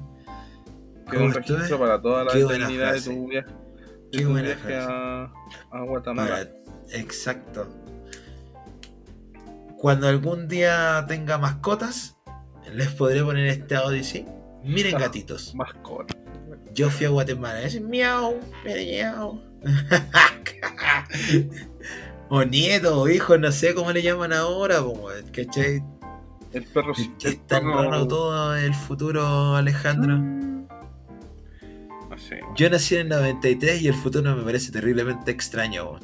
queda 1.10 1.22
un 1.22 1.28
¿cómo 1.32 1.38
estuve? 1.38 1.56
registro 1.56 1.78
para 1.80 2.00
toda 2.00 2.24
la 2.24 2.32
Qué 2.32 2.40
eternidad 2.42 2.92
de 2.94 3.00
tu 3.00 3.28
viaje, 3.28 3.48
de 3.48 4.10
Qué 4.12 4.22
tu 4.22 4.30
buena 4.30 4.46
viaje 4.48 4.62
frase. 4.62 4.92
a, 4.92 5.32
a 5.72 5.82
Guatemala. 5.84 6.28
Para- 6.30 6.50
Exacto. 6.92 7.68
Cuando 9.78 10.08
algún 10.08 10.46
día 10.48 11.04
tenga 11.08 11.38
mascotas, 11.38 12.16
les 12.72 12.88
podré 12.88 13.22
poner 13.24 13.46
este 13.46 13.76
audio 13.76 14.00
así. 14.00 14.26
Miren 14.62 14.96
Ah. 14.96 15.00
gatitos. 15.00 15.54
Mascota. 15.54 16.14
Yo 16.74 16.90
fui 16.90 17.06
a 17.06 17.08
Guatemala. 17.08 17.62
Es 17.62 17.80
miau, 17.80 18.38
miau. 18.64 19.40
o 22.28 22.44
nieto, 22.44 23.00
o 23.00 23.08
hijo, 23.08 23.38
no 23.38 23.50
sé 23.52 23.74
cómo 23.74 23.92
le 23.92 24.02
llaman 24.02 24.32
ahora, 24.32 24.78
¿cachai? 25.32 25.82
El 26.52 26.64
perro 26.64 26.94
sí. 26.94 27.12
Es 27.20 27.24
el 27.26 27.38
perro- 27.40 27.82
raro 27.84 28.06
todo 28.08 28.56
el 28.56 28.74
futuro, 28.74 29.54
Alejandro. 29.56 30.18
No 30.18 30.66
sé. 32.18 32.40
Yo 32.56 32.68
nací 32.70 32.96
en 32.96 33.02
el 33.02 33.08
93 33.20 33.82
y 33.82 33.88
el 33.88 33.94
futuro 33.94 34.34
me 34.34 34.42
parece 34.42 34.72
terriblemente 34.72 35.30
extraño. 35.30 35.92
weón. 35.92 36.00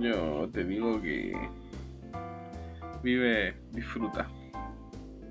Yo 0.00 0.48
te 0.52 0.64
digo 0.64 1.00
que 1.02 1.32
vive, 3.02 3.56
disfruta. 3.72 4.28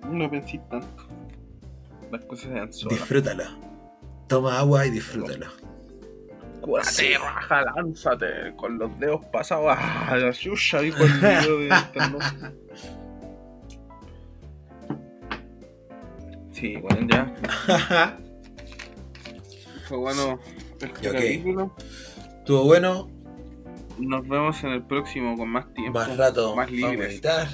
No 0.09 0.29
pensís 0.29 0.59
tanto. 0.69 1.07
Las 2.11 2.25
cosas 2.25 2.45
se 2.49 2.53
dan 2.53 2.73
solas. 2.73 2.97
Disfrútalo. 2.99 3.43
Toma 4.27 4.59
agua 4.59 4.85
y 4.85 4.91
disfrútalo. 4.91 5.47
Cúrate, 6.61 6.89
Sí. 6.89 7.13
raja, 7.15 7.63
lánzate 7.75 8.55
con 8.55 8.77
los 8.77 8.97
dedos 8.99 9.25
pasados 9.31 9.75
a 9.77 10.15
la 10.15 10.31
chucha, 10.31 10.79
dijo 10.81 11.03
el 11.03 11.13
video 11.13 11.57
de 11.59 11.65
internet. 11.67 12.55
Sí, 16.51 16.75
bueno, 16.77 17.07
ya. 17.09 17.33
Fue 19.87 19.97
bueno 19.97 20.39
este 20.79 20.87
Y 21.01 21.07
ok. 21.07 21.13
capítulo. 21.13 21.75
Estuvo 22.37 22.63
bueno, 22.65 23.09
Nos 23.97 24.27
vemos 24.27 24.63
en 24.63 24.71
el 24.71 24.83
próximo 24.83 25.35
con 25.37 25.49
más 25.49 25.73
tiempo. 25.73 25.97
más 25.99 26.15
rato 26.17 26.55
Más 26.55 26.69
editar. 26.69 27.47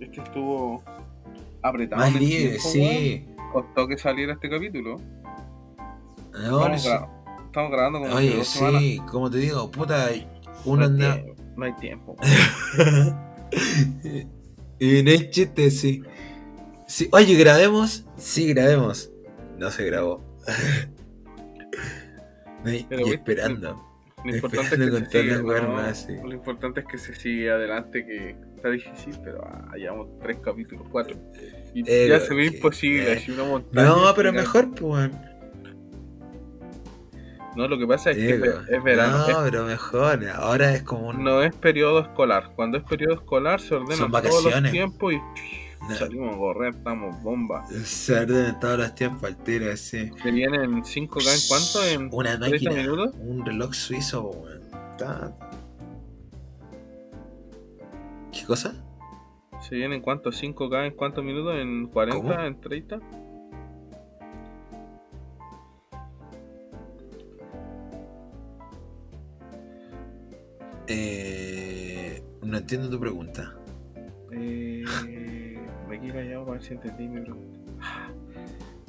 Este 0.00 0.20
estuvo 0.20 0.82
apretado. 1.62 2.02
Más 2.02 2.14
libre, 2.14 2.50
tiempo, 2.50 2.68
sí. 2.68 3.26
Costó 3.52 3.86
que 3.88 3.98
saliera 3.98 4.34
este 4.34 4.48
capítulo. 4.48 4.98
Sí. 6.78 6.88
Estamos 7.52 7.70
grabando 7.70 8.00
como 8.00 8.14
Oye, 8.14 8.36
dos 8.36 8.48
semanas. 8.48 8.80
sí, 8.82 9.00
como 9.10 9.30
te 9.30 9.38
digo, 9.38 9.70
puta, 9.70 10.08
uno 10.64 10.76
no, 10.76 10.84
hay 10.84 10.90
anda. 10.90 11.14
tiempo, 11.22 11.42
no 11.56 11.64
hay 11.66 11.72
tiempo. 11.76 12.16
y 14.78 15.02
no 15.02 15.10
es 15.10 15.30
chiste, 15.30 15.70
sí. 15.70 16.02
sí. 16.86 17.08
Oye, 17.12 17.34
grabemos. 17.36 18.06
Sí, 18.16 18.52
grabemos. 18.54 19.10
No 19.58 19.70
se 19.70 19.84
grabó. 19.84 20.22
y 22.64 22.84
Pero, 22.84 23.00
y 23.02 23.04
viste, 23.04 23.14
esperando. 23.14 23.88
Lo 24.24 24.34
importante 24.36 24.74
es 24.76 24.90
que 24.90 25.00
se 25.00 25.10
siga, 25.10 25.34
las 25.34 25.42
¿no? 25.42 25.48
weas 25.48 25.68
más, 25.68 25.98
sí. 26.06 26.14
Lo 26.22 26.32
importante 26.32 26.80
es 26.80 26.86
que 26.86 26.96
se 26.98 27.14
sigue 27.14 27.50
adelante, 27.50 28.06
que 28.06 28.36
está 28.56 28.70
difícil, 28.70 29.18
pero 29.24 29.42
ah, 29.44 29.72
llevamos 29.76 30.08
tres 30.20 30.38
capítulos, 30.38 30.86
cuatro. 30.90 31.16
Y 31.74 31.82
Eh, 31.86 32.06
ya 32.08 32.20
se 32.20 32.32
ve 32.32 32.46
imposible, 32.46 33.12
eh. 33.12 33.16
así 33.16 33.32
una 33.32 33.44
montaña. 33.44 33.88
No, 33.88 34.14
pero 34.14 34.32
mejor, 34.32 34.72
pues. 34.74 35.10
No, 37.56 37.68
lo 37.68 37.78
que 37.78 37.86
pasa 37.86 38.10
es 38.12 38.16
que 38.16 38.34
es, 38.34 38.82
verano. 38.82 39.18
No, 39.18 39.28
es- 39.28 39.50
pero 39.50 39.64
mejor. 39.64 40.20
Ahora 40.36 40.74
es 40.74 40.82
como 40.82 41.08
un. 41.08 41.22
no 41.22 41.42
es 41.42 41.54
periodo 41.54 42.00
escolar. 42.00 42.50
Cuando 42.56 42.78
es 42.78 42.84
periodo 42.84 43.14
escolar 43.14 43.60
se 43.60 43.74
ordenan 43.74 44.10
todos 44.10 44.44
los 44.44 44.70
tiempos 44.70 45.12
y 45.12 45.16
No. 45.88 45.94
salimos 45.94 46.34
a 46.34 46.38
correr, 46.38 46.74
estamos 46.74 47.22
bomba. 47.22 47.66
Se 47.84 48.14
ordenan 48.20 48.58
todos 48.60 48.78
los 48.78 48.94
tiempos 48.94 49.24
al 49.24 49.36
tiro, 49.42 49.70
así. 49.70 50.10
Se 50.22 50.30
vienen 50.30 50.82
5K 50.84 51.34
en 51.34 51.40
cuánto? 51.48 51.84
En 51.84 52.08
Una 52.12 52.38
30 52.38 52.50
máquina. 52.70 52.72
minutos. 52.82 53.14
Un 53.20 53.44
reloj 53.44 53.74
suizo, 53.74 54.22
weón. 54.30 54.62
¿Qué 58.32 58.44
cosa? 58.46 58.74
Se 59.60 59.74
vienen 59.76 60.00
cuánto? 60.00 60.32
5K 60.32 60.86
en 60.86 60.94
cuántos 60.94 61.22
minutos? 61.24 61.54
¿En 61.56 61.86
40? 61.86 62.16
¿Cómo? 62.34 62.40
¿En 62.42 62.60
30? 62.60 62.98
Eh, 70.94 72.22
no 72.42 72.58
entiendo 72.58 72.90
tu 72.90 73.00
pregunta. 73.00 73.54
Eh, 74.30 74.84
me 75.88 76.00
quedé 76.00 76.12
callado 76.12 76.44
para 76.44 76.58
ver 76.58 76.62
si 76.62 76.74
entendí 76.74 77.08
mi 77.08 77.20
pregunta. 77.22 77.60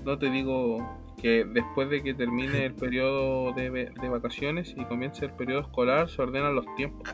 No 0.04 0.18
te 0.18 0.30
digo 0.30 0.86
que 1.22 1.46
después 1.46 1.90
de 1.90 2.04
que 2.04 2.14
termine 2.14 2.66
el 2.66 2.74
periodo 2.74 3.54
de, 3.54 3.90
vacaciones 4.10 4.74
y 4.76 4.84
comience 4.84 5.24
el 5.26 5.32
periodo 5.32 5.62
escolar, 5.62 6.10
se 6.10 6.22
ordenan 6.22 6.56
los 6.56 6.66
tiempos. 6.76 7.08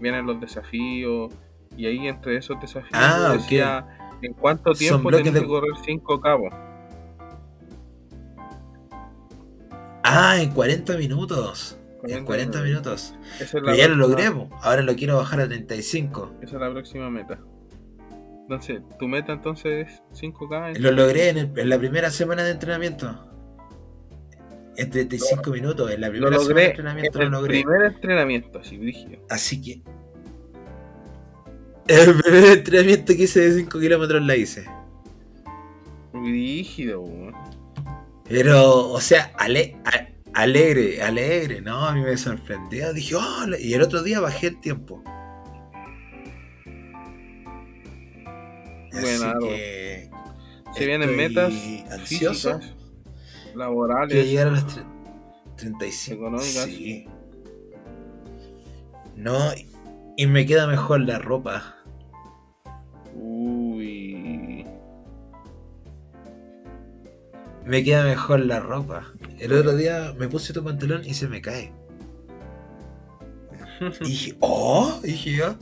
Vienen 0.00 0.26
los 0.26 0.40
desafíos 0.40 1.32
y 1.76 1.84
ahí 1.86 2.08
entre 2.08 2.38
esos 2.38 2.58
desafíos 2.58 2.92
Ah, 2.94 3.32
decía 3.34 3.86
en 4.22 4.32
cuánto 4.32 4.72
tiempo 4.72 5.10
tenés 5.10 5.34
de- 5.34 5.40
que 5.42 5.46
correr 5.46 5.72
5 5.84 6.20
cabos. 6.20 6.52
Ah, 10.02 10.38
en 10.40 10.50
40 10.52 10.96
minutos. 10.96 11.78
En 12.08 12.24
40 12.24 12.62
minutos. 12.62 13.14
Es 13.40 13.50
Pero 13.52 13.74
ya 13.74 13.88
lo 13.88 13.96
logré. 13.96 14.24
Ahora 14.62 14.82
lo 14.82 14.94
quiero 14.94 15.16
bajar 15.16 15.40
a 15.40 15.48
35. 15.48 16.34
Esa 16.42 16.56
es 16.56 16.60
la 16.60 16.70
próxima 16.70 17.10
meta. 17.10 17.38
Entonces, 18.42 18.80
tu 18.98 19.08
meta 19.08 19.32
entonces 19.32 19.88
es 19.88 20.02
5K. 20.20 20.70
en- 20.76 20.82
Lo 20.82 20.92
logré 20.92 21.30
en, 21.30 21.38
el- 21.38 21.58
en 21.58 21.68
la 21.68 21.78
primera 21.78 22.10
semana 22.10 22.44
de 22.44 22.52
entrenamiento. 22.52 23.28
En 24.76 24.90
35 24.90 25.50
minutos. 25.50 25.90
En 25.90 26.00
la 26.00 26.06
Lo 26.08 26.12
primera 26.12 26.30
semana 26.38 26.44
de 26.44 26.48
logré 26.54 26.66
entrenamiento 26.70 27.18
en 27.22 27.30
lo 27.30 27.38
el 27.38 27.42
logré. 27.42 27.62
primer 27.62 27.82
entrenamiento, 27.92 28.58
así, 28.60 28.76
brígido. 28.78 29.20
Así 29.28 29.60
que. 29.62 29.82
El 31.88 32.14
primer 32.16 32.44
entrenamiento 32.58 33.14
que 33.16 33.22
hice 33.24 33.40
de 33.50 33.58
5 33.60 33.78
kilómetros 33.80 34.22
la 34.22 34.36
hice. 34.36 34.64
Brígido, 36.12 37.00
weón. 37.02 37.34
Pero, 38.28 38.90
o 38.90 39.00
sea, 39.00 39.32
ale- 39.38 39.76
alegre, 40.36 41.02
alegre, 41.02 41.60
¿no? 41.60 41.86
A 41.86 41.92
mí 41.94 42.00
me 42.02 42.16
sorprendió. 42.16 42.92
Dije, 42.92 43.14
oh, 43.16 43.46
y 43.58 43.74
el 43.74 43.82
otro 43.82 44.02
día 44.02 44.20
bajé 44.20 44.48
el 44.48 44.60
tiempo. 44.60 45.02
Así 48.92 49.00
Buenardo. 49.02 49.40
que 49.48 50.10
Se 50.74 50.86
vienen 50.86 51.16
metas 51.16 51.52
ansioso. 51.90 52.58
físicas, 52.60 52.76
laborales. 53.54 54.26
llegar 54.26 54.48
a 54.48 54.52
tre- 54.60 54.86
35. 55.56 56.14
Económicas. 56.22 56.64
Sí. 56.64 57.06
No, 59.16 59.38
y 60.16 60.26
me 60.26 60.44
queda 60.46 60.66
mejor 60.66 61.00
la 61.00 61.18
ropa. 61.18 61.76
Uy. 63.14 64.55
Me 67.66 67.82
queda 67.82 68.04
mejor 68.04 68.40
la 68.40 68.60
ropa. 68.60 69.12
El 69.38 69.52
otro 69.52 69.76
día 69.76 70.14
me 70.18 70.28
puse 70.28 70.52
tu 70.52 70.62
pantalón 70.62 71.04
y 71.04 71.14
se 71.14 71.26
me 71.28 71.40
cae. 71.42 71.72
Y 74.00 74.04
dije, 74.04 74.36
oh, 74.40 75.00
dije 75.02 75.32
yo. 75.32 75.54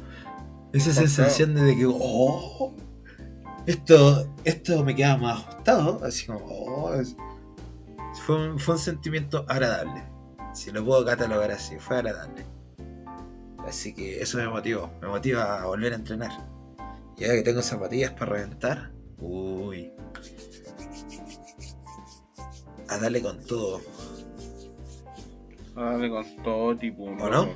Esa 0.73 0.93
sensación 0.93 1.55
de 1.55 1.77
que, 1.77 1.87
oh, 1.89 2.75
esto, 3.67 4.29
esto 4.45 4.85
me 4.85 4.95
queda 4.95 5.17
más 5.17 5.41
ajustado. 5.45 6.01
Así 6.05 6.27
como, 6.27 6.41
oh, 6.45 6.95
es- 6.95 7.17
fue, 8.27 8.51
un, 8.51 8.59
fue 8.59 8.75
un 8.75 8.81
sentimiento 8.81 9.45
agradable. 9.49 10.03
Si 10.53 10.71
lo 10.71 10.85
puedo 10.85 11.05
catalogar 11.05 11.51
así, 11.51 11.77
fue 11.79 11.97
agradable. 11.97 12.45
Así 13.67 13.95
que 13.95 14.21
eso 14.21 14.37
me 14.39 14.47
motivó, 14.49 14.91
me 15.01 15.09
motiva 15.09 15.63
a 15.63 15.67
volver 15.67 15.93
a 15.93 15.97
entrenar. 15.97 16.31
Y 17.17 17.25
ahora 17.25 17.37
que 17.37 17.43
tengo 17.43 17.63
zapatillas 17.63 18.13
para 18.13 18.27
reventar, 18.33 18.93
uy, 19.19 19.91
a 22.89 22.99
darle 22.99 23.23
con 23.23 23.45
todo. 23.47 23.81
Dale 25.75 26.09
con 26.09 26.25
todo 26.43 26.77
tipo. 26.77 27.05
¿O 27.05 27.29
no? 27.31 27.49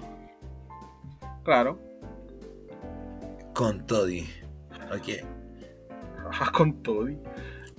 Claro. 1.44 1.78
Con 3.54 3.86
Toddy. 3.86 4.26
Ok. 4.92 5.24
Ah, 6.32 6.50
con 6.52 6.82
todo. 6.82 7.08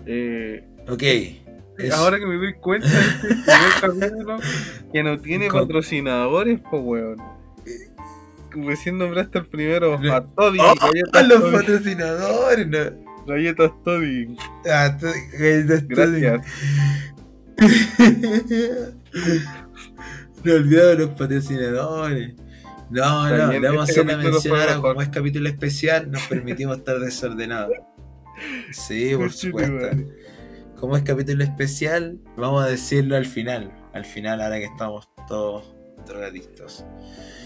Eh, 0.05 0.65
Ok. 0.87 1.03
Es- 1.77 1.93
Ahora 1.93 2.17
que 2.19 2.25
me 2.25 2.35
doy 2.35 2.53
cuenta 2.55 2.87
de 2.87 2.99
este 2.99 3.27
primer 3.81 4.09
capítulo 4.09 4.37
que 4.91 5.03
no 5.03 5.17
tiene 5.19 5.47
Con- 5.47 5.61
patrocinadores, 5.61 6.59
pues 6.69 6.81
weón. 6.83 7.17
Recién 8.51 8.97
nombraste 8.97 9.37
el 9.39 9.45
primero 9.45 9.99
No. 9.99 10.13
a 10.13 10.25
Toddy, 10.25 10.57
¡Oh! 10.59 10.73
galletas, 10.81 11.27
los 11.27 11.39
Toddy, 11.39 11.55
patrocinadores! 11.55 12.67
No. 12.67 13.25
galletas 13.27 13.71
Toddy. 13.85 14.37
Ah, 14.69 14.97
Toddy, 14.99 15.19
galletas 15.37 15.87
Toddy. 15.87 16.25
No 20.43 20.53
olvidamos 20.53 20.99
los 20.99 21.09
patrocinadores. 21.09 22.33
No, 22.89 23.29
no, 23.29 23.51
le 23.51 23.59
vamos 23.59 23.81
a 23.81 23.91
hacer 23.91 24.05
mención 24.05 24.57
ahora, 24.57 24.75
mejor. 24.75 24.91
como 24.93 25.01
es 25.01 25.09
capítulo 25.09 25.49
especial, 25.49 26.09
nos 26.09 26.25
permitimos 26.27 26.77
estar 26.77 26.99
desordenados. 26.99 27.75
Sí, 28.71 29.15
por 29.15 29.31
supuesto. 29.31 29.73
Como 30.79 30.95
es 30.95 31.03
capítulo 31.03 31.43
especial, 31.43 32.19
vamos 32.37 32.63
a 32.63 32.67
decirlo 32.67 33.17
al 33.17 33.25
final. 33.25 33.71
Al 33.93 34.05
final, 34.05 34.41
ahora 34.41 34.59
que 34.59 34.65
estamos 34.65 35.09
todos 35.27 35.75
drogadictos. 36.07 36.85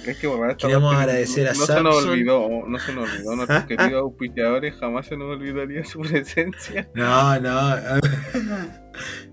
Es 0.05 0.17
que 0.17 0.29
Queremos 0.57 0.95
agradecer 0.95 1.45
no, 1.45 1.49
a 1.49 1.53
no 1.53 1.65
se 1.65 1.81
nos 1.81 1.95
Samsung. 1.95 2.11
olvidó, 2.11 2.49
no 2.67 2.79
se 2.79 2.93
nos 2.93 3.09
olvidó. 3.09 3.35
Nuestros 3.35 3.63
queridos 3.65 4.01
auspiciadores 4.01 4.75
jamás 4.75 5.07
se 5.07 5.17
nos 5.17 5.29
olvidaría 5.29 5.83
su 5.83 5.99
presencia. 5.99 6.87
No, 6.93 7.39
no. 7.39 7.75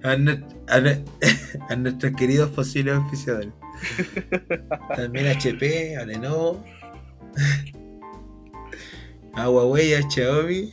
A, 0.03 0.13
a 0.13 0.17
nue- 0.17 0.45
a 0.69 0.79
nue- 0.81 1.05
a 1.69 1.77
nuestros 1.77 2.13
queridos 2.17 2.51
posibles 2.51 2.97
oficiadores. 2.97 3.51
También 4.97 5.29
a 5.29 5.33
HP, 5.33 5.97
a 5.97 6.05
Lenovo, 6.05 6.65
a 9.35 9.49
Huawei, 9.49 9.95
a 9.95 10.03
Xiaomi, 10.09 10.73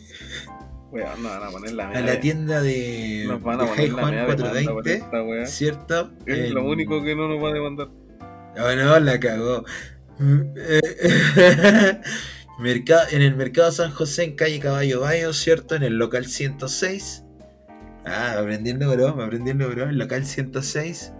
van 0.91 1.43
a 1.43 1.49
poner 1.51 1.73
la 1.73 1.89
a 1.89 2.19
tienda 2.19 2.61
de, 2.61 3.25
Nos 3.27 3.41
van 3.41 3.61
a 3.61 3.63
de 3.63 3.69
poner 3.69 3.89
la 3.91 4.01
Juan 4.01 4.11
mea 4.13 4.21
de 4.21 4.27
banda 4.27 4.43
por 4.45 4.53
420, 4.83 4.93
esta 4.93 5.23
weá. 5.23 5.45
¿cierto? 5.45 6.11
Es 6.25 6.49
lo 6.51 6.65
único 6.65 7.03
que 7.03 7.15
no 7.15 7.27
nos 7.27 7.43
va 7.43 7.49
a 7.49 7.53
demandar. 7.53 7.89
Oh, 8.59 8.75
no, 8.75 8.99
la 8.99 9.19
cagó. 9.19 9.63
Mercado, 12.59 13.01
en 13.11 13.21
el 13.21 13.35
Mercado 13.35 13.71
San 13.71 13.91
José, 13.91 14.23
en 14.23 14.35
calle 14.35 14.59
Caballo 14.59 15.01
Bayo, 15.01 15.31
¿cierto? 15.33 15.75
En 15.75 15.83
el 15.83 15.97
local 15.97 16.25
106. 16.25 17.23
Ah, 18.09 18.31
me 18.35 18.39
aprendí 18.41 18.69
el 18.69 18.79
número, 18.79 19.13
me 19.15 19.23
aprendí 19.25 19.51
el 19.51 19.57
número. 19.57 19.83
El 19.89 19.97
local 19.97 20.25
106. 20.25 21.11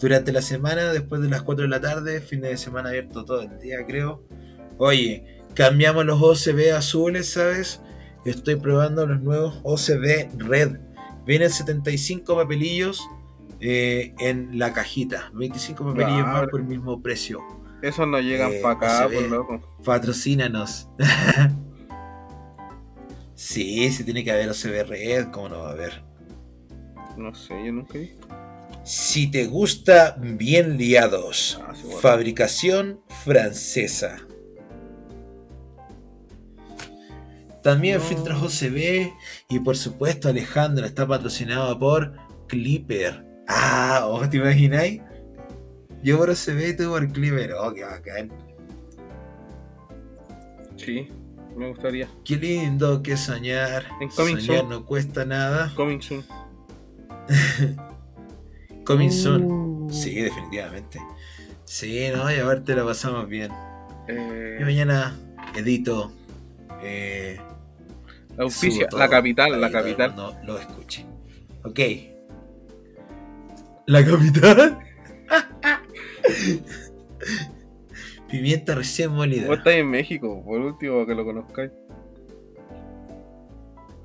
Durante 0.00 0.32
la 0.32 0.42
semana, 0.42 0.92
después 0.92 1.22
de 1.22 1.28
las 1.28 1.42
4 1.42 1.62
de 1.62 1.68
la 1.68 1.80
tarde, 1.80 2.20
fin 2.20 2.40
de 2.40 2.56
semana 2.56 2.88
abierto 2.88 3.24
todo 3.24 3.42
el 3.42 3.58
día, 3.60 3.86
creo. 3.86 4.24
Oye, 4.78 5.24
cambiamos 5.54 6.04
los 6.04 6.20
OCB 6.20 6.74
azules, 6.76 7.30
¿sabes? 7.32 7.80
Estoy 8.24 8.56
probando 8.56 9.06
los 9.06 9.20
nuevos 9.22 9.60
OCB 9.62 10.30
Red. 10.38 10.78
Vienen 11.26 11.50
75 11.50 12.34
papelillos 12.34 13.00
eh, 13.60 14.12
en 14.18 14.58
la 14.58 14.72
cajita. 14.72 15.30
25 15.34 15.84
papelillos 15.84 16.26
más 16.26 16.48
por 16.48 16.60
el 16.60 16.66
mismo 16.66 17.00
precio. 17.00 17.38
Esos 17.82 18.08
no 18.08 18.18
llegan 18.20 18.52
Eh, 18.52 18.60
para 18.62 18.74
acá, 18.74 18.98
se 18.98 19.04
por 19.14 19.22
ve. 19.22 19.28
loco. 19.28 19.76
Patrocínanos. 19.84 20.88
sí, 23.34 23.90
sí 23.92 24.04
tiene 24.04 24.24
que 24.24 24.32
haber 24.32 24.50
OCB 24.50 24.88
Red, 24.88 25.26
¿cómo 25.30 25.48
no 25.48 25.58
va 25.60 25.68
a 25.70 25.72
haber? 25.72 26.02
No 27.16 27.34
sé, 27.34 27.54
yo 27.64 27.72
nunca 27.72 27.98
vi. 27.98 28.12
Si 28.84 29.30
te 29.30 29.46
gusta, 29.46 30.16
bien 30.18 30.76
liados. 30.76 31.60
Ah, 31.66 31.72
sí, 31.74 31.82
bueno. 31.84 32.00
Fabricación 32.00 33.00
francesa. 33.24 34.16
También 37.62 37.98
No. 37.98 38.02
filtros 38.02 38.42
OCB 38.42 39.12
y 39.48 39.58
por 39.60 39.76
supuesto 39.76 40.28
Alejandro 40.28 40.84
está 40.84 41.06
patrocinado 41.06 41.78
por 41.78 42.12
Clipper. 42.48 43.24
Ah, 43.46 44.06
¿vos 44.08 44.28
te 44.30 44.38
imagináis? 44.38 45.00
Yo 46.02 46.18
por 46.18 46.30
OCB 46.30 46.70
y 46.70 46.76
tú 46.76 46.88
por 46.90 47.12
Clipper. 47.12 47.52
Oh, 47.52 47.72
qué 47.72 47.84
bacán. 47.84 48.32
Sí, 50.76 51.08
me 51.56 51.68
gustaría. 51.68 52.08
Qué 52.24 52.34
lindo 52.36 53.00
que 53.00 53.16
soñar. 53.16 53.84
En 54.00 54.08
Coming 54.08 54.40
soñar 54.40 54.58
Soon. 54.62 54.68
no 54.70 54.84
cuesta 54.84 55.24
nada. 55.24 55.72
Coming 55.76 56.00
soon. 56.02 56.24
Coming 58.84 59.10
soon. 59.10 59.44
Uh. 59.44 59.90
Sí, 59.90 60.14
definitivamente. 60.14 61.00
Sí, 61.64 62.08
no, 62.14 62.30
y 62.30 62.36
aparte 62.36 62.74
la 62.74 62.84
pasamos 62.84 63.28
bien. 63.28 63.50
Eh, 64.08 64.58
Y 64.60 64.64
mañana 64.64 65.16
edito. 65.56 66.12
Eh, 66.82 67.38
auspicia, 68.38 68.88
la 68.92 69.08
capital, 69.08 69.60
la 69.60 69.70
capital. 69.70 70.10
mundo 70.10 70.36
lo 70.44 70.58
escuche. 70.58 71.06
Ok. 71.64 71.80
La 73.86 74.04
capital. 74.04 74.78
Pimienta 78.28 78.74
recién 78.74 79.12
molida. 79.12 79.46
Vos 79.46 79.58
estáis 79.58 79.80
en 79.80 79.90
México, 79.90 80.42
por 80.44 80.60
último, 80.60 80.94
para 80.94 81.06
que 81.06 81.14
lo 81.14 81.24
conozcáis. 81.24 81.70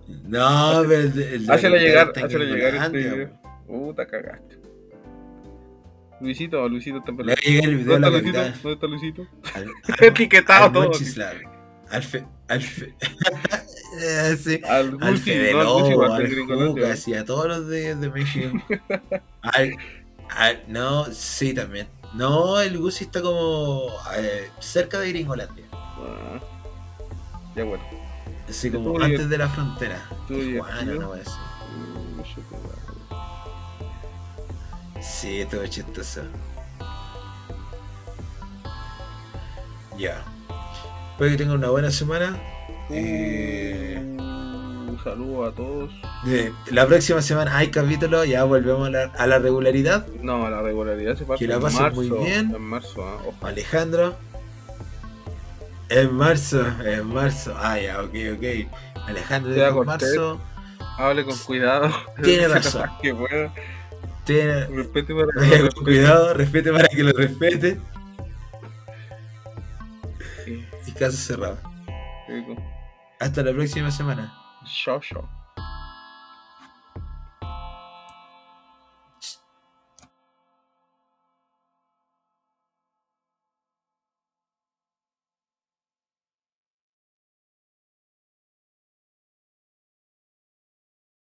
No, 0.08 0.84
pero 0.88 1.02
el, 1.02 1.52
Hácelo 1.52 1.76
llegar, 1.78 2.14
hácelo 2.16 2.44
llegar 2.46 2.76
este 2.76 2.98
video. 2.98 3.30
Puta, 3.68 4.06
cagaste. 4.08 4.58
Luisito, 6.22 6.68
Luisito 6.68 6.98
está. 7.00 7.12
Le 7.12 7.34
el 7.34 7.78
video 7.78 8.00
¿Dónde 8.00 8.08
está 8.08 8.40
Luisito? 8.42 8.42
¿Dónde 8.64 8.74
está 8.74 8.88
Luisito? 8.88 9.28
Al, 9.54 9.64
al- 10.00 10.08
Etiquetado 10.08 10.66
al 10.66 10.72
todo. 10.74 10.92
Al 11.90 12.04
fe, 12.04 12.26
al 12.50 12.62
fe, 12.62 12.94
sí. 14.38 14.62
Al 14.68 14.98
al 15.02 15.12
Gucci, 15.14 15.22
Fede 15.32 15.54
no 15.54 15.60
al 15.60 15.66
Lobo, 15.66 16.04
al 16.04 16.12
al 16.84 17.18
a 17.18 17.26
todos 17.26 17.48
los 17.48 17.68
de, 17.68 17.96
de 17.96 18.10
México. 18.10 18.58
Al- 19.42 19.78
al- 20.30 20.64
no, 20.68 21.06
sí, 21.06 21.54
también. 21.54 21.88
No, 22.14 22.60
el 22.60 22.78
Gucci 22.78 23.06
está 23.06 23.22
como 23.22 23.88
eh, 24.18 24.50
cerca 24.60 25.00
de 25.00 25.10
Gringolandia. 25.10 25.66
Ah, 25.72 26.40
Ya 27.56 27.64
bueno. 27.64 27.84
Así 28.50 28.72
como 28.72 28.90
Estuvo 28.92 29.04
antes 29.04 29.18
bien. 29.20 29.30
de 29.30 29.38
la 29.38 29.50
frontera. 29.50 30.10
Tijuana, 30.28 30.94
no 30.94 31.14
a 31.14 31.18
decir. 31.18 31.34
Mm. 31.76 32.22
Sí, 35.02 35.46
todo 35.50 35.66
chistoso. 35.68 36.22
Ya. 39.98 40.24
Espero 41.12 41.32
que 41.32 41.38
tengan 41.38 41.58
una 41.58 41.70
buena 41.70 41.90
semana. 41.92 42.38
Eh, 42.90 43.98
Un 44.00 45.00
saludo 45.04 45.46
a 45.46 45.52
todos. 45.54 45.92
la 46.72 46.86
próxima 46.88 47.22
semana 47.22 47.58
hay 47.58 47.70
capítulo, 47.70 48.24
ya 48.26 48.44
volvemos 48.44 48.88
a 48.88 48.92
la, 48.92 49.04
a 49.18 49.28
la 49.28 49.40
regularidad. 49.40 50.08
No, 50.22 50.50
la 50.50 50.62
regularidad 50.62 51.16
se 51.18 51.26
pasa 51.26 51.40
Que 51.40 51.48
la 51.48 51.56
en 51.56 51.62
pasen 51.62 51.82
marzo. 51.82 51.96
muy 51.96 52.10
bien. 52.10 52.54
En 52.56 52.62
marzo, 52.62 53.02
ojo. 53.28 53.36
Alejandro. 53.46 54.16
En 55.90 56.14
marzo, 56.14 56.66
en 56.84 57.08
marzo. 57.14 57.56
Ah, 57.58 57.80
ya, 57.80 58.02
ok, 58.02 58.14
ok. 58.36 59.06
Alejandro 59.08 59.54
en 59.54 59.86
marzo. 59.86 60.40
Hable 60.98 61.24
con 61.26 61.38
cuidado. 61.38 61.90
Tiene 62.24 62.48
razón. 62.50 62.90
que 63.02 63.14
pueda. 63.16 63.54
Tiene, 64.26 64.66
Respete 64.66 65.14
para 65.16 65.50
que 65.50 65.60
lo 65.64 65.70
con 65.72 65.84
cuidado, 65.86 66.34
respete 66.34 66.72
para 66.74 66.88
que 66.90 67.04
lo 67.04 67.12
respete. 67.14 67.80
respete. 70.46 70.68
Y 70.86 70.92
caso 70.92 71.16
cerrado. 71.18 71.58
Hasta 73.20 73.44
la 73.44 73.52
próxima 73.54 73.90
semana. 73.92 74.34
Chao, 74.66 75.00
chao. 75.00 75.30